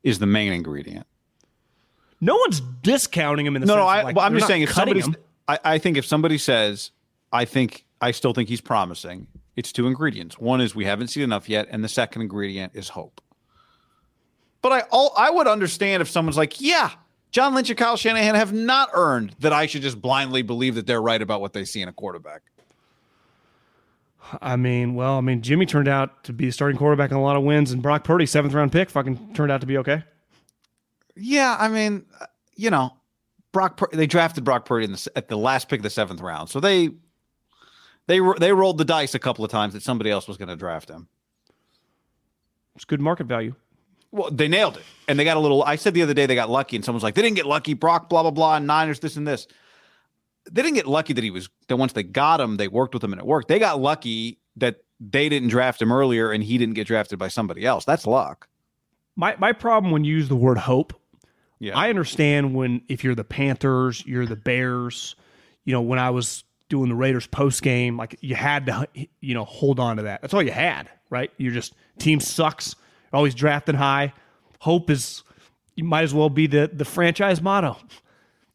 Is 0.03 0.19
the 0.19 0.25
main 0.25 0.51
ingredient. 0.51 1.05
no 2.19 2.35
one's 2.37 2.59
discounting 2.59 3.45
him 3.45 3.55
in 3.55 3.61
the 3.61 3.67
No, 3.67 3.73
sense 3.73 3.81
no. 3.83 3.87
I, 3.87 4.01
like, 4.03 4.15
well, 4.15 4.25
I'm 4.25 4.33
just 4.33 4.47
saying 4.47 4.63
if 4.63 4.69
cutting 4.69 4.99
somebody's. 5.01 5.23
I, 5.47 5.59
I 5.63 5.77
think 5.77 5.97
if 5.97 6.05
somebody 6.05 6.37
says, 6.37 6.91
I 7.31 7.45
think 7.45 7.85
I 8.01 8.11
still 8.11 8.33
think 8.33 8.49
he's 8.49 8.61
promising. 8.61 9.27
It's 9.55 9.71
two 9.71 9.85
ingredients. 9.85 10.39
One 10.39 10.59
is 10.61 10.73
we 10.73 10.85
haven't 10.85 11.09
seen 11.09 11.23
enough 11.23 11.47
yet, 11.49 11.67
and 11.69 11.83
the 11.83 11.89
second 11.89 12.21
ingredient 12.23 12.71
is 12.75 12.89
hope. 12.89 13.21
But 14.61 14.71
I 14.71 14.81
all 14.91 15.13
I 15.17 15.29
would 15.29 15.47
understand 15.47 16.01
if 16.01 16.09
someone's 16.09 16.37
like, 16.37 16.59
yeah, 16.61 16.91
John 17.31 17.55
Lynch 17.55 17.69
and 17.69 17.77
Kyle 17.79 17.95
Shanahan 17.95 18.35
have 18.35 18.51
not 18.53 18.89
earned 18.93 19.35
that 19.39 19.53
I 19.53 19.65
should 19.65 19.81
just 19.81 20.01
blindly 20.01 20.41
believe 20.41 20.75
that 20.75 20.85
they're 20.85 21.01
right 21.01 21.21
about 21.21 21.39
what 21.41 21.53
they 21.53 21.63
see 21.65 21.81
in 21.81 21.87
a 21.87 21.93
quarterback. 21.93 22.41
I 24.41 24.55
mean, 24.55 24.95
well, 24.95 25.17
I 25.17 25.21
mean, 25.21 25.41
Jimmy 25.41 25.65
turned 25.65 25.87
out 25.87 26.23
to 26.25 26.33
be 26.33 26.47
a 26.49 26.51
starting 26.51 26.77
quarterback 26.77 27.09
in 27.11 27.17
a 27.17 27.21
lot 27.21 27.35
of 27.37 27.43
wins, 27.43 27.71
and 27.71 27.81
Brock 27.81 28.03
Purdy, 28.03 28.25
seventh 28.25 28.53
round 28.53 28.71
pick, 28.71 28.89
fucking 28.89 29.33
turned 29.33 29.51
out 29.51 29.61
to 29.61 29.67
be 29.67 29.77
okay. 29.79 30.03
Yeah, 31.15 31.55
I 31.59 31.67
mean, 31.69 32.05
uh, 32.19 32.27
you 32.55 32.69
know, 32.69 32.91
Brock. 33.51 33.77
Pur- 33.77 33.89
They 33.91 34.07
drafted 34.07 34.43
Brock 34.43 34.65
Purdy 34.65 34.85
in 34.85 34.91
the, 34.93 35.11
at 35.15 35.27
the 35.27 35.37
last 35.37 35.67
pick 35.69 35.79
of 35.79 35.83
the 35.83 35.89
seventh 35.89 36.21
round, 36.21 36.49
so 36.49 36.59
they 36.59 36.89
they 38.07 38.19
they 38.39 38.53
rolled 38.53 38.77
the 38.77 38.85
dice 38.85 39.15
a 39.15 39.19
couple 39.19 39.43
of 39.43 39.51
times 39.51 39.73
that 39.73 39.83
somebody 39.83 40.09
else 40.11 40.27
was 40.27 40.37
going 40.37 40.49
to 40.49 40.55
draft 40.55 40.89
him. 40.89 41.07
It's 42.75 42.85
good 42.85 43.01
market 43.01 43.27
value. 43.27 43.55
Well, 44.11 44.29
they 44.29 44.47
nailed 44.47 44.77
it, 44.77 44.83
and 45.07 45.17
they 45.17 45.23
got 45.23 45.37
a 45.37 45.39
little. 45.39 45.63
I 45.63 45.75
said 45.77 45.93
the 45.93 46.01
other 46.01 46.13
day 46.13 46.25
they 46.25 46.35
got 46.35 46.49
lucky, 46.49 46.75
and 46.75 46.83
someone's 46.83 47.03
like, 47.03 47.15
they 47.15 47.21
didn't 47.21 47.37
get 47.37 47.45
lucky. 47.45 47.73
Brock, 47.73 48.09
blah 48.09 48.21
blah 48.23 48.31
blah, 48.31 48.57
and 48.57 48.67
Niners, 48.67 48.99
this 48.99 49.15
and 49.15 49.27
this. 49.27 49.47
They 50.51 50.61
didn't 50.63 50.75
get 50.75 50.87
lucky 50.87 51.13
that 51.13 51.23
he 51.23 51.31
was. 51.31 51.49
That 51.67 51.77
once 51.77 51.93
they 51.93 52.03
got 52.03 52.41
him, 52.41 52.57
they 52.57 52.67
worked 52.67 52.93
with 52.93 53.03
him 53.03 53.13
and 53.13 53.21
it 53.21 53.25
worked. 53.25 53.47
They 53.47 53.59
got 53.59 53.79
lucky 53.79 54.39
that 54.57 54.83
they 54.99 55.29
didn't 55.29 55.49
draft 55.49 55.81
him 55.81 55.91
earlier, 55.91 56.31
and 56.31 56.43
he 56.43 56.57
didn't 56.57 56.73
get 56.73 56.87
drafted 56.87 57.19
by 57.19 57.27
somebody 57.29 57.65
else. 57.65 57.85
That's 57.85 58.05
luck. 58.05 58.47
My 59.15 59.35
my 59.39 59.53
problem 59.53 59.91
when 59.91 60.03
you 60.03 60.15
use 60.15 60.29
the 60.29 60.35
word 60.35 60.57
hope, 60.57 60.93
Yeah. 61.59 61.77
I 61.77 61.89
understand 61.89 62.53
when 62.55 62.81
if 62.89 63.03
you're 63.03 63.15
the 63.15 63.23
Panthers, 63.23 64.03
you're 64.05 64.25
the 64.25 64.35
Bears. 64.35 65.15
You 65.63 65.73
know, 65.73 65.81
when 65.81 65.99
I 65.99 66.09
was 66.09 66.43
doing 66.69 66.89
the 66.89 66.95
Raiders 66.95 67.27
post 67.27 67.61
game, 67.61 67.97
like 67.97 68.17
you 68.21 68.33
had 68.35 68.65
to, 68.65 68.87
you 69.19 69.33
know, 69.35 69.45
hold 69.45 69.79
on 69.79 69.97
to 69.97 70.03
that. 70.03 70.21
That's 70.21 70.33
all 70.33 70.41
you 70.41 70.51
had, 70.51 70.89
right? 71.09 71.31
You're 71.37 71.53
just 71.53 71.75
team 71.99 72.19
sucks, 72.19 72.75
always 73.13 73.35
drafting 73.35 73.75
high. 73.75 74.13
Hope 74.59 74.89
is 74.89 75.23
you 75.75 75.83
might 75.83 76.03
as 76.03 76.13
well 76.13 76.29
be 76.29 76.47
the 76.47 76.69
the 76.71 76.85
franchise 76.85 77.41
motto. 77.41 77.77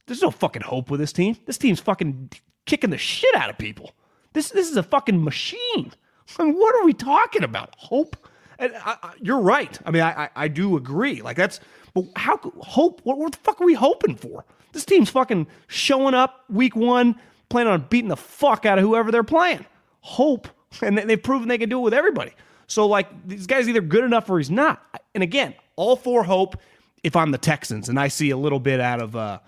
There's 0.07 0.23
no 0.23 0.31
fucking 0.31 0.63
hope 0.63 0.91
with 0.91 1.01
this 1.01 1.13
team. 1.13 1.37
This 1.47 1.59
team's 1.59 1.81
fucking 1.81 2.31
kicking 2.65 2.91
the 2.91 2.99
shit 2.99 3.35
out 3.35 3.51
of 3.51 3.59
people. 3.59 3.93
This 4.33 4.51
this 4.51 4.71
is 4.71 4.77
a 4.77 4.83
fucking 4.83 5.23
machine. 5.23 5.93
I 6.39 6.45
mean, 6.45 6.55
what 6.55 6.75
are 6.77 6.85
we 6.85 6.93
talking 6.93 7.45
about? 7.45 7.75
Hope? 7.77 8.17
And 8.59 8.73
I, 8.77 8.97
I, 9.03 9.13
you're 9.21 9.41
right. 9.41 9.79
I 9.85 9.91
mean, 9.91 10.03
I, 10.03 10.25
I 10.25 10.31
I 10.37 10.49
do 10.49 10.77
agree. 10.77 11.23
Like 11.23 11.37
that's, 11.37 11.61
but 11.95 12.05
how 12.17 12.39
hope? 12.61 13.01
What, 13.05 13.19
what 13.19 13.33
the 13.33 13.39
fuck 13.39 13.61
are 13.61 13.67
we 13.67 13.75
hoping 13.75 14.17
for? 14.17 14.45
This 14.73 14.85
team's 14.85 15.11
fucking 15.11 15.47
showing 15.69 16.15
up 16.15 16.45
week 16.49 16.77
one, 16.77 17.17
planning 17.49 17.73
on 17.73 17.87
beating 17.89 18.09
the 18.09 18.17
fuck 18.17 18.67
out 18.67 18.79
of 18.79 18.85
whoever 18.85 19.11
they're 19.11 19.25
playing. 19.25 19.65
Hope, 20.01 20.49
and 20.83 20.99
they've 20.99 21.23
proven 21.23 21.49
they 21.49 21.59
can 21.59 21.69
do 21.69 21.79
it 21.79 21.83
with 21.83 21.95
everybody. 21.95 22.33
So 22.67 22.87
like, 22.87 23.09
this 23.27 23.47
guys 23.47 23.69
either 23.69 23.81
good 23.81 24.05
enough 24.05 24.29
or 24.29 24.39
he's 24.39 24.51
not. 24.51 24.83
And 25.15 25.23
again, 25.23 25.55
all 25.77 25.97
for 25.97 26.25
hope. 26.25 26.57
If 27.03 27.15
I'm 27.15 27.31
the 27.31 27.39
Texans 27.39 27.89
and 27.89 28.01
I 28.01 28.09
see 28.09 28.31
a 28.31 28.37
little 28.37 28.59
bit 28.59 28.81
out 28.81 29.01
of 29.01 29.15
uh, 29.15 29.39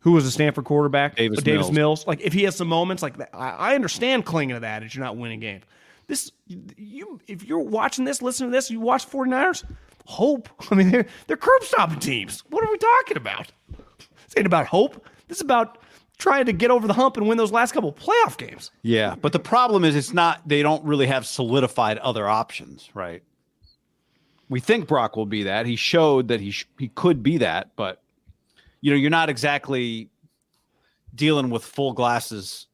who 0.00 0.12
was 0.12 0.24
a 0.24 0.30
Stanford 0.30 0.64
quarterback, 0.66 1.16
Davis 1.16 1.38
Uh, 1.38 1.42
Davis 1.42 1.66
Mills. 1.66 1.72
Mills. 1.72 2.06
Like 2.06 2.20
if 2.20 2.32
he 2.32 2.44
has 2.44 2.54
some 2.54 2.68
moments 2.68 3.02
like 3.02 3.16
that, 3.16 3.30
I, 3.34 3.50
I 3.50 3.74
understand 3.74 4.24
clinging 4.24 4.54
to 4.54 4.60
that 4.60 4.84
as 4.84 4.94
you're 4.94 5.04
not 5.04 5.16
winning 5.16 5.40
games. 5.40 5.64
This 6.06 6.30
you 6.46 7.20
if 7.26 7.42
you're 7.44 7.58
watching 7.58 8.04
this, 8.04 8.22
listening 8.22 8.50
to 8.52 8.56
this, 8.56 8.70
you 8.70 8.78
watch 8.78 9.08
49ers, 9.10 9.64
hope. 10.04 10.48
I 10.70 10.76
mean, 10.76 10.90
they're 10.92 11.06
they're 11.26 11.36
curb 11.36 11.62
stomping 11.64 11.98
teams. 11.98 12.44
What 12.50 12.62
are 12.64 12.70
we 12.70 12.78
talking 12.78 13.16
about? 13.16 13.50
This 13.98 14.36
ain't 14.36 14.46
about 14.46 14.66
hope. 14.66 15.04
This 15.26 15.38
is 15.38 15.42
about 15.42 15.78
trying 16.18 16.46
to 16.46 16.52
get 16.52 16.70
over 16.70 16.86
the 16.86 16.94
hump 16.94 17.16
and 17.16 17.28
win 17.28 17.38
those 17.38 17.52
last 17.52 17.72
couple 17.72 17.90
of 17.90 17.96
playoff 17.96 18.36
games. 18.36 18.70
Yeah, 18.82 19.14
but 19.20 19.32
the 19.32 19.38
problem 19.38 19.84
is 19.84 19.94
it's 19.94 20.12
not 20.12 20.46
they 20.46 20.62
don't 20.62 20.84
really 20.84 21.06
have 21.06 21.26
solidified 21.26 21.98
other 21.98 22.28
options, 22.28 22.88
right? 22.94 23.22
We 24.48 24.60
think 24.60 24.86
Brock 24.86 25.16
will 25.16 25.26
be 25.26 25.44
that. 25.44 25.66
He 25.66 25.76
showed 25.76 26.28
that 26.28 26.40
he 26.40 26.52
sh- 26.52 26.68
he 26.78 26.88
could 26.88 27.22
be 27.22 27.38
that, 27.38 27.70
but 27.76 28.02
you 28.80 28.90
know, 28.92 28.96
you're 28.96 29.10
not 29.10 29.28
exactly 29.28 30.08
dealing 31.14 31.50
with 31.50 31.64
full 31.64 31.92
glasses 31.92 32.66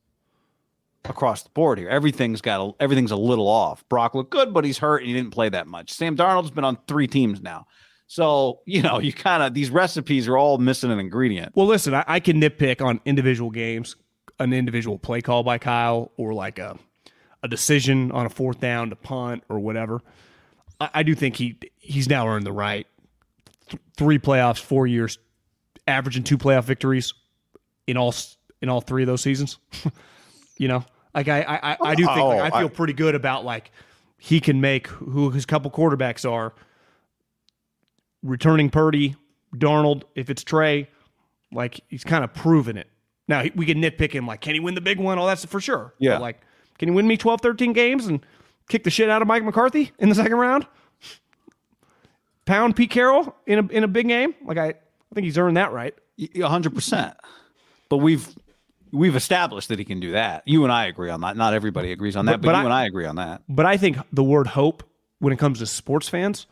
across 1.05 1.43
the 1.43 1.51
board 1.51 1.79
here. 1.79 1.89
Everything's 1.89 2.41
got 2.41 2.61
a, 2.61 2.83
everything's 2.83 3.11
a 3.11 3.17
little 3.17 3.49
off. 3.49 3.89
Brock 3.89 4.15
looked 4.15 4.31
good, 4.31 4.53
but 4.53 4.65
he's 4.65 4.79
hurt 4.79 4.99
and 4.99 5.09
he 5.09 5.15
didn't 5.15 5.31
play 5.33 5.49
that 5.49 5.67
much. 5.67 5.93
Sam 5.93 6.17
Darnold's 6.17 6.51
been 6.51 6.65
on 6.65 6.79
3 6.87 7.07
teams 7.07 7.41
now. 7.41 7.67
So, 8.13 8.61
you 8.67 8.83
know, 8.83 8.99
you 9.01 9.11
kind 9.11 9.43
of 9.43 9.55
these 9.55 9.71
recipes 9.71 10.29
are 10.29 10.37
all 10.37 10.59
missing 10.59 10.91
an 10.91 10.99
ingredient. 10.99 11.57
Well, 11.57 11.65
listen, 11.67 11.95
I, 11.95 12.05
I 12.07 12.21
can 12.21 12.39
nitpick 12.39 12.85
on 12.85 13.01
individual 13.07 13.51
games, 13.51 13.97
an 14.39 14.53
individual 14.53 14.99
play 14.99 15.23
call 15.23 15.43
by 15.43 15.57
Kyle, 15.57 16.13
or 16.19 16.35
like 16.35 16.59
a 16.59 16.79
a 17.43 17.49
decision 17.49 18.13
on 18.13 18.27
a 18.27 18.29
fourth 18.29 18.61
down 18.61 18.91
to 18.91 18.97
punt 18.97 19.45
or 19.49 19.61
whatever. 19.61 20.03
I, 20.79 20.91
I 20.97 21.03
do 21.05 21.15
think 21.15 21.37
he 21.37 21.57
he's 21.79 22.07
now 22.07 22.29
earned 22.29 22.45
the 22.45 22.53
right. 22.53 22.87
Th- 23.71 23.81
three 23.97 24.19
playoffs, 24.19 24.61
four 24.61 24.87
years, 24.87 25.19
averaging 25.89 26.25
two 26.25 26.37
playoff 26.37 26.65
victories 26.65 27.15
in 27.87 27.97
all 27.97 28.15
in 28.61 28.69
all 28.69 28.83
three 28.83 29.05
of 29.05 29.07
those 29.07 29.23
seasons. 29.23 29.57
you 30.59 30.69
know, 30.69 30.85
like 31.15 31.29
I 31.29 31.41
I, 31.41 31.77
I- 31.81 31.95
do 31.95 32.05
think 32.05 32.19
like, 32.19 32.53
Oh, 32.53 32.57
I 32.57 32.61
feel 32.61 32.69
pretty 32.69 32.93
good 32.93 33.15
about 33.15 33.47
like 33.47 33.71
he 34.19 34.39
can 34.39 34.61
make 34.61 34.89
who 34.89 35.31
his 35.31 35.47
couple 35.47 35.71
quarterbacks 35.71 36.31
are. 36.31 36.53
Returning 38.23 38.71
Purdy, 38.71 39.17
Darnold, 39.57 40.03
if 40.15 40.31
it's 40.31 40.45
Trey, 40.45 40.89
like 41.53 41.81
he's 41.89 42.05
kind 42.05 42.25
of 42.25 42.33
proven 42.33 42.77
it. 42.77 42.89
Now 43.29 43.45
we 43.55 43.67
can 43.67 43.79
nitpick 43.81 44.13
him, 44.13 44.27
like 44.27 44.41
can 44.41 44.55
he 44.55 44.61
win 44.61 44.75
the 44.75 44.81
big 44.81 44.99
one? 44.99 45.19
Oh, 45.19 45.27
that's 45.27 45.45
for 45.45 45.61
sure. 45.61 45.95
Yeah. 45.99 46.15
But, 46.15 46.23
like 46.23 46.41
can 46.79 46.89
he 46.89 46.95
win 46.95 47.07
me 47.07 47.17
12, 47.17 47.41
13 47.41 47.73
games 47.73 48.07
and 48.07 48.25
kick 48.69 48.85
the 48.85 48.91
shit 48.91 49.09
out 49.11 49.23
of 49.23 49.29
Mike 49.29 49.45
McCarthy 49.45 49.93
in 49.99 50.09
the 50.09 50.15
second 50.15 50.37
round? 50.37 50.67
Pound 52.45 52.75
Pete 52.75 52.91
Carroll 52.91 53.35
in 53.47 53.59
a 53.61 53.67
in 53.69 53.85
a 53.85 53.89
big 53.89 54.09
game? 54.09 54.35
Like 54.45 54.59
I, 54.59 54.67
I 54.69 54.75
think 55.15 55.25
he's 55.25 55.39
earned 55.39 55.57
that 55.57 55.73
right. 55.73 55.95
A 56.35 56.49
hundred 56.49 56.75
percent. 56.75 57.15
But 57.89 57.99
we've 57.99 58.29
we've 58.93 59.15
established 59.17 59.69
that 59.69 59.79
he 59.79 59.85
can 59.85 60.01
do 60.01 60.13
that. 60.13 60.43
You 60.47 60.65
and 60.65 60.73
I 60.73 60.87
agree 60.87 61.11
on 61.11 61.21
that. 61.21 61.37
Not 61.37 61.55
everybody 61.55 61.93
agrees 61.93 62.17
on 62.17 62.27
that, 62.27 62.41
But- 62.41 62.43
but, 62.43 62.53
but 62.53 62.59
you 62.59 62.63
I- 62.63 62.65
and 62.65 62.73
I 62.73 62.87
agree 62.87 63.07
on 63.07 63.17
that. 63.17 63.43
But 63.49 63.67
I 63.67 63.77
think 63.77 63.97
the 64.13 64.25
word 64.25 64.49
hope 64.49 64.83
when 65.21 65.33
it 65.33 65.39
comes 65.39 65.61
to 65.61 65.67
sports 65.67 66.09
fans, 66.09 66.47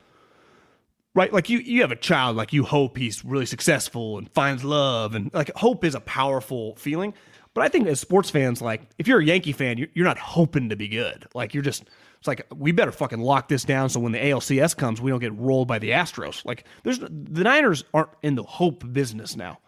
right? 1.14 1.32
Like 1.32 1.48
you 1.48 1.58
you 1.58 1.80
have 1.82 1.92
a 1.92 1.96
child, 1.96 2.36
like 2.36 2.52
you 2.52 2.64
hope 2.64 2.96
he's 2.96 3.24
really 3.24 3.46
successful 3.46 4.18
and 4.18 4.30
finds 4.32 4.64
love, 4.64 5.14
and 5.14 5.32
like 5.34 5.50
hope 5.56 5.84
is 5.84 5.94
a 5.94 6.00
powerful 6.00 6.76
feeling. 6.76 7.14
But 7.52 7.64
I 7.64 7.68
think 7.68 7.88
as 7.88 7.98
sports 7.98 8.30
fans, 8.30 8.62
like 8.62 8.82
if 8.98 9.08
you're 9.08 9.18
a 9.20 9.24
Yankee 9.24 9.52
fan, 9.52 9.76
you're, 9.76 9.88
you're 9.94 10.04
not 10.06 10.18
hoping 10.18 10.68
to 10.68 10.76
be 10.76 10.86
good. 10.88 11.26
Like 11.34 11.52
you're 11.52 11.62
just 11.64 11.84
it's 12.18 12.28
like 12.28 12.46
we 12.54 12.70
better 12.72 12.92
fucking 12.92 13.18
lock 13.20 13.48
this 13.48 13.64
down 13.64 13.88
so 13.88 13.98
when 13.98 14.12
the 14.12 14.18
ALCS 14.18 14.76
comes, 14.76 15.00
we 15.00 15.10
don't 15.10 15.20
get 15.20 15.34
rolled 15.36 15.66
by 15.66 15.78
the 15.78 15.90
Astros. 15.90 16.44
Like 16.44 16.64
there's 16.84 16.98
the 17.00 17.08
Niners 17.44 17.82
aren't 17.92 18.10
in 18.22 18.34
the 18.36 18.42
hope 18.44 18.84
business 18.92 19.36
now. 19.36 19.58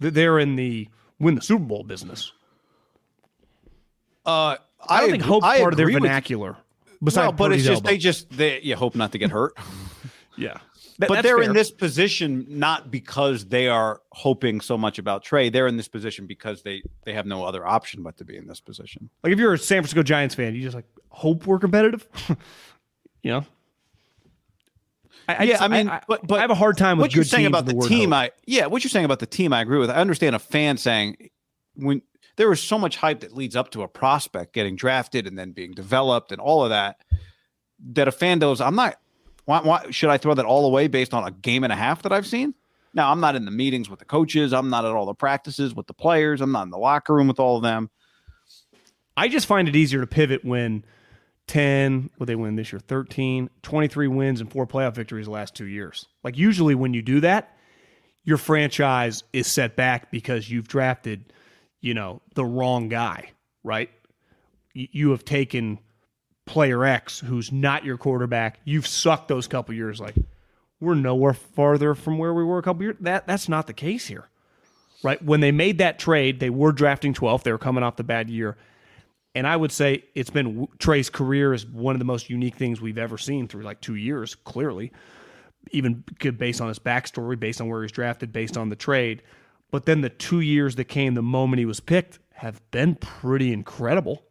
They're- 0.00 0.10
They're 0.10 0.38
in 0.38 0.56
the 0.56 0.88
win 1.20 1.34
the 1.36 1.42
Super 1.42 1.64
Bowl 1.64 1.84
business. 1.84 2.32
Uh, 4.26 4.56
I 4.88 5.00
don't 5.00 5.10
think 5.10 5.22
hope 5.22 5.42
I 5.44 5.58
part 5.58 5.72
of 5.72 5.76
their 5.76 5.90
vernacular. 5.90 6.56
Besides 7.02 7.24
Well, 7.24 7.32
but 7.32 7.52
it's 7.52 7.62
just 7.64 7.76
elbow. 7.82 7.88
they 7.90 7.98
just 7.98 8.30
they 8.30 8.60
you 8.60 8.76
hope 8.76 8.94
not 8.96 9.12
to 9.12 9.18
get 9.18 9.30
hurt. 9.30 9.54
yeah. 10.36 10.58
But 10.98 11.22
they're 11.22 11.40
in 11.40 11.52
this 11.52 11.70
position 11.70 12.44
not 12.48 12.90
because 12.90 13.46
they 13.46 13.68
are 13.68 14.00
hoping 14.12 14.60
so 14.60 14.76
much 14.76 14.98
about 14.98 15.22
Trey. 15.22 15.48
They're 15.48 15.66
in 15.66 15.76
this 15.76 15.88
position 15.88 16.26
because 16.26 16.62
they 16.62 16.82
they 17.04 17.12
have 17.12 17.26
no 17.26 17.44
other 17.44 17.66
option 17.66 18.02
but 18.02 18.16
to 18.18 18.24
be 18.24 18.36
in 18.36 18.46
this 18.46 18.60
position. 18.60 19.08
Like 19.22 19.32
if 19.32 19.38
you're 19.38 19.54
a 19.54 19.58
San 19.58 19.78
Francisco 19.78 20.02
Giants 20.02 20.34
fan, 20.34 20.54
you 20.54 20.62
just 20.62 20.74
like 20.74 20.86
hope 21.10 21.46
we're 21.46 21.58
competitive. 21.58 22.06
you 23.22 23.30
know. 23.30 23.44
I, 25.28 25.34
I 25.34 25.42
yeah, 25.42 25.52
just- 25.52 25.62
I 25.62 25.68
mean, 25.68 25.88
I, 25.88 26.02
but, 26.08 26.26
but 26.26 26.38
I 26.38 26.40
have 26.40 26.50
a 26.50 26.54
hard 26.54 26.78
time 26.78 26.96
with 26.98 27.04
what 27.04 27.14
you're 27.14 27.24
saying 27.24 27.46
about 27.46 27.66
with 27.66 27.80
the, 27.80 27.88
team. 27.88 28.10
hope. 28.10 28.18
I 28.18 28.30
yeah, 28.46 28.66
what 28.66 28.82
you're 28.82 28.90
saying 28.90 29.04
about 29.04 29.20
the 29.20 29.26
team, 29.26 29.52
I 29.52 29.60
agree 29.60 29.78
with. 29.78 29.90
I 29.90 29.96
understand 29.96 30.34
a 30.34 30.38
fan 30.38 30.78
saying 30.78 31.30
when 31.74 32.02
there 32.36 32.48
was 32.48 32.62
so 32.62 32.78
much 32.78 32.96
hype 32.96 33.20
that 33.20 33.36
leads 33.36 33.54
up 33.54 33.70
to 33.72 33.82
a 33.82 33.88
prospect 33.88 34.52
getting 34.52 34.74
drafted 34.74 35.26
and 35.26 35.38
then 35.38 35.52
being 35.52 35.72
developed 35.72 36.32
and 36.32 36.40
all 36.40 36.64
of 36.64 36.70
that, 36.70 37.02
that 37.92 38.08
a 38.08 38.12
fan 38.12 38.38
goes, 38.38 38.60
I'm 38.60 38.74
not. 38.74 38.96
Why, 39.48 39.62
why 39.62 39.90
should 39.90 40.10
I 40.10 40.18
throw 40.18 40.34
that 40.34 40.44
all 40.44 40.66
away 40.66 40.88
based 40.88 41.14
on 41.14 41.26
a 41.26 41.30
game 41.30 41.64
and 41.64 41.72
a 41.72 41.76
half 41.76 42.02
that 42.02 42.12
I've 42.12 42.26
seen? 42.26 42.52
Now 42.92 43.10
I'm 43.10 43.18
not 43.18 43.34
in 43.34 43.46
the 43.46 43.50
meetings 43.50 43.88
with 43.88 43.98
the 43.98 44.04
coaches. 44.04 44.52
I'm 44.52 44.68
not 44.68 44.84
at 44.84 44.92
all 44.92 45.06
the 45.06 45.14
practices 45.14 45.74
with 45.74 45.86
the 45.86 45.94
players. 45.94 46.42
I'm 46.42 46.52
not 46.52 46.64
in 46.64 46.70
the 46.70 46.76
locker 46.76 47.14
room 47.14 47.28
with 47.28 47.40
all 47.40 47.56
of 47.56 47.62
them. 47.62 47.88
I 49.16 49.28
just 49.28 49.46
find 49.46 49.66
it 49.66 49.74
easier 49.74 50.02
to 50.02 50.06
pivot 50.06 50.44
when 50.44 50.84
10, 51.46 52.10
what 52.18 52.26
they 52.26 52.36
win 52.36 52.56
this 52.56 52.74
year, 52.74 52.78
13, 52.78 53.48
23 53.62 54.08
wins 54.08 54.42
and 54.42 54.52
four 54.52 54.66
playoff 54.66 54.94
victories 54.94 55.24
the 55.24 55.32
last 55.32 55.54
two 55.54 55.64
years. 55.64 56.06
Like 56.22 56.36
usually 56.36 56.74
when 56.74 56.92
you 56.92 57.00
do 57.00 57.20
that, 57.20 57.56
your 58.24 58.36
franchise 58.36 59.24
is 59.32 59.46
set 59.46 59.76
back 59.76 60.10
because 60.10 60.50
you've 60.50 60.68
drafted, 60.68 61.32
you 61.80 61.94
know, 61.94 62.20
the 62.34 62.44
wrong 62.44 62.90
guy, 62.90 63.30
right? 63.64 63.88
You 64.74 65.12
have 65.12 65.24
taken 65.24 65.78
player 66.48 66.84
X 66.84 67.20
who's 67.20 67.52
not 67.52 67.84
your 67.84 67.96
quarterback. 67.96 68.58
You've 68.64 68.86
sucked 68.86 69.28
those 69.28 69.46
couple 69.46 69.74
years. 69.74 70.00
Like 70.00 70.16
we're 70.80 70.94
nowhere 70.94 71.34
farther 71.34 71.94
from 71.94 72.18
where 72.18 72.34
we 72.34 72.42
were 72.42 72.58
a 72.58 72.62
couple 72.62 72.82
years. 72.82 72.96
That 73.00 73.26
that's 73.26 73.48
not 73.48 73.66
the 73.66 73.72
case 73.72 74.06
here, 74.06 74.28
right? 75.02 75.22
When 75.22 75.40
they 75.40 75.52
made 75.52 75.78
that 75.78 75.98
trade, 75.98 76.40
they 76.40 76.50
were 76.50 76.72
drafting 76.72 77.14
12th. 77.14 77.42
They 77.44 77.52
were 77.52 77.58
coming 77.58 77.84
off 77.84 77.96
the 77.96 78.04
bad 78.04 78.28
year. 78.30 78.56
And 79.34 79.46
I 79.46 79.56
would 79.56 79.70
say 79.70 80.04
it's 80.14 80.30
been 80.30 80.66
Trey's 80.78 81.10
career 81.10 81.52
is 81.52 81.66
one 81.66 81.94
of 81.94 81.98
the 82.00 82.04
most 82.04 82.28
unique 82.30 82.56
things 82.56 82.80
we've 82.80 82.98
ever 82.98 83.18
seen 83.18 83.46
through 83.46 83.62
like 83.62 83.80
two 83.80 83.94
years, 83.94 84.34
clearly, 84.34 84.90
even 85.70 86.02
based 86.38 86.60
on 86.60 86.68
his 86.68 86.78
backstory, 86.78 87.38
based 87.38 87.60
on 87.60 87.68
where 87.68 87.82
he's 87.82 87.92
drafted, 87.92 88.32
based 88.32 88.56
on 88.56 88.68
the 88.68 88.76
trade. 88.76 89.22
But 89.70 89.84
then 89.84 90.00
the 90.00 90.08
two 90.08 90.40
years 90.40 90.76
that 90.76 90.86
came 90.86 91.14
the 91.14 91.22
moment 91.22 91.58
he 91.58 91.66
was 91.66 91.78
picked 91.78 92.18
have 92.32 92.60
been 92.70 92.94
pretty 92.94 93.52
incredible, 93.52 94.24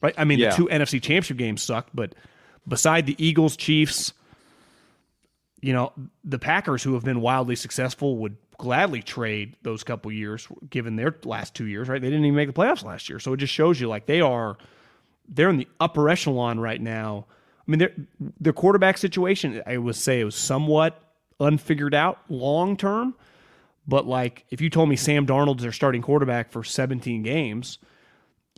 right? 0.00 0.14
I 0.18 0.24
mean, 0.24 0.38
Yeah. 0.38 0.50
the 0.50 0.56
two 0.56 0.68
NFC 0.68 1.00
championship 1.00 1.36
games 1.36 1.62
sucked, 1.62 1.94
but 1.94 2.14
beside 2.68 3.06
the 3.06 3.14
Eagles, 3.24 3.56
Chiefs, 3.56 4.12
you 5.60 5.72
know, 5.72 5.92
the 6.24 6.38
Packers, 6.38 6.82
who 6.82 6.94
have 6.94 7.04
been 7.04 7.20
wildly 7.20 7.56
successful, 7.56 8.18
would 8.18 8.36
gladly 8.58 9.02
trade 9.02 9.56
those 9.62 9.82
couple 9.82 10.10
years, 10.12 10.46
given 10.70 10.96
their 10.96 11.14
last 11.24 11.54
two 11.54 11.66
years, 11.66 11.88
right? 11.88 12.00
They 12.00 12.08
didn't 12.08 12.24
even 12.24 12.36
make 12.36 12.48
the 12.48 12.52
playoffs 12.54 12.84
last 12.84 13.08
year. 13.08 13.18
So 13.18 13.32
it 13.32 13.38
just 13.38 13.52
shows 13.52 13.80
you 13.80 13.88
like 13.88 14.06
they 14.06 14.20
are 14.20 14.56
they're 15.28 15.50
in 15.50 15.56
the 15.56 15.68
upper 15.80 16.08
echelon 16.08 16.60
right 16.60 16.80
now. 16.80 17.26
I 17.66 17.70
mean, 17.70 17.78
their 17.80 17.92
their 18.40 18.52
quarterback 18.52 18.96
situation, 18.98 19.60
I 19.66 19.76
would 19.76 19.96
say 19.96 20.20
it 20.20 20.24
was 20.24 20.36
somewhat 20.36 21.02
unfigured 21.40 21.94
out 21.94 22.18
long 22.28 22.76
term. 22.76 23.14
But 23.88 24.06
like 24.06 24.44
if 24.50 24.60
you 24.60 24.70
told 24.70 24.88
me 24.88 24.96
Sam 24.96 25.26
Darnold's 25.26 25.62
their 25.62 25.72
starting 25.72 26.02
quarterback 26.02 26.50
for 26.52 26.62
17 26.64 27.22
games, 27.22 27.78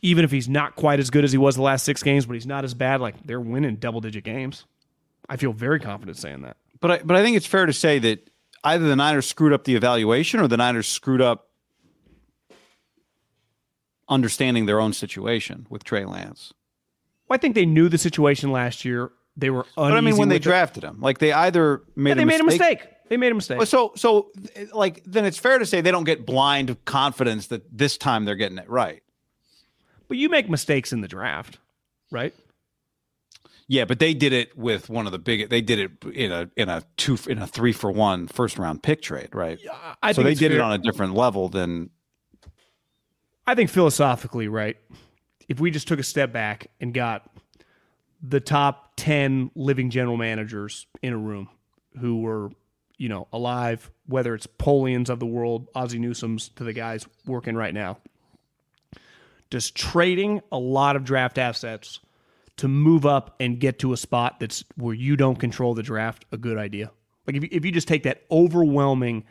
even 0.02 0.24
if 0.24 0.30
he's 0.30 0.48
not 0.48 0.76
quite 0.76 1.00
as 1.00 1.10
good 1.10 1.24
as 1.24 1.32
he 1.32 1.38
was 1.38 1.56
the 1.56 1.62
last 1.62 1.84
six 1.84 2.02
games, 2.02 2.26
but 2.26 2.34
he's 2.34 2.46
not 2.46 2.64
as 2.64 2.74
bad, 2.74 3.00
like 3.00 3.14
they're 3.26 3.40
winning 3.40 3.76
double 3.76 4.00
digit 4.00 4.24
games. 4.24 4.64
I 5.28 5.36
feel 5.36 5.52
very 5.52 5.80
confident 5.80 6.16
saying 6.16 6.42
that. 6.42 6.56
But 6.80 6.90
I, 6.90 6.98
but 7.04 7.16
I 7.16 7.22
think 7.22 7.36
it's 7.36 7.46
fair 7.46 7.66
to 7.66 7.72
say 7.72 7.98
that 7.98 8.30
either 8.64 8.86
the 8.86 8.96
Niners 8.96 9.26
screwed 9.26 9.52
up 9.52 9.64
the 9.64 9.74
evaluation 9.74 10.40
or 10.40 10.48
the 10.48 10.56
Niners 10.56 10.86
screwed 10.86 11.20
up 11.20 11.48
understanding 14.08 14.66
their 14.66 14.80
own 14.80 14.92
situation 14.92 15.66
with 15.68 15.84
Trey 15.84 16.04
Lance. 16.04 16.52
Well, 17.28 17.34
I 17.34 17.38
think 17.38 17.54
they 17.54 17.66
knew 17.66 17.88
the 17.88 17.98
situation 17.98 18.52
last 18.52 18.84
year. 18.84 19.10
They 19.36 19.50
were 19.50 19.66
But 19.76 19.92
I 19.92 20.00
mean, 20.00 20.16
when 20.16 20.28
they 20.30 20.36
it. 20.36 20.42
drafted 20.42 20.82
him, 20.82 21.00
like 21.00 21.18
they 21.18 21.32
either 21.32 21.82
made 21.94 22.10
Yeah, 22.10 22.12
a 22.12 22.16
they 22.16 22.24
made 22.24 22.40
a 22.40 22.44
mistake. 22.44 22.78
mistake. 22.80 22.94
They 23.08 23.16
made 23.16 23.32
a 23.32 23.34
mistake. 23.34 23.62
So, 23.66 23.92
so 23.96 24.30
like 24.72 25.02
then 25.04 25.24
it's 25.24 25.38
fair 25.38 25.58
to 25.58 25.66
say 25.66 25.80
they 25.80 25.90
don't 25.90 26.04
get 26.04 26.26
blind 26.26 26.84
confidence 26.84 27.48
that 27.48 27.62
this 27.76 27.96
time 27.98 28.24
they're 28.24 28.34
getting 28.34 28.58
it 28.58 28.68
right. 28.68 29.02
But 30.08 30.16
you 30.16 30.28
make 30.28 30.48
mistakes 30.48 30.92
in 30.92 31.00
the 31.00 31.08
draft, 31.08 31.58
right? 32.10 32.34
Yeah, 33.70 33.84
but 33.84 33.98
they 33.98 34.14
did 34.14 34.32
it 34.32 34.56
with 34.56 34.88
one 34.88 35.04
of 35.04 35.12
the 35.12 35.18
big. 35.18 35.50
They 35.50 35.60
did 35.60 35.78
it 35.78 36.04
in 36.14 36.32
a 36.32 36.50
in 36.56 36.70
a 36.70 36.82
two 36.96 37.18
in 37.28 37.38
a 37.38 37.46
three 37.46 37.72
for 37.72 37.90
one 37.90 38.26
first 38.26 38.58
round 38.58 38.82
pick 38.82 39.02
trade, 39.02 39.34
right? 39.34 39.58
I 40.02 40.12
so 40.12 40.22
think 40.22 40.38
they 40.38 40.48
did 40.48 40.54
it 40.54 40.60
on 40.60 40.72
a 40.72 40.78
different 40.78 41.14
level 41.14 41.50
than 41.50 41.90
I 43.48 43.54
think 43.54 43.70
philosophically, 43.70 44.46
right? 44.46 44.76
If 45.48 45.58
we 45.58 45.70
just 45.70 45.88
took 45.88 45.98
a 45.98 46.02
step 46.02 46.32
back 46.32 46.66
and 46.82 46.92
got 46.92 47.30
the 48.22 48.40
top 48.40 48.92
10 48.96 49.52
living 49.54 49.88
general 49.88 50.18
managers 50.18 50.86
in 51.00 51.14
a 51.14 51.16
room 51.16 51.48
who 51.98 52.20
were, 52.20 52.50
you 52.98 53.08
know, 53.08 53.26
alive, 53.32 53.90
whether 54.04 54.34
it's 54.34 54.46
Polians 54.46 55.08
of 55.08 55.18
the 55.18 55.26
world, 55.26 55.68
Ozzie 55.74 55.98
Newsome's 55.98 56.50
to 56.50 56.64
the 56.64 56.74
guys 56.74 57.06
working 57.24 57.56
right 57.56 57.72
now, 57.72 57.96
does 59.50 59.70
trading 59.70 60.40
a 60.52 60.58
lot 60.58 60.96
of 60.96 61.04
draft 61.04 61.38
assets 61.38 62.00
to 62.56 62.68
move 62.68 63.06
up 63.06 63.36
and 63.40 63.58
get 63.58 63.78
to 63.80 63.92
a 63.92 63.96
spot 63.96 64.40
that's 64.40 64.64
where 64.76 64.94
you 64.94 65.16
don't 65.16 65.36
control 65.36 65.74
the 65.74 65.82
draft 65.82 66.24
a 66.32 66.36
good 66.36 66.58
idea? 66.58 66.90
Like 67.26 67.36
if 67.36 67.42
you, 67.44 67.48
if 67.52 67.64
you 67.64 67.72
just 67.72 67.88
take 67.88 68.02
that 68.04 68.22
overwhelming, 68.30 69.24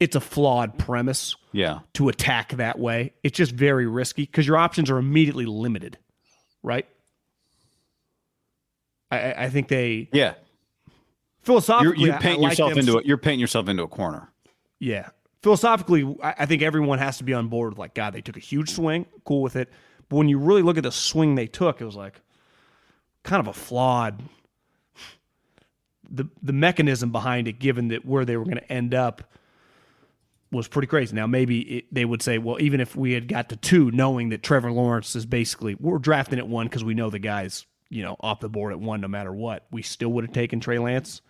it's 0.00 0.16
a 0.16 0.20
flawed 0.20 0.78
premise 0.78 1.36
yeah. 1.52 1.80
to 1.94 2.08
attack 2.08 2.52
that 2.52 2.78
way. 2.78 3.12
It's 3.22 3.36
just 3.36 3.52
very 3.52 3.86
risky 3.86 4.22
because 4.22 4.46
your 4.46 4.56
options 4.56 4.90
are 4.90 4.98
immediately 4.98 5.46
limited, 5.46 5.98
right? 6.62 6.86
I, 9.10 9.44
I- 9.44 9.50
think 9.50 9.68
they 9.68 10.08
Yeah, 10.12 10.34
philosophically 11.42 12.06
you're, 12.06 12.14
I 12.14 12.18
painting 12.18 12.42
like 12.42 12.52
yourself 12.52 12.70
them 12.70 12.78
into 12.78 12.98
it. 12.98 13.06
You're 13.06 13.18
painting 13.18 13.40
yourself 13.40 13.68
into 13.68 13.82
a 13.82 13.88
corner. 13.88 14.28
Yeah, 14.80 15.10
philosophically, 15.42 16.16
I, 16.22 16.46
think 16.46 16.62
everyone 16.62 16.98
has 16.98 17.18
to 17.18 17.24
be 17.24 17.34
on 17.34 17.48
board 17.48 17.72
with 17.72 17.78
like, 17.78 17.94
God, 17.94 18.14
they 18.14 18.20
took 18.20 18.36
a 18.36 18.40
huge 18.40 18.70
swing, 18.70 19.06
cool 19.24 19.42
with 19.42 19.56
it. 19.56 19.68
But 20.08 20.16
when 20.16 20.28
you 20.28 20.38
really 20.38 20.62
look 20.62 20.76
at 20.76 20.84
the 20.84 20.92
swing 20.92 21.34
they 21.34 21.46
took, 21.46 21.80
it 21.80 21.84
was 21.84 21.96
like 21.96 22.20
kind 23.22 23.40
of 23.40 23.48
a 23.48 23.52
flawed. 23.52 24.22
The 26.10 26.28
the 26.42 26.52
mechanism 26.52 27.10
behind 27.10 27.48
it, 27.48 27.58
given 27.58 27.88
that 27.88 28.04
where 28.04 28.24
they 28.24 28.36
were 28.36 28.44
going 28.44 28.58
to 28.58 28.72
end 28.72 28.92
up, 28.92 29.32
was 30.50 30.68
pretty 30.68 30.86
crazy. 30.86 31.16
Now 31.16 31.26
maybe 31.26 31.60
it, 31.60 31.84
they 31.90 32.04
would 32.04 32.20
say, 32.20 32.36
well, 32.36 32.60
even 32.60 32.80
if 32.80 32.94
we 32.94 33.12
had 33.12 33.26
got 33.26 33.48
to 33.48 33.56
two, 33.56 33.90
knowing 33.90 34.28
that 34.28 34.42
Trevor 34.42 34.70
Lawrence 34.70 35.16
is 35.16 35.24
basically 35.24 35.74
we're 35.80 35.98
drafting 35.98 36.38
at 36.38 36.46
one 36.46 36.66
because 36.66 36.84
we 36.84 36.94
know 36.94 37.08
the 37.08 37.18
guy's 37.18 37.66
you 37.88 38.02
know 38.02 38.16
off 38.20 38.40
the 38.40 38.50
board 38.50 38.72
at 38.72 38.80
one 38.80 39.00
no 39.00 39.08
matter 39.08 39.32
what, 39.32 39.66
we 39.72 39.80
still 39.80 40.10
would 40.10 40.24
have 40.24 40.34
taken 40.34 40.60
Trey 40.60 40.78
Lance 40.78 41.22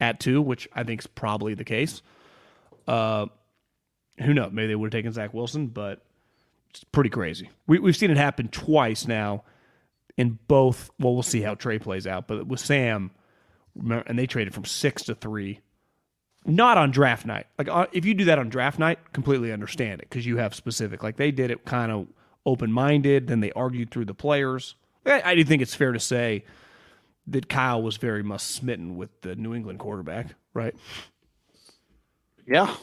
at 0.00 0.18
two, 0.18 0.40
which 0.40 0.66
I 0.72 0.82
think 0.82 1.02
is 1.02 1.06
probably 1.06 1.52
the 1.52 1.64
case. 1.64 2.00
Uh, 2.88 3.26
who 4.18 4.34
knows? 4.34 4.52
Maybe 4.52 4.68
they 4.68 4.74
would 4.74 4.92
have 4.92 4.98
taken 4.98 5.12
Zach 5.12 5.32
Wilson, 5.32 5.68
but 5.68 6.04
it's 6.70 6.84
pretty 6.84 7.10
crazy. 7.10 7.50
We, 7.66 7.78
we've 7.78 7.96
seen 7.96 8.10
it 8.10 8.16
happen 8.16 8.48
twice 8.48 9.06
now 9.06 9.44
in 10.16 10.38
both. 10.48 10.90
Well, 10.98 11.14
we'll 11.14 11.22
see 11.22 11.42
how 11.42 11.54
Trey 11.54 11.78
plays 11.78 12.06
out, 12.06 12.26
but 12.26 12.46
with 12.46 12.60
Sam, 12.60 13.10
and 13.74 14.18
they 14.18 14.26
traded 14.26 14.54
from 14.54 14.64
six 14.64 15.04
to 15.04 15.14
three. 15.14 15.60
Not 16.44 16.76
on 16.76 16.90
draft 16.90 17.24
night. 17.24 17.46
Like 17.56 17.68
uh, 17.68 17.86
if 17.92 18.04
you 18.04 18.14
do 18.14 18.24
that 18.24 18.38
on 18.38 18.48
draft 18.48 18.78
night, 18.78 18.98
completely 19.12 19.52
understand 19.52 20.00
it 20.00 20.10
because 20.10 20.26
you 20.26 20.38
have 20.38 20.54
specific. 20.54 21.02
Like 21.02 21.16
they 21.16 21.30
did 21.30 21.50
it 21.52 21.64
kind 21.64 21.92
of 21.92 22.08
open 22.44 22.72
minded. 22.72 23.28
Then 23.28 23.40
they 23.40 23.52
argued 23.52 23.90
through 23.90 24.06
the 24.06 24.14
players. 24.14 24.74
I, 25.06 25.22
I 25.24 25.34
do 25.36 25.44
think 25.44 25.62
it's 25.62 25.74
fair 25.74 25.92
to 25.92 26.00
say 26.00 26.44
that 27.28 27.48
Kyle 27.48 27.80
was 27.80 27.96
very 27.96 28.24
much 28.24 28.40
smitten 28.40 28.96
with 28.96 29.20
the 29.20 29.36
New 29.36 29.54
England 29.54 29.78
quarterback, 29.78 30.34
right? 30.52 30.74
Yeah. 32.46 32.74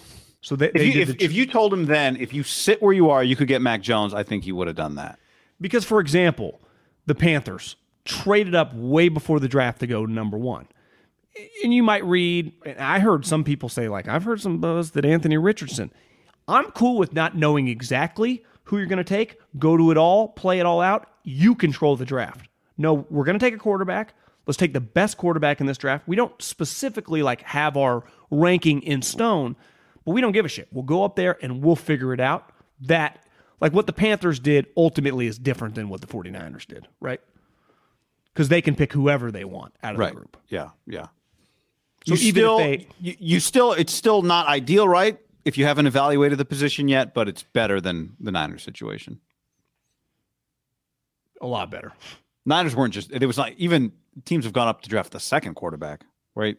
So 0.42 0.56
they, 0.56 0.72
If 0.74 0.96
you, 0.96 1.02
if, 1.02 1.08
the 1.10 1.24
if 1.24 1.34
you 1.34 1.46
told 1.46 1.74
him 1.74 1.86
then, 1.86 2.16
if 2.16 2.34
you 2.34 2.44
sit 2.44 2.82
where 2.82 2.94
you 2.94 3.10
are, 3.10 3.24
you 3.24 3.36
could 3.36 3.48
get 3.48 3.62
Mac 3.62 3.82
Jones. 3.82 4.14
I 4.14 4.24
think 4.24 4.44
he 4.44 4.52
would 4.52 4.68
have 4.68 4.76
done 4.76 4.96
that. 4.96 5.20
Because, 5.60 5.84
for 5.84 6.00
example, 6.00 6.62
the 7.06 7.16
Panthers 7.16 7.76
traded 8.06 8.56
up 8.56 8.74
way 8.74 9.10
before 9.10 9.40
the 9.40 9.50
draft 9.50 9.80
to 9.82 9.88
go 9.88 10.06
to 10.06 10.12
number 10.12 10.38
one. 10.38 10.68
And 11.64 11.74
you 11.74 11.84
might 11.84 12.04
read, 12.06 12.54
and 12.66 12.80
I 12.80 13.00
heard 13.00 13.26
some 13.26 13.44
people 13.44 13.70
say, 13.70 13.90
like, 13.90 14.08
I've 14.08 14.24
heard 14.24 14.42
some 14.42 14.60
buzz 14.60 14.92
that 14.92 15.06
Anthony 15.06 15.38
Richardson. 15.38 15.92
I'm 16.48 16.72
cool 16.72 16.98
with 16.98 17.14
not 17.14 17.36
knowing 17.36 17.68
exactly 17.68 18.44
who 18.64 18.78
you're 18.78 18.88
going 18.88 18.98
to 18.98 19.04
take. 19.04 19.38
Go 19.58 19.78
to 19.78 19.92
it 19.92 19.98
all, 19.98 20.30
play 20.30 20.60
it 20.60 20.66
all 20.66 20.82
out. 20.82 21.08
You 21.24 21.54
control 21.56 21.96
the 21.96 22.06
draft. 22.06 22.48
No, 22.78 23.06
we're 23.10 23.26
going 23.26 23.38
to 23.38 23.46
take 23.46 23.54
a 23.54 23.60
quarterback. 23.60 24.14
Let's 24.48 24.58
take 24.58 24.74
the 24.74 24.82
best 24.82 25.18
quarterback 25.18 25.60
in 25.62 25.68
this 25.68 25.78
draft. 25.78 26.08
We 26.08 26.16
don't 26.16 26.42
specifically 26.42 27.22
like 27.22 27.42
have 27.44 27.78
our 27.78 28.04
ranking 28.32 28.82
in 28.82 29.02
stone, 29.02 29.56
but 30.06 30.12
we 30.12 30.22
don't 30.22 30.32
give 30.32 30.46
a 30.46 30.50
shit. 30.50 30.68
We'll 30.72 30.84
go 30.84 31.04
up 31.04 31.16
there 31.16 31.38
and 31.42 31.62
we'll 31.62 31.76
figure 31.76 32.14
it 32.14 32.20
out. 32.20 32.52
That 32.82 33.24
like 33.62 33.74
what 33.74 33.88
the 33.88 33.94
Panthers 33.94 34.40
did 34.40 34.68
ultimately 34.78 35.28
is 35.28 35.38
different 35.38 35.76
than 35.76 35.90
what 35.90 36.02
the 36.02 36.08
49ers 36.08 36.66
did, 36.66 36.88
right? 37.00 37.20
Because 38.34 38.48
they 38.50 38.62
can 38.62 38.76
pick 38.76 38.94
whoever 38.94 39.32
they 39.32 39.44
want 39.44 39.74
out 39.84 39.94
of 39.96 40.00
Right. 40.00 40.10
the 40.12 40.16
group. 40.16 40.38
Yeah. 40.48 40.70
Yeah. 40.88 41.08
So 42.06 42.14
you 42.14 42.28
even 42.28 42.28
if 42.28 42.32
still, 42.46 42.58
they- 42.58 42.88
you, 43.02 43.16
you 43.20 43.40
still, 43.42 43.74
it's 43.74 43.94
still 43.94 44.22
not 44.22 44.48
ideal, 44.48 44.88
right? 44.88 45.20
If 45.46 45.58
you 45.58 45.66
haven't 45.66 45.88
evaluated 45.88 46.38
the 46.38 46.46
position 46.46 46.88
yet, 46.88 47.14
but 47.14 47.28
it's 47.28 47.44
better 47.44 47.82
than 47.82 48.16
the 48.20 48.32
Niners 48.32 48.64
situation. 48.64 49.20
A 51.42 51.48
lot 51.48 51.72
better. 51.72 51.94
Niners 52.46 52.76
weren't 52.76 52.94
just. 52.94 53.12
It 53.12 53.26
was 53.26 53.38
like 53.38 53.56
even 53.58 53.92
teams 54.26 54.44
have 54.46 54.54
gone 54.54 54.68
up 54.68 54.82
to 54.82 54.90
draft 54.90 55.12
the 55.12 55.20
second 55.20 55.54
quarterback, 55.56 56.06
right? 56.36 56.58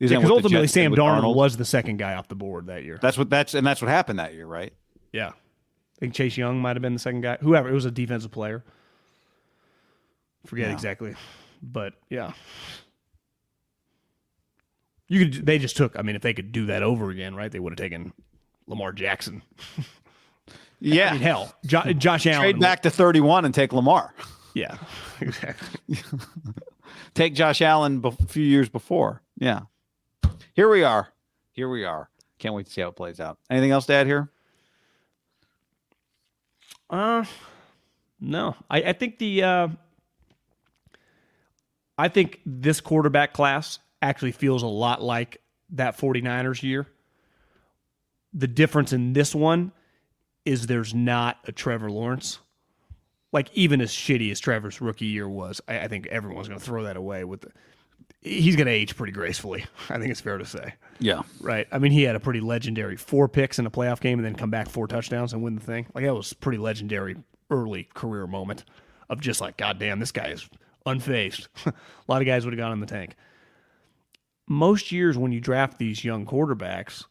Because 0.00 0.22
the 0.22 0.32
ultimately 0.34 0.66
Sam 0.66 0.92
Darnold 0.94 1.34
was 1.36 1.56
the 1.56 1.64
second 1.64 1.98
guy 1.98 2.14
off 2.14 2.26
the 2.26 2.34
board 2.34 2.66
that 2.66 2.82
year. 2.84 2.98
That's 3.00 3.16
what 3.18 3.30
that's 3.30 3.54
and 3.54 3.64
that's 3.66 3.80
what 3.82 3.88
happened 3.90 4.18
that 4.18 4.34
year, 4.34 4.46
right? 4.46 4.72
Yeah. 5.12 5.28
I 5.28 5.98
think 6.00 6.14
Chase 6.14 6.36
Young 6.36 6.58
might 6.60 6.74
have 6.74 6.82
been 6.82 6.94
the 6.94 6.98
second 6.98 7.20
guy. 7.20 7.36
Whoever. 7.40 7.68
It 7.68 7.74
was 7.74 7.84
a 7.84 7.90
defensive 7.90 8.30
player. 8.32 8.64
Forget 10.46 10.68
Yeah. 10.68 10.72
exactly. 10.72 11.14
But 11.62 11.92
yeah. 12.08 12.32
You 15.08 15.18
could 15.26 15.44
they 15.46 15.58
just 15.58 15.76
took 15.76 15.98
I 15.98 16.02
mean 16.02 16.16
if 16.16 16.22
they 16.22 16.32
could 16.34 16.50
do 16.52 16.66
that 16.66 16.82
over 16.82 17.10
again, 17.10 17.34
right? 17.34 17.50
They 17.52 17.58
would 17.60 17.72
have 17.72 17.78
taken 17.78 18.12
Lamar 18.66 18.92
Jackson. 18.92 19.42
Yeah. 20.82 21.10
I 21.10 21.12
mean 21.12 21.20
hell. 21.20 21.54
Jo- 21.66 21.92
Josh 21.92 22.26
Allen. 22.26 22.40
Trade 22.40 22.58
back 22.60 22.80
to 22.84 22.90
31 22.90 23.44
and 23.44 23.52
take 23.54 23.74
Lamar. 23.74 24.14
Yeah. 24.54 24.78
Exactly. 25.20 25.98
Take 27.14 27.34
Josh 27.34 27.60
Allen 27.60 28.00
a 28.02 28.10
few 28.28 28.42
years 28.42 28.70
before. 28.70 29.20
Yeah. 29.38 29.64
Here 30.60 30.68
we 30.68 30.82
are. 30.82 31.08
Here 31.52 31.70
we 31.70 31.86
are. 31.86 32.10
Can't 32.38 32.54
wait 32.54 32.66
to 32.66 32.70
see 32.70 32.82
how 32.82 32.88
it 32.88 32.94
plays 32.94 33.18
out. 33.18 33.38
Anything 33.48 33.70
else 33.70 33.86
to 33.86 33.94
add 33.94 34.06
here? 34.06 34.28
Uh 36.90 37.24
no. 38.20 38.54
I, 38.68 38.82
I 38.82 38.92
think 38.92 39.16
the 39.16 39.42
uh 39.42 39.68
I 41.96 42.08
think 42.08 42.40
this 42.44 42.82
quarterback 42.82 43.32
class 43.32 43.78
actually 44.02 44.32
feels 44.32 44.62
a 44.62 44.66
lot 44.66 45.00
like 45.02 45.40
that 45.70 45.96
49ers 45.96 46.62
year. 46.62 46.86
The 48.34 48.46
difference 48.46 48.92
in 48.92 49.14
this 49.14 49.34
one 49.34 49.72
is 50.44 50.66
there's 50.66 50.92
not 50.92 51.38
a 51.46 51.52
Trevor 51.52 51.90
Lawrence. 51.90 52.38
Like 53.32 53.48
even 53.54 53.80
as 53.80 53.90
shitty 53.90 54.30
as 54.30 54.38
Trevor's 54.38 54.82
rookie 54.82 55.06
year 55.06 55.26
was, 55.26 55.62
I, 55.66 55.78
I 55.78 55.88
think 55.88 56.08
everyone's 56.08 56.48
going 56.48 56.60
to 56.60 56.66
throw 56.66 56.84
that 56.84 56.98
away. 56.98 57.24
With 57.24 57.40
the, 57.40 57.50
he's 58.22 58.56
going 58.56 58.66
to 58.66 58.72
age 58.72 58.96
pretty 58.96 59.12
gracefully. 59.12 59.64
I 59.88 59.98
think 59.98 60.10
it's 60.10 60.20
fair 60.20 60.38
to 60.38 60.44
say, 60.44 60.74
Yeah. 60.98 61.22
right? 61.40 61.66
I 61.72 61.78
mean, 61.78 61.92
he 61.92 62.02
had 62.02 62.16
a 62.16 62.20
pretty 62.20 62.40
legendary 62.40 62.96
four 62.96 63.28
picks 63.28 63.58
in 63.58 63.66
a 63.66 63.70
playoff 63.70 64.00
game 64.00 64.18
and 64.18 64.26
then 64.26 64.34
come 64.34 64.50
back 64.50 64.68
four 64.68 64.86
touchdowns 64.86 65.32
and 65.32 65.42
win 65.42 65.54
the 65.54 65.60
thing. 65.62 65.86
Like 65.94 66.04
that 66.04 66.14
was 66.14 66.32
pretty 66.32 66.58
legendary 66.58 67.16
early 67.50 67.84
career 67.94 68.26
moment 68.26 68.64
of 69.08 69.20
just 69.20 69.40
like, 69.40 69.56
God 69.56 69.78
damn, 69.78 69.98
this 70.00 70.12
guy 70.12 70.28
is 70.28 70.48
unfazed. 70.86 71.48
a 71.66 71.72
lot 72.08 72.20
of 72.22 72.26
guys 72.26 72.44
would 72.44 72.52
have 72.52 72.58
gone 72.58 72.72
in 72.72 72.80
the 72.80 72.86
tank. 72.86 73.16
Most 74.48 74.90
years 74.92 75.16
when 75.16 75.32
you 75.32 75.40
draft 75.40 75.78
these 75.78 76.04
young 76.04 76.26
quarterbacks, 76.26 77.04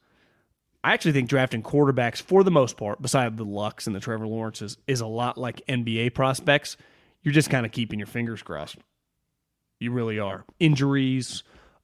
I 0.84 0.94
actually 0.94 1.14
think 1.14 1.30
drafting 1.30 1.64
quarterbacks 1.64 2.22
for 2.22 2.44
the 2.44 2.52
most 2.52 2.78
part, 2.78 3.02
beside 3.02 3.38
the 3.38 3.44
Lucks 3.46 3.88
and 3.88 3.96
the 3.96 4.00
Trevor 4.00 4.28
Lawrences, 4.28 4.78
is 4.88 5.02
a 5.02 5.08
lot 5.08 5.38
like 5.38 5.62
NBA 5.68 6.14
prospects. 6.14 6.78
You're 7.24 7.34
just 7.34 7.50
kind 7.50 7.66
of 7.66 7.72
keeping 7.72 8.00
your 8.00 8.08
fingers 8.08 8.42
crossed. 8.42 8.78
You 9.80 9.92
really 9.92 10.20
are. 10.20 10.44
Injuries, 10.60 11.44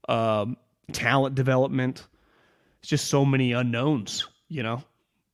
um, 0.10 0.58
talent 0.91 1.36
development. 1.36 2.06
It's 2.80 2.89
just 2.89 3.08
so 3.08 3.26
many 3.26 3.54
unknowns, 3.54 4.28
you 4.50 4.64
know? 4.64 4.84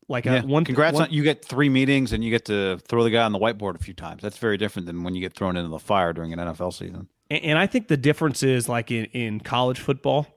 Like 0.07 0.25
Yeah. 0.25 0.43
one 0.43 0.65
Congrats 0.65 0.95
one, 0.95 1.03
on 1.03 1.11
you 1.11 1.23
get 1.23 1.43
three 1.43 1.69
meetings 1.69 2.11
and 2.13 2.23
you 2.23 2.29
get 2.31 2.45
to 2.45 2.77
throw 2.87 3.03
the 3.03 3.09
guy 3.09 3.23
on 3.23 3.31
the 3.31 3.39
whiteboard 3.39 3.75
a 3.75 3.83
few 3.83 3.93
times. 3.93 4.21
That's 4.21 4.37
very 4.37 4.57
different 4.57 4.85
than 4.85 5.03
when 5.03 5.15
you 5.15 5.21
get 5.21 5.33
thrown 5.33 5.55
into 5.55 5.69
the 5.69 5.79
fire 5.79 6.13
during 6.13 6.33
an 6.33 6.39
NFL 6.39 6.73
season. 6.73 7.07
And, 7.29 7.43
and 7.43 7.59
I 7.59 7.65
think 7.67 7.87
the 7.87 7.97
difference 7.97 8.43
is 8.43 8.67
like 8.67 8.91
in, 8.91 9.05
in 9.05 9.39
college 9.39 9.79
football, 9.79 10.27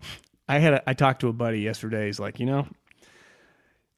I 0.48 0.58
had 0.58 0.74
a, 0.74 0.88
I 0.88 0.94
talked 0.94 1.20
to 1.20 1.28
a 1.28 1.32
buddy 1.32 1.60
yesterday. 1.60 2.06
He's 2.06 2.20
like, 2.20 2.38
you 2.38 2.46
know, 2.46 2.68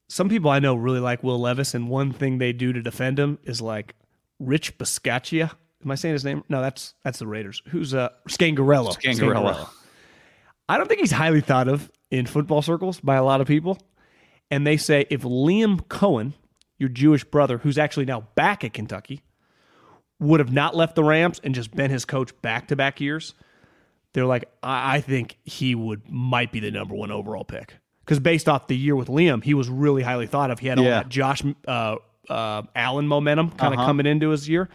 some 0.09 0.29
people 0.29 0.51
I 0.51 0.61
know 0.61 0.75
really 0.77 1.01
like 1.01 1.23
Will 1.23 1.41
Levis, 1.41 1.75
and 1.75 1.89
one 1.89 2.13
thing 2.13 2.39
they 2.39 2.53
do 2.53 2.73
to 2.73 2.81
defend 2.81 3.19
him 3.19 3.39
is 3.45 3.61
like 3.61 3.95
Rich 4.39 4.79
Bisaccia. 4.79 5.53
Am 5.87 5.93
I 5.93 5.95
saying 5.95 6.15
his 6.15 6.25
name? 6.25 6.43
No, 6.49 6.61
that's 6.61 6.95
that's 7.05 7.21
the 7.21 7.29
Raiders. 7.29 7.63
Who's 7.69 7.95
uh 7.95 8.09
Scangarello? 8.29 8.93
Scangarello. 9.01 9.69
I 10.69 10.79
don't 10.79 10.89
think 10.89 10.99
he's 11.01 11.13
highly 11.13 11.41
thought 11.41 11.69
of 11.69 11.89
in 12.11 12.27
football 12.27 12.61
circles 12.61 12.99
by 13.01 13.15
a 13.15 13.23
lot 13.25 13.41
of 13.41 13.47
people. 13.47 13.79
And 14.51 14.67
they 14.67 14.77
say 14.77 15.07
if 15.11 15.23
Liam 15.23 15.81
Coen, 15.87 16.33
your 16.77 16.89
Jewish 16.89 17.23
brother, 17.23 17.59
who's 17.59 17.79
actually 17.79 18.07
now 18.07 18.27
back 18.35 18.65
at 18.65 18.73
Kentucky, 18.73 19.23
would 20.19 20.41
have 20.41 20.53
not 20.53 20.75
left 20.75 20.97
the 20.97 21.05
Rams 21.05 21.41
and 21.45 21.55
just 21.55 21.71
been 21.75 21.91
his 21.93 22.05
coach 22.05 22.33
back 22.43 22.67
to 22.69 22.77
back 22.77 23.01
years, 23.01 23.35
they're 24.13 24.27
like, 24.27 24.47
I, 24.65 24.97
I 24.97 25.01
think 25.03 25.39
he 25.45 25.77
would 25.77 26.11
might 26.11 26.51
be 26.51 26.59
the 26.59 26.73
number 26.73 26.97
one 26.97 27.13
overall 27.13 27.45
pick. 27.45 27.75
Because 28.01 28.19
based 28.19 28.49
off 28.49 28.67
the 28.67 28.77
year 28.77 28.97
with 28.97 29.07
Liam, 29.07 29.43
he 29.45 29.55
was 29.55 29.69
really 29.69 30.03
highly 30.03 30.27
thought 30.27 30.51
of. 30.51 30.59
He 30.59 30.67
had 30.67 30.79
all 30.79 30.85
Yeah. 30.85 30.91
that 31.03 31.09
Josh 31.09 31.43
uh, 31.69 31.97
uh, 32.29 32.63
Allen 32.75 33.07
momentum 33.07 33.51
kind 33.51 33.73
of 33.73 33.79
coming 33.79 34.07
into 34.07 34.31
his 34.31 34.49
year. 34.49 34.69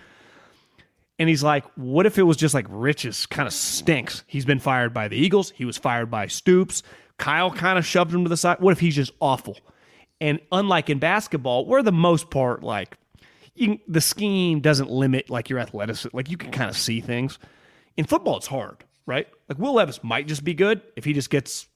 And 1.21 1.29
he's 1.29 1.43
like, 1.43 1.65
what 1.75 2.07
if 2.07 2.17
it 2.17 2.23
was 2.23 2.35
just 2.35 2.55
like 2.55 2.65
Rich's 2.67 3.27
kind 3.27 3.45
of 3.45 3.53
stinks? 3.53 4.23
He's 4.25 4.43
been 4.43 4.57
fired 4.57 4.91
by 4.91 5.07
the 5.07 5.15
Eagles. 5.15 5.51
He 5.51 5.65
was 5.65 5.77
fired 5.77 6.09
by 6.09 6.25
Stoops. 6.25 6.81
Kyle 7.19 7.51
kind 7.51 7.77
of 7.77 7.85
shoved 7.85 8.11
him 8.11 8.23
to 8.23 8.29
the 8.29 8.35
side. 8.35 8.59
What 8.59 8.71
if 8.71 8.79
he's 8.79 8.95
just 8.95 9.11
awful? 9.19 9.55
And 10.19 10.39
unlike 10.51 10.89
in 10.89 10.97
basketball, 10.97 11.67
where 11.67 11.83
the 11.83 11.91
most 11.91 12.31
part, 12.31 12.63
like 12.63 12.97
you 13.53 13.79
the 13.87 14.01
scheme 14.01 14.61
doesn't 14.61 14.89
limit 14.89 15.29
like 15.29 15.47
your 15.47 15.59
athleticism. 15.59 16.09
Like 16.11 16.31
you 16.31 16.37
can 16.37 16.49
kind 16.49 16.71
of 16.71 16.75
see 16.75 17.01
things. 17.01 17.37
In 17.97 18.05
football, 18.05 18.37
it's 18.37 18.47
hard, 18.47 18.83
right? 19.05 19.27
Like 19.47 19.59
Will 19.59 19.75
Levis 19.75 20.03
might 20.03 20.27
just 20.27 20.43
be 20.43 20.55
good 20.55 20.81
if 20.95 21.05
he 21.05 21.13
just 21.13 21.29
gets 21.29 21.67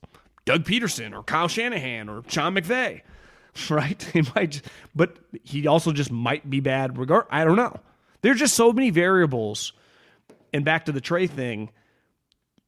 Doug 0.46 0.64
Pederson 0.64 1.16
or 1.16 1.22
Kyle 1.22 1.48
Shanahan 1.48 2.10
or 2.10 2.24
Sean 2.30 2.56
McVay, 2.56 3.02
right? 3.70 4.02
He 4.12 4.24
might, 4.36 4.54
just, 4.54 4.66
but 4.96 5.18
he 5.44 5.68
also 5.68 5.92
just 5.92 6.12
might 6.12 6.50
be 6.50 6.62
bad. 6.62 6.98
Regard, 6.98 7.28
I 7.30 7.44
don't 7.44 7.58
know. 7.58 7.80
There's 8.26 8.40
just 8.40 8.56
so 8.56 8.74
many 8.74 8.90
variables. 8.90 9.72
And 10.52 10.66
back 10.66 10.86
to 10.86 10.92
the 10.92 11.00
Trey 11.00 11.28
thing, 11.28 11.70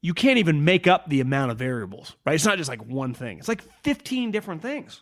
you 0.04 0.14
can't 0.14 0.38
even 0.38 0.64
make 0.66 0.86
up 0.86 1.10
the 1.10 1.20
amount 1.20 1.50
of 1.50 1.58
variables, 1.58 2.16
right? 2.28 2.36
It's 2.36 2.46
not 2.46 2.60
just 2.60 2.70
like 2.70 2.86
one 2.86 3.16
thing. 3.16 3.40
It's 3.40 3.48
like 3.48 3.64
15 3.82 4.30
different 4.30 4.62
things. 4.62 5.02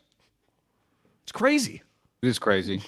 It's 1.23 1.33
crazy. 1.33 1.81
It 2.21 2.27
is 2.29 2.39
crazy. 2.39 2.81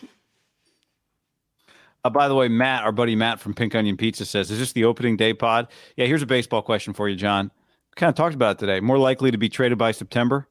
Uh, 2.06 2.10
by 2.10 2.30
the 2.30 2.36
way, 2.36 2.48
Matt, 2.48 2.86
our 2.86 2.94
buddy 2.94 3.18
Matt 3.18 3.42
from 3.42 3.54
Pink 3.54 3.76
Onion 3.76 3.98
Pizza 3.98 4.24
says, 4.24 4.50
"Is 4.50 4.60
this 4.60 4.72
the 4.72 4.86
opening 4.86 5.18
day 5.18 5.34
pod?" 5.34 5.68
Yeah. 5.98 6.06
Here's 6.06 6.22
a 6.22 6.28
baseball 6.28 6.62
question 6.62 6.94
for 6.94 7.10
you, 7.10 7.18
John. 7.18 7.52
We 7.90 7.96
kind 7.96 8.08
of 8.10 8.16
talked 8.16 8.36
about 8.36 8.56
it 8.56 8.60
today. 8.60 8.80
More 8.80 8.98
likely 8.98 9.30
to 9.32 9.38
be 9.38 9.50
traded 9.50 9.78
by 9.78 9.92
September 9.92 10.48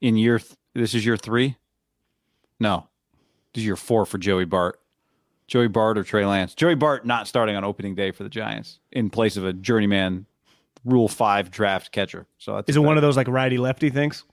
in 0.00 0.16
year. 0.16 0.38
Th- 0.38 0.56
this 0.74 0.94
is 0.94 1.04
year 1.04 1.18
three. 1.18 1.56
No, 2.58 2.88
this 3.52 3.60
is 3.60 3.66
year 3.66 3.76
four 3.76 4.06
for 4.06 4.16
Joey 4.16 4.46
Bart. 4.46 4.80
Joey 5.46 5.68
Bart 5.68 5.98
or 5.98 6.04
Trey 6.04 6.24
Lance. 6.24 6.54
Joey 6.54 6.74
Bart 6.74 7.04
not 7.04 7.28
starting 7.28 7.56
on 7.56 7.64
opening 7.64 7.94
day 7.94 8.10
for 8.10 8.22
the 8.22 8.28
Giants 8.28 8.78
in 8.92 9.10
place 9.10 9.36
of 9.36 9.44
a 9.44 9.52
journeyman 9.52 10.26
Rule 10.84 11.08
Five 11.08 11.50
draft 11.50 11.92
catcher. 11.92 12.26
So 12.38 12.56
that's 12.56 12.68
Is 12.68 12.76
it 12.76 12.80
one 12.80 12.96
of 12.96 13.02
those 13.02 13.16
like 13.16 13.28
righty 13.28 13.58
lefty 13.58 13.90
things? 13.90 14.24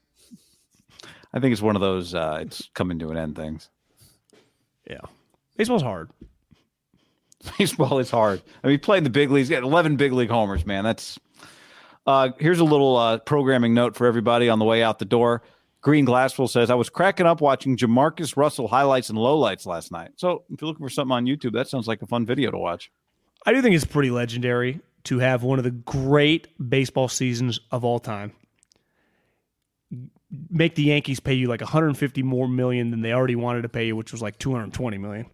I 1.34 1.40
think 1.40 1.54
it's 1.54 1.62
one 1.62 1.76
of 1.76 1.82
those. 1.82 2.14
Uh, 2.14 2.40
it's 2.42 2.70
coming 2.74 3.00
to 3.00 3.10
an 3.10 3.18
end 3.18 3.36
things. 3.36 3.70
Yeah. 4.90 5.00
Baseball's 5.58 5.82
hard. 5.84 6.10
Baseball 7.58 8.00
is 8.00 8.10
hard. 8.10 8.42
I 8.64 8.68
mean, 8.68 8.80
played 8.80 9.04
the 9.04 9.10
big 9.10 9.32
leagues. 9.32 9.50
Got 9.50 9.64
11 9.64 9.96
big 9.96 10.12
league 10.12 10.30
homers, 10.30 10.66
man. 10.66 10.84
That's 10.84 11.20
uh, 12.06 12.30
here's 12.40 12.60
a 12.60 12.64
little 12.66 12.98
uh, 12.98 13.20
programming 13.20 13.74
note 13.74 13.96
for 13.96 14.08
everybody 14.08 14.50
on 14.50 14.60
the 14.60 14.66
way 14.66 14.84
out 14.84 15.00
the 15.00 15.06
door. 15.06 15.44
Green 15.82 16.06
Glassville 16.06 16.48
says, 16.48 16.70
I 16.70 16.76
was 16.76 16.90
cracking 16.90 17.26
up 17.26 17.42
watching 17.42 17.76
Jamarcus 17.76 18.38
Russell 18.38 18.68
highlights 18.68 19.10
and 19.10 19.18
lowlights 19.18 19.66
last 19.66 19.92
night. 19.92 20.12
So 20.16 20.44
if 20.52 20.62
you're 20.62 20.68
looking 20.68 20.86
for 20.86 20.92
something 20.92 21.12
on 21.12 21.26
YouTube, 21.26 21.54
that 21.54 21.68
sounds 21.68 21.88
like 21.88 22.02
a 22.04 22.06
fun 22.06 22.26
video 22.26 22.52
to 22.52 22.58
watch. 22.58 22.92
I 23.46 23.52
do 23.52 23.62
think 23.62 23.76
it's 23.76 23.86
pretty 23.86 24.12
legendary 24.12 24.80
to 25.06 25.18
have 25.18 25.42
one 25.42 25.58
of 25.58 25.64
the 25.64 25.72
great 25.72 26.48
baseball 26.70 27.08
seasons 27.08 27.60
of 27.72 27.84
all 27.84 28.00
time. 28.00 28.34
Make 30.50 30.76
the 30.76 30.84
Yankees 30.84 31.20
pay 31.20 31.34
you 31.34 31.48
like 31.48 31.62
150 31.62 32.24
more 32.24 32.48
million 32.48 32.92
than 32.92 33.02
they 33.02 33.12
already 33.12 33.36
wanted 33.36 33.64
to 33.64 33.70
pay 33.70 33.88
you, 33.88 33.96
which 33.96 34.12
was 34.12 34.22
like 34.22 34.38
220 34.38 35.00
million. 35.00 35.26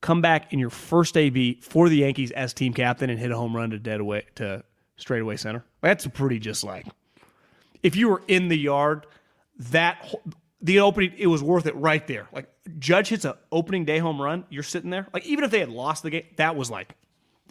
Come 0.00 0.20
back 0.20 0.52
in 0.52 0.58
your 0.58 0.70
first 0.70 1.16
AB 1.16 1.60
for 1.62 1.88
the 1.88 1.98
Yankees 1.98 2.32
as 2.32 2.52
team 2.52 2.74
captain 2.74 3.10
and 3.10 3.18
hit 3.18 3.30
a 3.30 3.36
home 3.36 3.54
run 3.54 3.70
to 3.70 3.78
dead 3.78 4.00
away 4.00 4.24
to 4.34 4.64
straightaway 4.96 5.36
center. 5.36 5.64
That's 5.80 6.06
pretty 6.08 6.40
just 6.40 6.64
like 6.64 6.86
if 7.82 7.96
you 7.96 8.08
were 8.08 8.22
in 8.28 8.48
the 8.48 8.58
yard, 8.58 9.06
that 9.58 10.14
the 10.60 10.80
opening 10.80 11.12
it 11.16 11.26
was 11.26 11.42
worth 11.42 11.66
it 11.66 11.76
right 11.76 12.06
there. 12.06 12.28
Like 12.32 12.48
Judge 12.78 13.08
hits 13.08 13.24
a 13.24 13.38
opening 13.52 13.84
day 13.84 13.98
home 13.98 14.20
run, 14.20 14.44
you're 14.50 14.62
sitting 14.62 14.90
there. 14.90 15.06
Like 15.12 15.26
even 15.26 15.44
if 15.44 15.50
they 15.50 15.60
had 15.60 15.68
lost 15.68 16.02
the 16.02 16.10
game, 16.10 16.24
that 16.36 16.56
was 16.56 16.70
like 16.70 16.94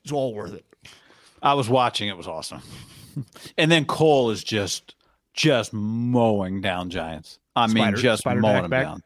it's 0.03 0.11
all 0.11 0.33
worth 0.33 0.53
it. 0.53 0.65
I 1.41 1.53
was 1.53 1.69
watching. 1.69 2.07
It 2.09 2.17
was 2.17 2.27
awesome. 2.27 2.61
and 3.57 3.71
then 3.71 3.85
Cole 3.85 4.31
is 4.31 4.43
just 4.43 4.95
just 5.33 5.71
mowing 5.73 6.61
down 6.61 6.89
Giants. 6.89 7.39
I 7.55 7.67
mean, 7.67 7.77
Spider- 7.77 7.97
just 7.97 8.21
spider 8.21 8.39
mowing 8.41 8.61
them 8.63 8.71
back. 8.71 8.85
down. 8.85 9.03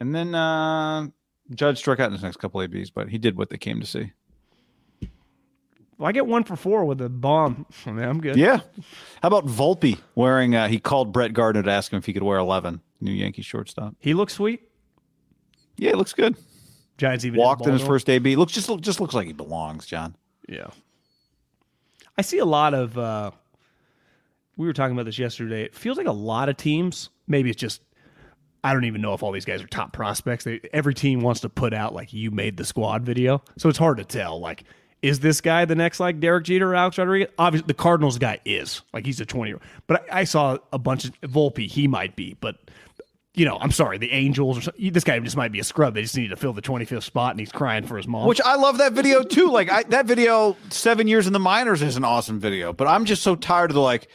And 0.00 0.14
then 0.14 0.34
uh, 0.34 1.06
Judge 1.54 1.78
struck 1.78 2.00
out 2.00 2.06
in 2.06 2.12
his 2.12 2.22
next 2.22 2.38
couple 2.38 2.60
ABs, 2.60 2.90
but 2.90 3.08
he 3.08 3.18
did 3.18 3.36
what 3.36 3.50
they 3.50 3.56
came 3.58 3.80
to 3.80 3.86
see. 3.86 4.12
Well, 5.98 6.08
I 6.08 6.12
get 6.12 6.26
one 6.26 6.44
for 6.44 6.56
four 6.56 6.84
with 6.84 7.00
a 7.00 7.08
bomb. 7.08 7.66
I 7.86 7.92
mean, 7.92 8.04
I'm 8.04 8.20
good. 8.20 8.36
Yeah. 8.36 8.60
How 9.22 9.28
about 9.28 9.46
Volpe 9.46 9.98
wearing? 10.14 10.54
Uh, 10.54 10.68
he 10.68 10.78
called 10.78 11.12
Brett 11.12 11.32
Gardner 11.32 11.62
to 11.62 11.70
ask 11.70 11.92
him 11.92 11.98
if 11.98 12.06
he 12.06 12.12
could 12.12 12.22
wear 12.22 12.38
eleven. 12.38 12.80
New 13.00 13.12
Yankee 13.12 13.42
shortstop. 13.42 13.94
He 13.98 14.14
looks 14.14 14.34
sweet. 14.34 14.68
Yeah, 15.76 15.90
it 15.90 15.96
looks 15.96 16.12
good. 16.12 16.36
Giants 16.98 17.24
even 17.24 17.40
Walked 17.40 17.66
in 17.66 17.72
his 17.72 17.82
first 17.82 18.08
AB. 18.08 18.36
Looks 18.36 18.52
just 18.52 18.70
just 18.80 19.00
looks 19.00 19.14
like 19.14 19.26
he 19.26 19.32
belongs, 19.32 19.86
John. 19.86 20.16
Yeah. 20.48 20.68
I 22.16 22.22
see 22.22 22.38
a 22.38 22.44
lot 22.44 22.74
of 22.74 22.96
uh 22.96 23.30
we 24.56 24.66
were 24.66 24.72
talking 24.72 24.94
about 24.94 25.06
this 25.06 25.18
yesterday. 25.18 25.62
It 25.62 25.74
feels 25.74 25.96
like 25.96 26.06
a 26.06 26.12
lot 26.12 26.48
of 26.48 26.56
teams, 26.56 27.10
maybe 27.26 27.50
it's 27.50 27.60
just 27.60 27.80
I 28.64 28.72
don't 28.72 28.84
even 28.84 29.00
know 29.00 29.14
if 29.14 29.22
all 29.22 29.32
these 29.32 29.44
guys 29.44 29.60
are 29.60 29.66
top 29.66 29.92
prospects. 29.92 30.44
They, 30.44 30.60
every 30.72 30.94
team 30.94 31.20
wants 31.20 31.40
to 31.40 31.48
put 31.48 31.74
out 31.74 31.94
like 31.94 32.12
you 32.12 32.30
made 32.30 32.56
the 32.56 32.64
squad 32.64 33.02
video. 33.02 33.42
So 33.58 33.68
it's 33.68 33.78
hard 33.78 33.98
to 33.98 34.04
tell 34.04 34.38
like 34.38 34.64
is 35.02 35.18
this 35.18 35.40
guy 35.40 35.64
the 35.64 35.74
next 35.74 36.00
like 36.00 36.20
Derek 36.20 36.44
Jeter 36.44 36.72
or 36.72 36.74
Alex 36.76 36.96
Rodriguez? 36.96 37.28
Obviously 37.36 37.66
the 37.66 37.74
Cardinals 37.74 38.18
guy 38.18 38.38
is. 38.44 38.82
Like 38.92 39.04
he's 39.04 39.20
a 39.20 39.26
20 39.26 39.50
year 39.50 39.56
old. 39.56 39.62
But 39.88 40.06
I, 40.10 40.20
I 40.20 40.24
saw 40.24 40.58
a 40.72 40.78
bunch 40.78 41.04
of 41.04 41.20
Volpe, 41.22 41.68
he 41.68 41.88
might 41.88 42.14
be, 42.14 42.36
but 42.40 42.56
you 43.34 43.46
know, 43.46 43.58
I'm 43.58 43.70
sorry, 43.70 43.98
the 43.98 44.12
Angels 44.12 44.68
or. 44.68 44.72
This 44.78 45.04
guy 45.04 45.18
just 45.18 45.36
might 45.36 45.52
be 45.52 45.58
a 45.58 45.64
scrub. 45.64 45.94
They 45.94 46.02
just 46.02 46.16
need 46.16 46.28
to 46.28 46.36
fill 46.36 46.52
the 46.52 46.62
25th 46.62 47.02
spot 47.02 47.30
and 47.32 47.40
he's 47.40 47.50
crying 47.50 47.86
for 47.86 47.96
his 47.96 48.06
mom. 48.06 48.28
Which 48.28 48.42
I 48.42 48.56
love 48.56 48.78
that 48.78 48.92
video 48.92 49.22
too. 49.22 49.50
Like 49.50 49.70
I, 49.70 49.82
that 49.84 50.06
video, 50.06 50.56
seven 50.68 51.08
years 51.08 51.26
in 51.26 51.32
the 51.32 51.40
minors 51.40 51.82
is 51.82 51.96
an 51.96 52.04
awesome 52.04 52.38
video. 52.38 52.72
But 52.72 52.88
I'm 52.88 53.04
just 53.04 53.22
so 53.22 53.34
tired 53.34 53.70
of 53.70 53.74
the 53.74 53.80
like. 53.80 54.08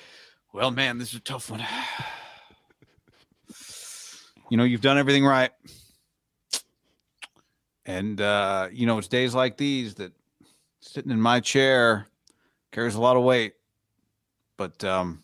Well, 0.53 0.71
man, 0.71 0.97
this 0.97 1.09
is 1.09 1.15
a 1.15 1.19
tough 1.19 1.49
one. 1.49 1.63
you 4.49 4.57
know, 4.57 4.63
you've 4.63 4.81
done 4.81 4.97
everything 4.97 5.25
right, 5.25 5.51
and 7.85 8.21
uh, 8.21 8.69
you 8.71 8.85
know 8.85 8.99
it's 8.99 9.07
days 9.07 9.35
like 9.35 9.57
these 9.57 9.95
that 9.95 10.13
sitting 10.87 11.11
in 11.11 11.21
my 11.21 11.39
chair 11.39 12.07
carries 12.71 12.95
a 12.95 13.01
lot 13.01 13.17
of 13.17 13.23
weight. 13.23 13.53
But 14.57 14.83
um, 14.83 15.23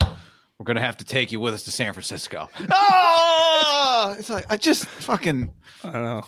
we're 0.00 0.64
gonna 0.64 0.80
have 0.80 0.96
to 0.98 1.04
take 1.04 1.30
you 1.30 1.40
with 1.40 1.54
us 1.54 1.62
to 1.64 1.70
San 1.70 1.92
Francisco. 1.92 2.48
Ah! 2.70 4.14
It's 4.18 4.30
like 4.30 4.46
I 4.50 4.56
just 4.56 4.86
fucking. 4.86 5.52
I 5.84 5.90
don't 5.90 6.04
know. 6.04 6.24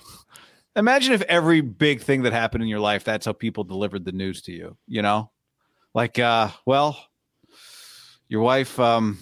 Imagine 0.77 1.13
if 1.15 1.23
every 1.23 1.61
big 1.61 2.01
thing 2.01 2.23
that 2.23 2.33
happened 2.33 2.63
in 2.63 2.69
your 2.69 2.81
life, 2.81 3.05
that's 3.05 3.27
how 3.27 3.33
people 3.33 3.65
delivered 3.65 4.05
the 4.05 4.13
news 4.13 4.43
to 4.43 4.53
you, 4.53 4.77
you 4.87 5.03
know? 5.03 5.31
Like, 5.95 6.19
uh, 6.19 6.51
well, 6.65 6.97
your 8.29 8.41
wife, 8.41 8.79
um, 8.79 9.19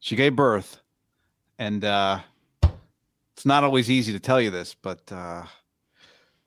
she 0.00 0.16
gave 0.16 0.36
birth, 0.36 0.80
and 1.58 1.82
uh, 1.84 2.20
it's 3.34 3.46
not 3.46 3.64
always 3.64 3.90
easy 3.90 4.12
to 4.12 4.20
tell 4.20 4.40
you 4.40 4.50
this, 4.50 4.76
but 4.80 5.00
uh, 5.10 5.44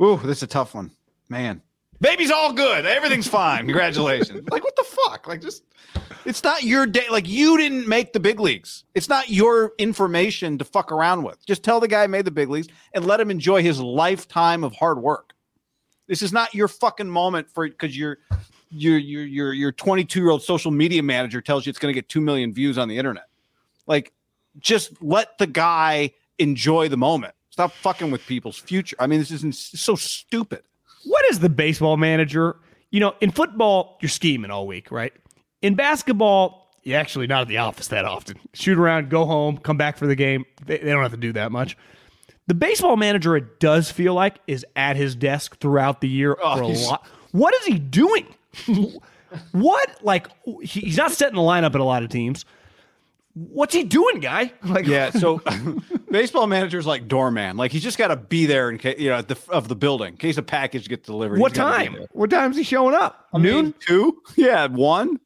ooh, 0.01 0.17
this 0.17 0.37
is 0.37 0.43
a 0.43 0.47
tough 0.47 0.75
one, 0.75 0.91
man. 1.29 1.61
Baby's 2.01 2.31
all 2.31 2.51
good, 2.51 2.85
everything's 2.85 3.27
fine. 3.27 3.65
Congratulations. 3.65 4.47
like, 4.51 4.63
what 4.63 4.75
the 4.75 4.83
fuck? 4.83 5.27
Like, 5.27 5.41
just 5.41 5.63
it's 6.25 6.43
not 6.43 6.63
your 6.63 6.85
day. 6.85 7.05
Like, 7.09 7.27
you 7.27 7.57
didn't 7.57 7.87
make 7.87 8.11
the 8.11 8.19
big 8.19 8.39
leagues. 8.39 8.83
It's 8.93 9.07
not 9.07 9.29
your 9.29 9.71
information 9.77 10.57
to 10.57 10.65
fuck 10.65 10.91
around 10.91 11.23
with. 11.23 11.45
Just 11.45 11.63
tell 11.63 11.79
the 11.79 11.87
guy 11.87 12.05
made 12.07 12.25
the 12.25 12.31
big 12.31 12.49
leagues 12.49 12.67
and 12.93 13.05
let 13.05 13.19
him 13.19 13.31
enjoy 13.31 13.63
his 13.63 13.79
lifetime 13.79 14.63
of 14.63 14.75
hard 14.75 15.01
work. 15.01 15.33
This 16.07 16.21
is 16.21 16.33
not 16.33 16.53
your 16.53 16.67
fucking 16.67 17.09
moment 17.09 17.49
for 17.49 17.67
because 17.67 17.97
your 17.97 18.19
your 18.69 18.97
your 18.97 19.23
your 19.23 19.53
your 19.53 19.71
22 19.71 20.19
year 20.19 20.29
old 20.29 20.43
social 20.43 20.71
media 20.71 21.01
manager 21.01 21.41
tells 21.41 21.65
you 21.65 21.69
it's 21.69 21.79
going 21.79 21.93
to 21.93 21.97
get 21.97 22.09
two 22.09 22.21
million 22.21 22.53
views 22.53 22.77
on 22.77 22.89
the 22.89 22.97
internet. 22.97 23.25
Like, 23.87 24.11
just 24.59 25.01
let 25.01 25.37
the 25.37 25.47
guy 25.47 26.11
enjoy 26.39 26.89
the 26.89 26.97
moment. 26.97 27.33
Stop 27.49 27.71
fucking 27.71 28.11
with 28.11 28.25
people's 28.27 28.57
future. 28.57 28.97
I 28.99 29.07
mean, 29.07 29.19
this 29.19 29.31
isn't 29.31 29.55
so 29.55 29.95
stupid. 29.95 30.63
What 31.05 31.25
is 31.31 31.39
the 31.39 31.49
baseball 31.49 31.97
manager? 31.97 32.57
You 32.91 32.99
know, 32.99 33.15
in 33.21 33.31
football, 33.31 33.97
you're 34.01 34.09
scheming 34.09 34.51
all 34.51 34.67
week, 34.67 34.91
right? 34.91 35.13
In 35.61 35.75
basketball, 35.75 36.71
you're 36.83 36.99
actually 36.99 37.27
not 37.27 37.41
at 37.41 37.47
the 37.47 37.57
office 37.57 37.87
that 37.87 38.05
often. 38.05 38.37
Shoot 38.53 38.77
around, 38.77 39.09
go 39.09 39.25
home, 39.25 39.57
come 39.57 39.77
back 39.77 39.97
for 39.97 40.07
the 40.07 40.15
game. 40.15 40.45
They, 40.65 40.77
they 40.77 40.91
don't 40.91 41.01
have 41.01 41.11
to 41.11 41.17
do 41.17 41.33
that 41.33 41.51
much. 41.51 41.77
The 42.47 42.53
baseball 42.53 42.95
manager, 42.95 43.35
it 43.35 43.59
does 43.59 43.89
feel 43.89 44.13
like, 44.13 44.39
is 44.45 44.65
at 44.75 44.95
his 44.95 45.15
desk 45.15 45.57
throughout 45.59 46.01
the 46.01 46.07
year 46.07 46.37
Oh, 46.43 46.57
for 46.57 46.63
a 46.63 46.67
lot. 46.67 47.07
What 47.31 47.55
is 47.55 47.65
he 47.65 47.79
doing? 47.79 48.27
what? 49.51 50.03
Like, 50.03 50.27
he's 50.61 50.97
not 50.97 51.11
setting 51.11 51.35
the 51.35 51.41
lineup 51.41 51.73
at 51.73 51.81
a 51.81 51.83
lot 51.83 52.03
of 52.03 52.09
teams. 52.09 52.45
What's 53.35 53.73
he 53.75 53.83
doing, 53.83 54.21
guy? 54.21 54.53
Like, 54.63 54.87
Yeah, 54.87 55.09
so 55.09 55.41
baseball 56.09 56.47
manager's 56.47 56.85
like 56.87 57.07
doorman. 57.09 57.57
Like 57.57 57.71
he's 57.73 57.83
just 57.83 57.97
got 57.97 58.07
to 58.07 58.15
be 58.15 58.45
there 58.45 58.69
in 58.69 58.77
case 58.77 58.97
you 58.97 59.09
know 59.09 59.17
at 59.17 59.27
the 59.27 59.37
of 59.49 59.67
the 59.67 59.75
building 59.75 60.13
in 60.13 60.17
case 60.17 60.37
a 60.37 60.41
package 60.41 60.87
gets 60.87 61.05
delivered. 61.05 61.39
what 61.39 61.51
he's 61.51 61.57
gotta 61.57 61.91
be 61.91 61.97
time? 61.97 62.07
What 62.13 62.29
time 62.29 62.51
is 62.51 62.57
he 62.57 62.63
showing 62.63 62.95
up? 62.95 63.27
I 63.33 63.37
mean, 63.37 63.53
Noon? 63.53 63.73
two? 63.79 64.21
Yeah, 64.37 64.67
one. 64.67 65.19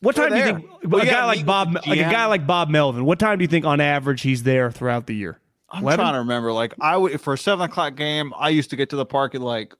What 0.00 0.14
time 0.14 0.30
do 0.30 0.36
you 0.36 0.44
think 0.44 0.64
Well, 0.84 1.02
a 1.02 1.06
guy 1.06 1.24
like 1.24 1.44
Bob, 1.44 1.74
like 1.74 1.98
a 1.98 2.02
guy 2.02 2.26
like 2.26 2.46
Bob 2.46 2.68
Melvin? 2.68 3.04
What 3.04 3.18
time 3.18 3.38
do 3.38 3.42
you 3.42 3.48
think 3.48 3.64
on 3.64 3.80
average 3.80 4.20
he's 4.22 4.44
there 4.44 4.70
throughout 4.70 5.08
the 5.08 5.14
year? 5.14 5.40
I'm 5.70 5.82
11? 5.82 5.98
trying 5.98 6.12
to 6.14 6.18
remember. 6.20 6.52
Like 6.52 6.72
I 6.80 6.96
would 6.96 7.20
for 7.20 7.32
a 7.32 7.38
seven 7.38 7.64
o'clock 7.68 7.96
game, 7.96 8.32
I 8.38 8.50
used 8.50 8.70
to 8.70 8.76
get 8.76 8.90
to 8.90 8.96
the 8.96 9.04
park 9.04 9.34
at 9.34 9.40
like 9.40 9.74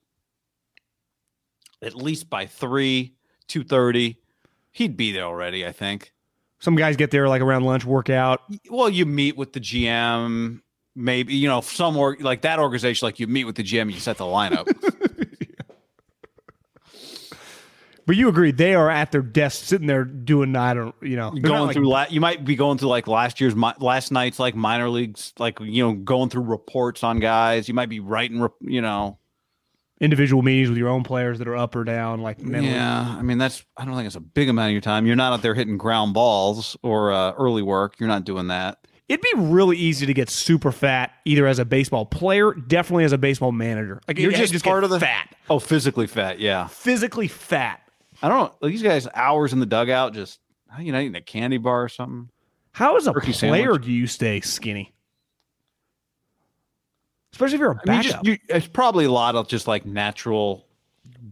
at 1.80 1.94
least 1.94 2.28
by 2.28 2.46
three, 2.46 3.14
two 3.46 3.62
thirty. 3.62 4.18
He'd 4.72 4.96
be 4.96 5.12
there 5.12 5.22
already, 5.24 5.64
I 5.64 5.70
think. 5.70 6.12
Some 6.60 6.74
guys 6.76 6.96
get 6.96 7.10
there 7.10 7.28
like 7.28 7.40
around 7.42 7.64
lunch, 7.64 7.84
work 7.84 8.10
out. 8.10 8.42
Well, 8.70 8.88
you 8.88 9.06
meet 9.06 9.36
with 9.36 9.52
the 9.52 9.60
GM, 9.60 10.60
maybe 10.96 11.34
you 11.34 11.48
know 11.48 11.60
some 11.60 11.96
or 11.96 12.16
like 12.20 12.42
that 12.42 12.58
organization. 12.58 13.06
Like 13.06 13.20
you 13.20 13.26
meet 13.26 13.44
with 13.44 13.54
the 13.56 13.62
GM, 13.62 13.92
you 13.92 14.00
set 14.00 14.16
the 14.18 14.24
lineup. 14.24 14.66
But 18.06 18.16
you 18.16 18.30
agree 18.30 18.52
they 18.52 18.74
are 18.74 18.88
at 18.88 19.12
their 19.12 19.20
desk, 19.20 19.66
sitting 19.66 19.86
there 19.86 20.02
doing 20.02 20.56
I 20.56 20.72
don't, 20.72 20.94
you 21.02 21.14
know, 21.16 21.30
going 21.30 21.66
like- 21.66 21.74
through 21.74 21.88
la- 21.88 22.06
you 22.08 22.22
might 22.22 22.42
be 22.42 22.56
going 22.56 22.78
through 22.78 22.88
like 22.88 23.06
last 23.06 23.38
year's 23.38 23.54
last 23.54 24.10
night's 24.10 24.38
like 24.38 24.54
minor 24.56 24.88
leagues 24.88 25.34
like 25.38 25.60
you 25.60 25.84
know 25.86 25.92
going 25.92 26.30
through 26.30 26.44
reports 26.44 27.04
on 27.04 27.20
guys 27.20 27.68
you 27.68 27.74
might 27.74 27.90
be 27.90 28.00
writing 28.00 28.48
you 28.62 28.80
know 28.80 29.17
individual 30.00 30.42
meetings 30.42 30.68
with 30.68 30.78
your 30.78 30.88
own 30.88 31.02
players 31.02 31.38
that 31.38 31.48
are 31.48 31.56
up 31.56 31.74
or 31.74 31.84
down, 31.84 32.20
like 32.22 32.40
mentally. 32.40 32.72
yeah 32.72 33.16
i 33.18 33.22
mean 33.22 33.38
that's 33.38 33.64
i 33.76 33.84
don't 33.84 33.94
think 33.94 34.06
it's 34.06 34.14
a 34.16 34.20
big 34.20 34.48
amount 34.48 34.68
of 34.68 34.72
your 34.72 34.80
time 34.80 35.06
you're 35.06 35.16
not 35.16 35.32
out 35.32 35.42
there 35.42 35.54
hitting 35.54 35.76
ground 35.76 36.14
balls 36.14 36.76
or 36.82 37.12
uh, 37.12 37.32
early 37.32 37.62
work 37.62 37.94
you're 37.98 38.08
not 38.08 38.24
doing 38.24 38.46
that 38.48 38.78
It'd 39.08 39.22
be 39.22 39.32
really 39.36 39.78
easy 39.78 40.04
to 40.04 40.12
get 40.12 40.28
super 40.28 40.70
fat, 40.70 41.12
either 41.24 41.46
as 41.46 41.58
a 41.58 41.64
baseball 41.64 42.04
player, 42.04 42.52
definitely 42.52 43.04
as 43.04 43.12
a 43.12 43.16
baseball 43.18 43.52
manager. 43.52 44.02
Like 44.06 44.18
you're 44.18 44.30
you 44.30 44.36
just, 44.36 44.52
just 44.52 44.66
part 44.66 44.84
of 44.84 44.90
the 44.90 45.00
fat, 45.00 45.34
oh 45.48 45.58
physically 45.58 46.06
fat 46.06 46.40
yeah 46.40 46.66
physically 46.66 47.26
fat. 47.26 47.80
i 48.22 48.28
don't 48.28 48.52
know 48.60 48.68
these 48.68 48.82
guys 48.82 49.08
hours 49.14 49.54
in 49.54 49.60
the 49.60 49.66
dugout 49.66 50.12
just 50.12 50.40
you 50.78 50.92
know 50.92 51.00
eating 51.00 51.14
a 51.14 51.22
candy 51.22 51.56
bar 51.56 51.84
or 51.84 51.88
something 51.88 52.28
How 52.72 52.96
as 52.96 53.06
a 53.06 53.12
Turkey 53.14 53.32
player 53.32 53.64
sandwich. 53.64 53.84
do 53.84 53.92
you 53.92 54.06
stay 54.06 54.40
skinny? 54.42 54.92
Especially 57.32 57.54
if 57.56 57.60
you're 57.60 57.72
a 57.72 57.74
I 57.74 57.90
mean, 57.90 58.02
backup. 58.02 58.12
just, 58.12 58.24
you, 58.26 58.38
it's 58.48 58.66
probably 58.66 59.04
a 59.04 59.10
lot 59.12 59.34
of 59.36 59.48
just 59.48 59.66
like 59.68 59.84
natural 59.86 60.66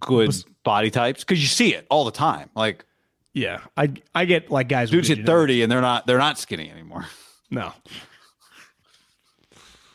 good 0.00 0.34
body 0.62 0.90
types 0.90 1.24
because 1.24 1.40
you 1.40 1.46
see 1.46 1.74
it 1.74 1.86
all 1.90 2.04
the 2.04 2.10
time 2.10 2.50
like 2.54 2.84
yeah, 3.32 3.60
I 3.76 3.92
I 4.14 4.24
get 4.24 4.50
like 4.50 4.68
guys. 4.68 4.90
dudes 4.90 5.08
hit 5.08 5.24
30 5.26 5.62
and 5.62 5.70
they're 5.72 5.80
not 5.80 6.06
they're 6.06 6.18
not 6.18 6.38
skinny 6.38 6.70
anymore 6.70 7.06
No, 7.50 7.72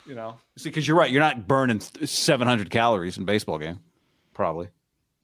you 0.08 0.16
know 0.16 0.38
see 0.58 0.70
because 0.70 0.88
you're 0.88 0.98
right 0.98 1.12
you're 1.12 1.22
not 1.22 1.48
burning 1.48 1.80
700 1.80 2.70
calories 2.70 3.18
in 3.18 3.24
a 3.24 3.26
baseball 3.26 3.58
game 3.58 3.80
probably 4.34 4.70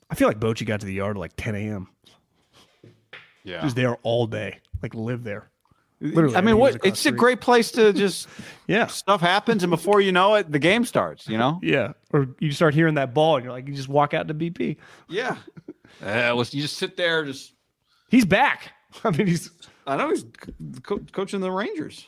I 0.09 0.15
feel 0.15 0.27
like 0.27 0.39
Bochy 0.39 0.65
got 0.65 0.79
to 0.81 0.85
the 0.85 0.93
yard 0.93 1.17
at 1.17 1.19
like 1.19 1.33
10 1.37 1.55
a.m. 1.55 1.87
yeah 3.43 3.59
He 3.59 3.65
was 3.65 3.73
there 3.73 3.95
all 4.03 4.25
day, 4.27 4.59
like 4.81 4.93
live 4.93 5.23
there. 5.23 5.49
Literally, 5.99 6.35
i 6.35 6.41
mean 6.41 6.57
what 6.59 6.85
it's 6.85 7.05
a 7.07 7.11
great 7.11 7.41
place 7.41 7.71
to 7.71 7.91
just 7.91 8.27
Yeah, 8.67 8.85
stuff 8.87 9.19
happens 9.21 9.63
and 9.63 9.71
before 9.71 9.99
you 9.99 10.11
know 10.11 10.35
it 10.35 10.51
the 10.51 10.59
game 10.59 10.85
starts 10.85 11.27
you 11.27 11.37
know? 11.37 11.59
Yeah. 11.63 11.93
Or 12.13 12.27
you 12.39 12.51
start 12.51 12.73
hearing 12.75 12.95
that 12.95 13.13
ball, 13.13 13.37
and 13.37 13.43
you're 13.45 13.53
like, 13.53 13.67
you 13.67 13.73
just 13.73 13.89
walk 13.89 14.13
out 14.13 14.27
to 14.27 14.33
BP. 14.33 14.77
yeah. 15.09 15.37
Uh, 16.05 16.31
was 16.35 16.53
you 16.53 16.61
just 16.61 16.77
sit 16.77 16.95
there 16.97 17.23
just 17.25 17.53
He's 18.09 18.25
back. 18.25 18.71
I 19.03 19.09
mean, 19.11 19.25
he's 19.25 19.49
i 19.87 19.95
know 19.97 20.09
he's 20.09 20.25
co- 20.83 20.99
coaching 21.11 21.39
the 21.39 21.49
rangers. 21.51 22.05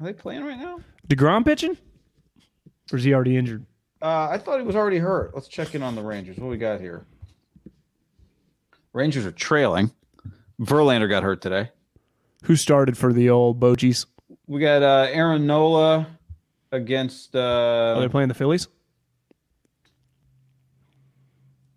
Are 0.00 0.06
they 0.06 0.12
playing 0.12 0.44
right 0.44 0.58
now? 0.58 0.80
Degrom 1.06 1.44
pitching, 1.44 1.76
or 2.90 2.96
is 2.98 3.04
he 3.04 3.14
already 3.14 3.36
injured? 3.36 3.64
uh, 4.02 4.28
i 4.30 4.38
thought 4.38 4.58
he 4.58 4.66
was 4.66 4.74
already 4.74 4.98
hurt. 4.98 5.32
Let's 5.34 5.46
check 5.46 5.74
in 5.76 5.82
on 5.82 5.94
the 5.94 6.02
rangers. 6.02 6.36
What 6.38 6.48
we 6.50 6.56
got 6.56 6.80
here? 6.80 7.06
Rangers 8.92 9.26
are 9.26 9.32
trailing. 9.32 9.92
Verlander 10.60 11.08
got 11.08 11.22
hurt 11.22 11.40
today 11.40 11.70
Who 12.44 12.56
started 12.56 12.96
for 12.96 13.12
the 13.12 13.30
old 13.30 13.58
Bochies? 13.60 14.06
We 14.46 14.60
got 14.60 14.82
uh, 14.82 15.08
Aaron 15.10 15.46
Nola 15.46 16.06
against 16.72 17.34
Uh, 17.34 17.94
Are 17.96 18.00
they 18.00 18.08
playing 18.08 18.28
the 18.28 18.34
Phillies? 18.34 18.68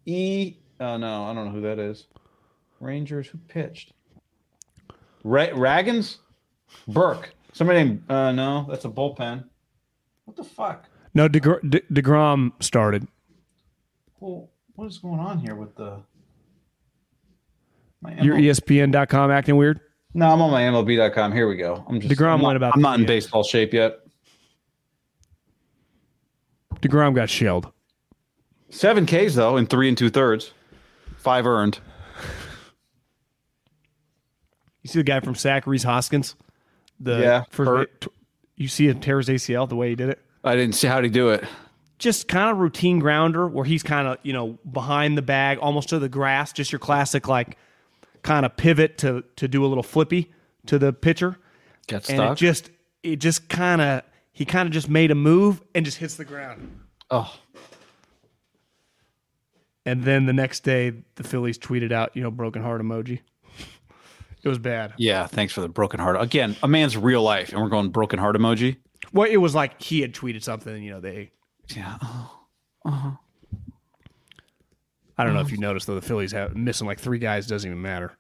E. 0.06 0.56
Oh 0.80 0.98
no, 0.98 1.26
I 1.26 1.34
don't 1.34 1.46
know 1.46 1.52
who 1.52 1.62
that 1.62 1.80
is. 1.80 2.08
Rangers. 2.80 3.28
Who 3.28 3.38
pitched? 3.48 3.94
Ra- 5.24 5.48
Ragans, 5.54 6.18
Burke. 6.88 7.34
Somebody 7.54 7.84
named. 7.84 8.04
Uh, 8.10 8.32
no, 8.32 8.66
that's 8.70 8.86
a 8.86 8.90
bullpen. 8.90 9.44
What 10.26 10.38
the 10.38 10.44
fuck? 10.44 10.86
No, 11.14 11.28
Degr- 11.30 11.70
De- 11.70 11.82
Degrom 12.02 12.52
started. 12.64 13.08
Well, 14.20 14.50
what 14.76 14.88
is 14.88 14.98
going 14.98 15.20
on 15.20 15.40
here 15.40 15.56
with 15.56 15.76
the? 15.76 16.00
My 18.02 18.20
Your 18.22 18.36
ESPN.com 18.38 19.30
acting 19.30 19.58
weird. 19.58 19.80
No, 20.14 20.28
I'm 20.30 20.42
on 20.42 20.52
my 20.52 20.62
MLB.com. 20.64 21.32
Here 21.32 21.48
we 21.48 21.56
go. 21.56 21.84
I'm 21.88 22.00
just. 22.02 22.14
DeGrom 22.14 22.34
I'm 22.34 22.40
not, 22.42 22.48
went 22.48 22.58
about 22.58 22.76
I'm 22.76 22.82
not 22.82 23.00
in 23.00 23.06
baseball 23.06 23.44
shape 23.44 23.74
yet. 23.74 24.00
Degrom 26.82 27.14
got 27.16 27.30
shelled. 27.30 27.72
Seven 28.70 29.06
Ks 29.06 29.36
though 29.36 29.58
in 29.58 29.66
three 29.68 29.88
and 29.88 29.98
two 29.98 30.10
thirds, 30.10 30.52
five 31.18 31.46
earned. 31.46 31.80
You 34.82 34.90
see 34.90 35.00
the 35.00 35.04
guy 35.04 35.20
from 35.20 35.36
Sac, 35.36 35.68
Rhys 35.68 35.84
Hoskins. 35.84 36.36
The 37.00 37.20
Yeah, 37.20 37.44
first 37.50 37.70
hurt. 37.70 38.02
t- 38.02 38.08
you 38.56 38.68
see 38.68 38.88
him 38.88 39.00
tear 39.00 39.18
his 39.18 39.28
ACL 39.30 39.68
the 39.70 39.76
way 39.76 39.90
he 39.90 39.96
did 39.96 40.10
it. 40.10 40.20
I 40.44 40.56
didn't 40.56 40.76
see 40.76 40.88
how 40.88 41.02
to 41.02 41.10
do 41.10 41.30
it. 41.30 41.44
Just 42.00 42.28
kind 42.28 42.50
of 42.50 42.58
routine 42.58 42.98
grounder 43.00 43.48
where 43.48 43.66
he's 43.66 43.84
kind 43.84 44.08
of 44.08 44.18
you 44.24 44.34
know 44.34 44.58
behind 44.72 45.18
the 45.18 45.22
bag, 45.22 45.60
almost 45.60 45.90
to 45.90 46.00
the 46.00 46.10
grass. 46.10 46.52
Just 46.52 46.72
your 46.72 46.80
classic 46.80 47.28
like 47.28 47.58
kind 48.24 48.46
of 48.46 48.56
pivot 48.58 48.98
to 49.00 49.24
to 49.38 49.48
do 49.48 49.66
a 49.66 49.68
little 49.68 49.84
flippy 49.84 50.32
to 50.68 50.78
the 50.80 50.94
pitcher, 50.94 51.38
Got 51.88 52.08
and 52.10 52.18
stuck. 52.18 52.32
it 52.34 52.36
just 52.40 52.70
it 53.04 53.16
just 53.18 53.50
kind 53.50 53.82
of 53.82 54.04
he 54.32 54.46
kind 54.46 54.68
of 54.68 54.74
just 54.74 54.90
made 54.90 55.12
a 55.12 55.16
move 55.16 55.62
and 55.76 55.84
just 55.86 55.98
hits 55.98 56.16
the 56.16 56.26
ground. 56.26 56.80
oh, 57.10 57.34
And 59.86 60.04
then 60.04 60.26
the 60.26 60.34
next 60.34 60.62
day, 60.64 60.94
the 61.16 61.24
Phillies 61.24 61.58
tweeted 61.58 61.92
out, 61.92 62.16
you 62.16 62.22
know, 62.24 62.32
broken 62.32 62.62
heart 62.62 62.82
emoji. 62.82 63.20
it 64.44 64.48
was 64.48 64.60
bad. 64.60 64.94
Yeah, 64.98 65.26
thanks 65.28 65.54
for 65.54 65.62
the 65.62 65.68
broken 65.70 66.00
heart. 66.00 66.22
Again, 66.22 66.56
a 66.64 66.68
man's 66.68 66.96
real 66.96 67.24
life, 67.24 67.52
and 67.52 67.62
we're 67.62 67.70
going 67.70 67.90
broken 67.90 68.20
heart 68.20 68.36
emoji. 68.38 68.78
Well, 69.12 69.28
it 69.30 69.38
was 69.38 69.54
like 69.56 69.82
he 69.82 70.02
had 70.02 70.14
tweeted 70.14 70.44
something, 70.44 70.82
you 70.84 70.92
know, 70.92 71.00
they. 71.02 71.32
Yeah. 71.76 71.98
Uh 72.02 72.92
huh. 72.92 73.12
I 75.18 75.24
don't 75.24 75.34
know 75.34 75.42
if 75.42 75.52
you 75.52 75.58
noticed 75.58 75.86
though, 75.88 75.96
the 75.96 76.02
Phillies 76.02 76.32
have 76.32 76.56
missing 76.56 76.88
like 76.88 77.00
three 77.00 77.20
guys 77.20 77.46
doesn't 77.46 77.70
even 77.70 77.82
matter. 77.82 78.14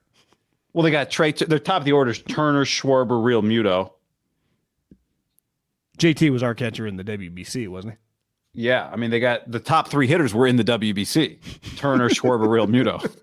Well, 0.73 0.84
they 0.84 0.91
got 0.91 1.10
Trea. 1.11 1.34
Their 1.34 1.60
top 1.60 1.81
of 1.81 1.85
the 1.85 1.91
order 1.91 2.11
is 2.11 2.22
Turner, 2.22 2.64
Schwarber, 2.65 3.22
Realmuto. 3.22 3.91
JT 5.98 6.31
was 6.31 6.41
our 6.43 6.56
catcher 6.56 6.88
in 6.88 6.95
the 6.98 7.03
WBC, 7.03 7.68
wasn't 7.68 7.93
he? 7.93 7.98
Yeah, 8.64 8.89
I 8.91 8.95
mean 8.98 9.11
they 9.11 9.19
got 9.19 9.49
the 9.49 9.60
top 9.60 9.88
three 9.89 10.07
hitters 10.07 10.34
were 10.34 10.48
in 10.48 10.56
the 10.57 10.64
WBC: 10.64 11.77
Turner, 11.77 12.10
Schwarber, 12.10 12.48
Realmuto. 12.48 13.14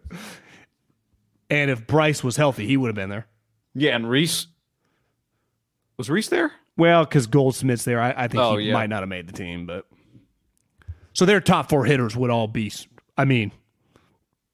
And 1.51 1.71
if 1.71 1.87
Bryce 1.87 2.23
was 2.23 2.37
healthy, 2.37 2.67
he 2.67 2.77
would 2.77 2.89
have 2.89 2.95
been 2.95 3.11
there. 3.11 3.27
Yeah, 3.75 3.95
and 3.97 4.09
Rhys 4.09 4.47
was 5.97 6.09
Rhys 6.09 6.29
there. 6.29 6.53
Well, 6.77 7.05
because 7.05 7.27
Goldschmidt's 7.27 7.85
there, 7.85 8.01
I, 8.01 8.13
I 8.17 8.29
think 8.29 8.43
Oh, 8.43 8.57
he 8.57 8.67
yeah. 8.69 8.73
might 8.75 8.89
not 8.89 9.01
have 9.01 9.09
made 9.09 9.27
the 9.27 9.33
team, 9.33 9.67
but 9.67 9.87
so 11.13 11.25
their 11.27 11.41
top 11.41 11.69
four 11.69 11.85
hitters 11.85 12.17
would 12.17 12.31
all 12.31 12.47
be. 12.47 12.71
I 13.17 13.25
mean, 13.25 13.51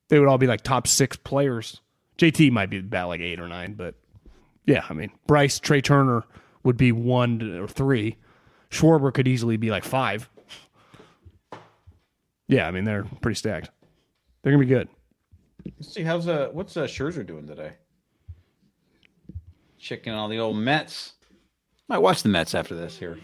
they 0.09 0.19
would 0.19 0.29
all 0.29 0.39
be 0.39 0.47
like 0.47 0.63
top 0.63 0.87
six 0.87 1.17
players. 1.17 1.81
JT 2.19 2.51
might 2.53 2.71
be 2.71 2.79
about 2.79 3.09
like 3.09 3.21
eight 3.21 3.41
or 3.41 3.49
nine, 3.49 3.75
but 3.75 3.95
yeah, 4.67 4.85
I 4.89 4.93
mean, 4.95 5.11
Bryce, 5.27 5.59
Trea 5.59 5.83
Turner 5.83 6.25
would 6.63 6.77
be 6.77 6.93
one 6.93 7.59
or 7.59 7.69
three. 7.69 8.17
Schwarber 8.71 9.13
could 9.13 9.29
easily 9.29 9.57
be 9.57 9.71
like 9.71 9.85
five. 9.85 10.29
Yeah, 12.49 12.67
I 12.67 12.71
mean 12.71 12.85
they're 12.85 13.05
pretty 13.21 13.37
stacked. 13.37 13.71
They're 14.43 14.53
gonna 14.53 14.65
be 14.65 14.69
good. 14.69 14.89
Let's 15.79 15.93
see 15.95 16.03
how's 16.03 16.29
uh 16.29 16.51
what's 16.53 16.77
uh 16.77 16.85
Scherzer 16.85 17.27
doing 17.27 17.47
today? 17.47 17.73
Checking 19.79 20.13
all 20.13 20.29
the 20.29 20.39
old 20.39 20.57
Mets. 20.57 21.15
Might 21.89 21.99
watch 21.99 22.23
the 22.23 22.29
Mets 22.29 22.55
after 22.55 22.75
this 22.75 22.99
here. 22.99 23.19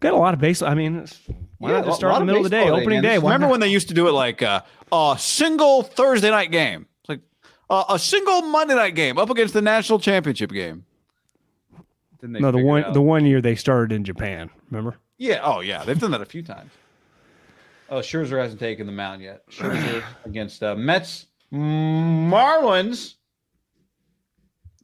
Got 0.00 0.12
a 0.12 0.16
lot 0.16 0.34
of 0.34 0.40
base. 0.40 0.62
I 0.62 0.74
mean, 0.74 0.96
it's- 0.96 1.20
why 1.58 1.72
not 1.72 1.84
just 1.84 1.98
start 1.98 2.14
in 2.14 2.20
the 2.20 2.26
middle 2.26 2.44
of 2.44 2.50
the 2.50 2.56
day, 2.56 2.70
opening 2.70 2.88
man. 2.88 3.02
day? 3.02 3.18
Remember 3.18 3.48
when 3.48 3.58
they 3.58 3.66
used 3.68 3.88
to 3.88 3.94
do 3.94 4.06
it 4.06 4.12
like 4.12 4.42
uh, 4.42 4.60
a 4.92 5.16
single 5.18 5.82
Thursday 5.82 6.30
night 6.30 6.52
game? 6.52 6.86
It's 7.70 7.74
like 7.74 7.86
uh, 7.88 7.94
a 7.94 7.98
single 7.98 8.42
Monday 8.42 8.74
night 8.74 8.94
game 8.94 9.18
up 9.18 9.30
against 9.30 9.54
the 9.54 9.62
national 9.62 9.98
championship 9.98 10.50
game. 10.50 10.84
no, 12.22 12.50
the 12.50 12.58
one 12.58 12.92
the 12.92 13.02
one 13.02 13.26
year 13.26 13.40
they 13.40 13.54
started 13.54 13.94
in 13.94 14.04
Japan. 14.04 14.50
Remember? 14.70 14.96
Yeah. 15.18 15.40
Oh, 15.42 15.60
yeah. 15.60 15.84
They've 15.84 15.98
done 15.98 16.12
that 16.12 16.20
a 16.20 16.26
few 16.26 16.42
times. 16.42 16.70
Oh, 17.90 18.00
Scherzer 18.00 18.40
hasn't 18.40 18.60
taken 18.60 18.86
the 18.86 18.92
mound 18.92 19.22
yet. 19.22 19.42
Scherzer 19.50 20.02
against 20.24 20.62
uh, 20.62 20.74
Mets, 20.74 21.26
Marlins. 21.52 23.14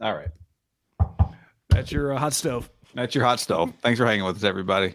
All 0.00 0.14
right. 0.14 0.30
That's 1.68 1.92
your 1.92 2.14
uh, 2.14 2.18
hot 2.18 2.32
stove. 2.32 2.70
That's 2.94 3.14
your 3.14 3.24
hot 3.24 3.40
stove. 3.40 3.72
Thanks 3.82 3.98
for 3.98 4.06
hanging 4.06 4.24
with 4.24 4.36
us, 4.36 4.44
everybody. 4.44 4.94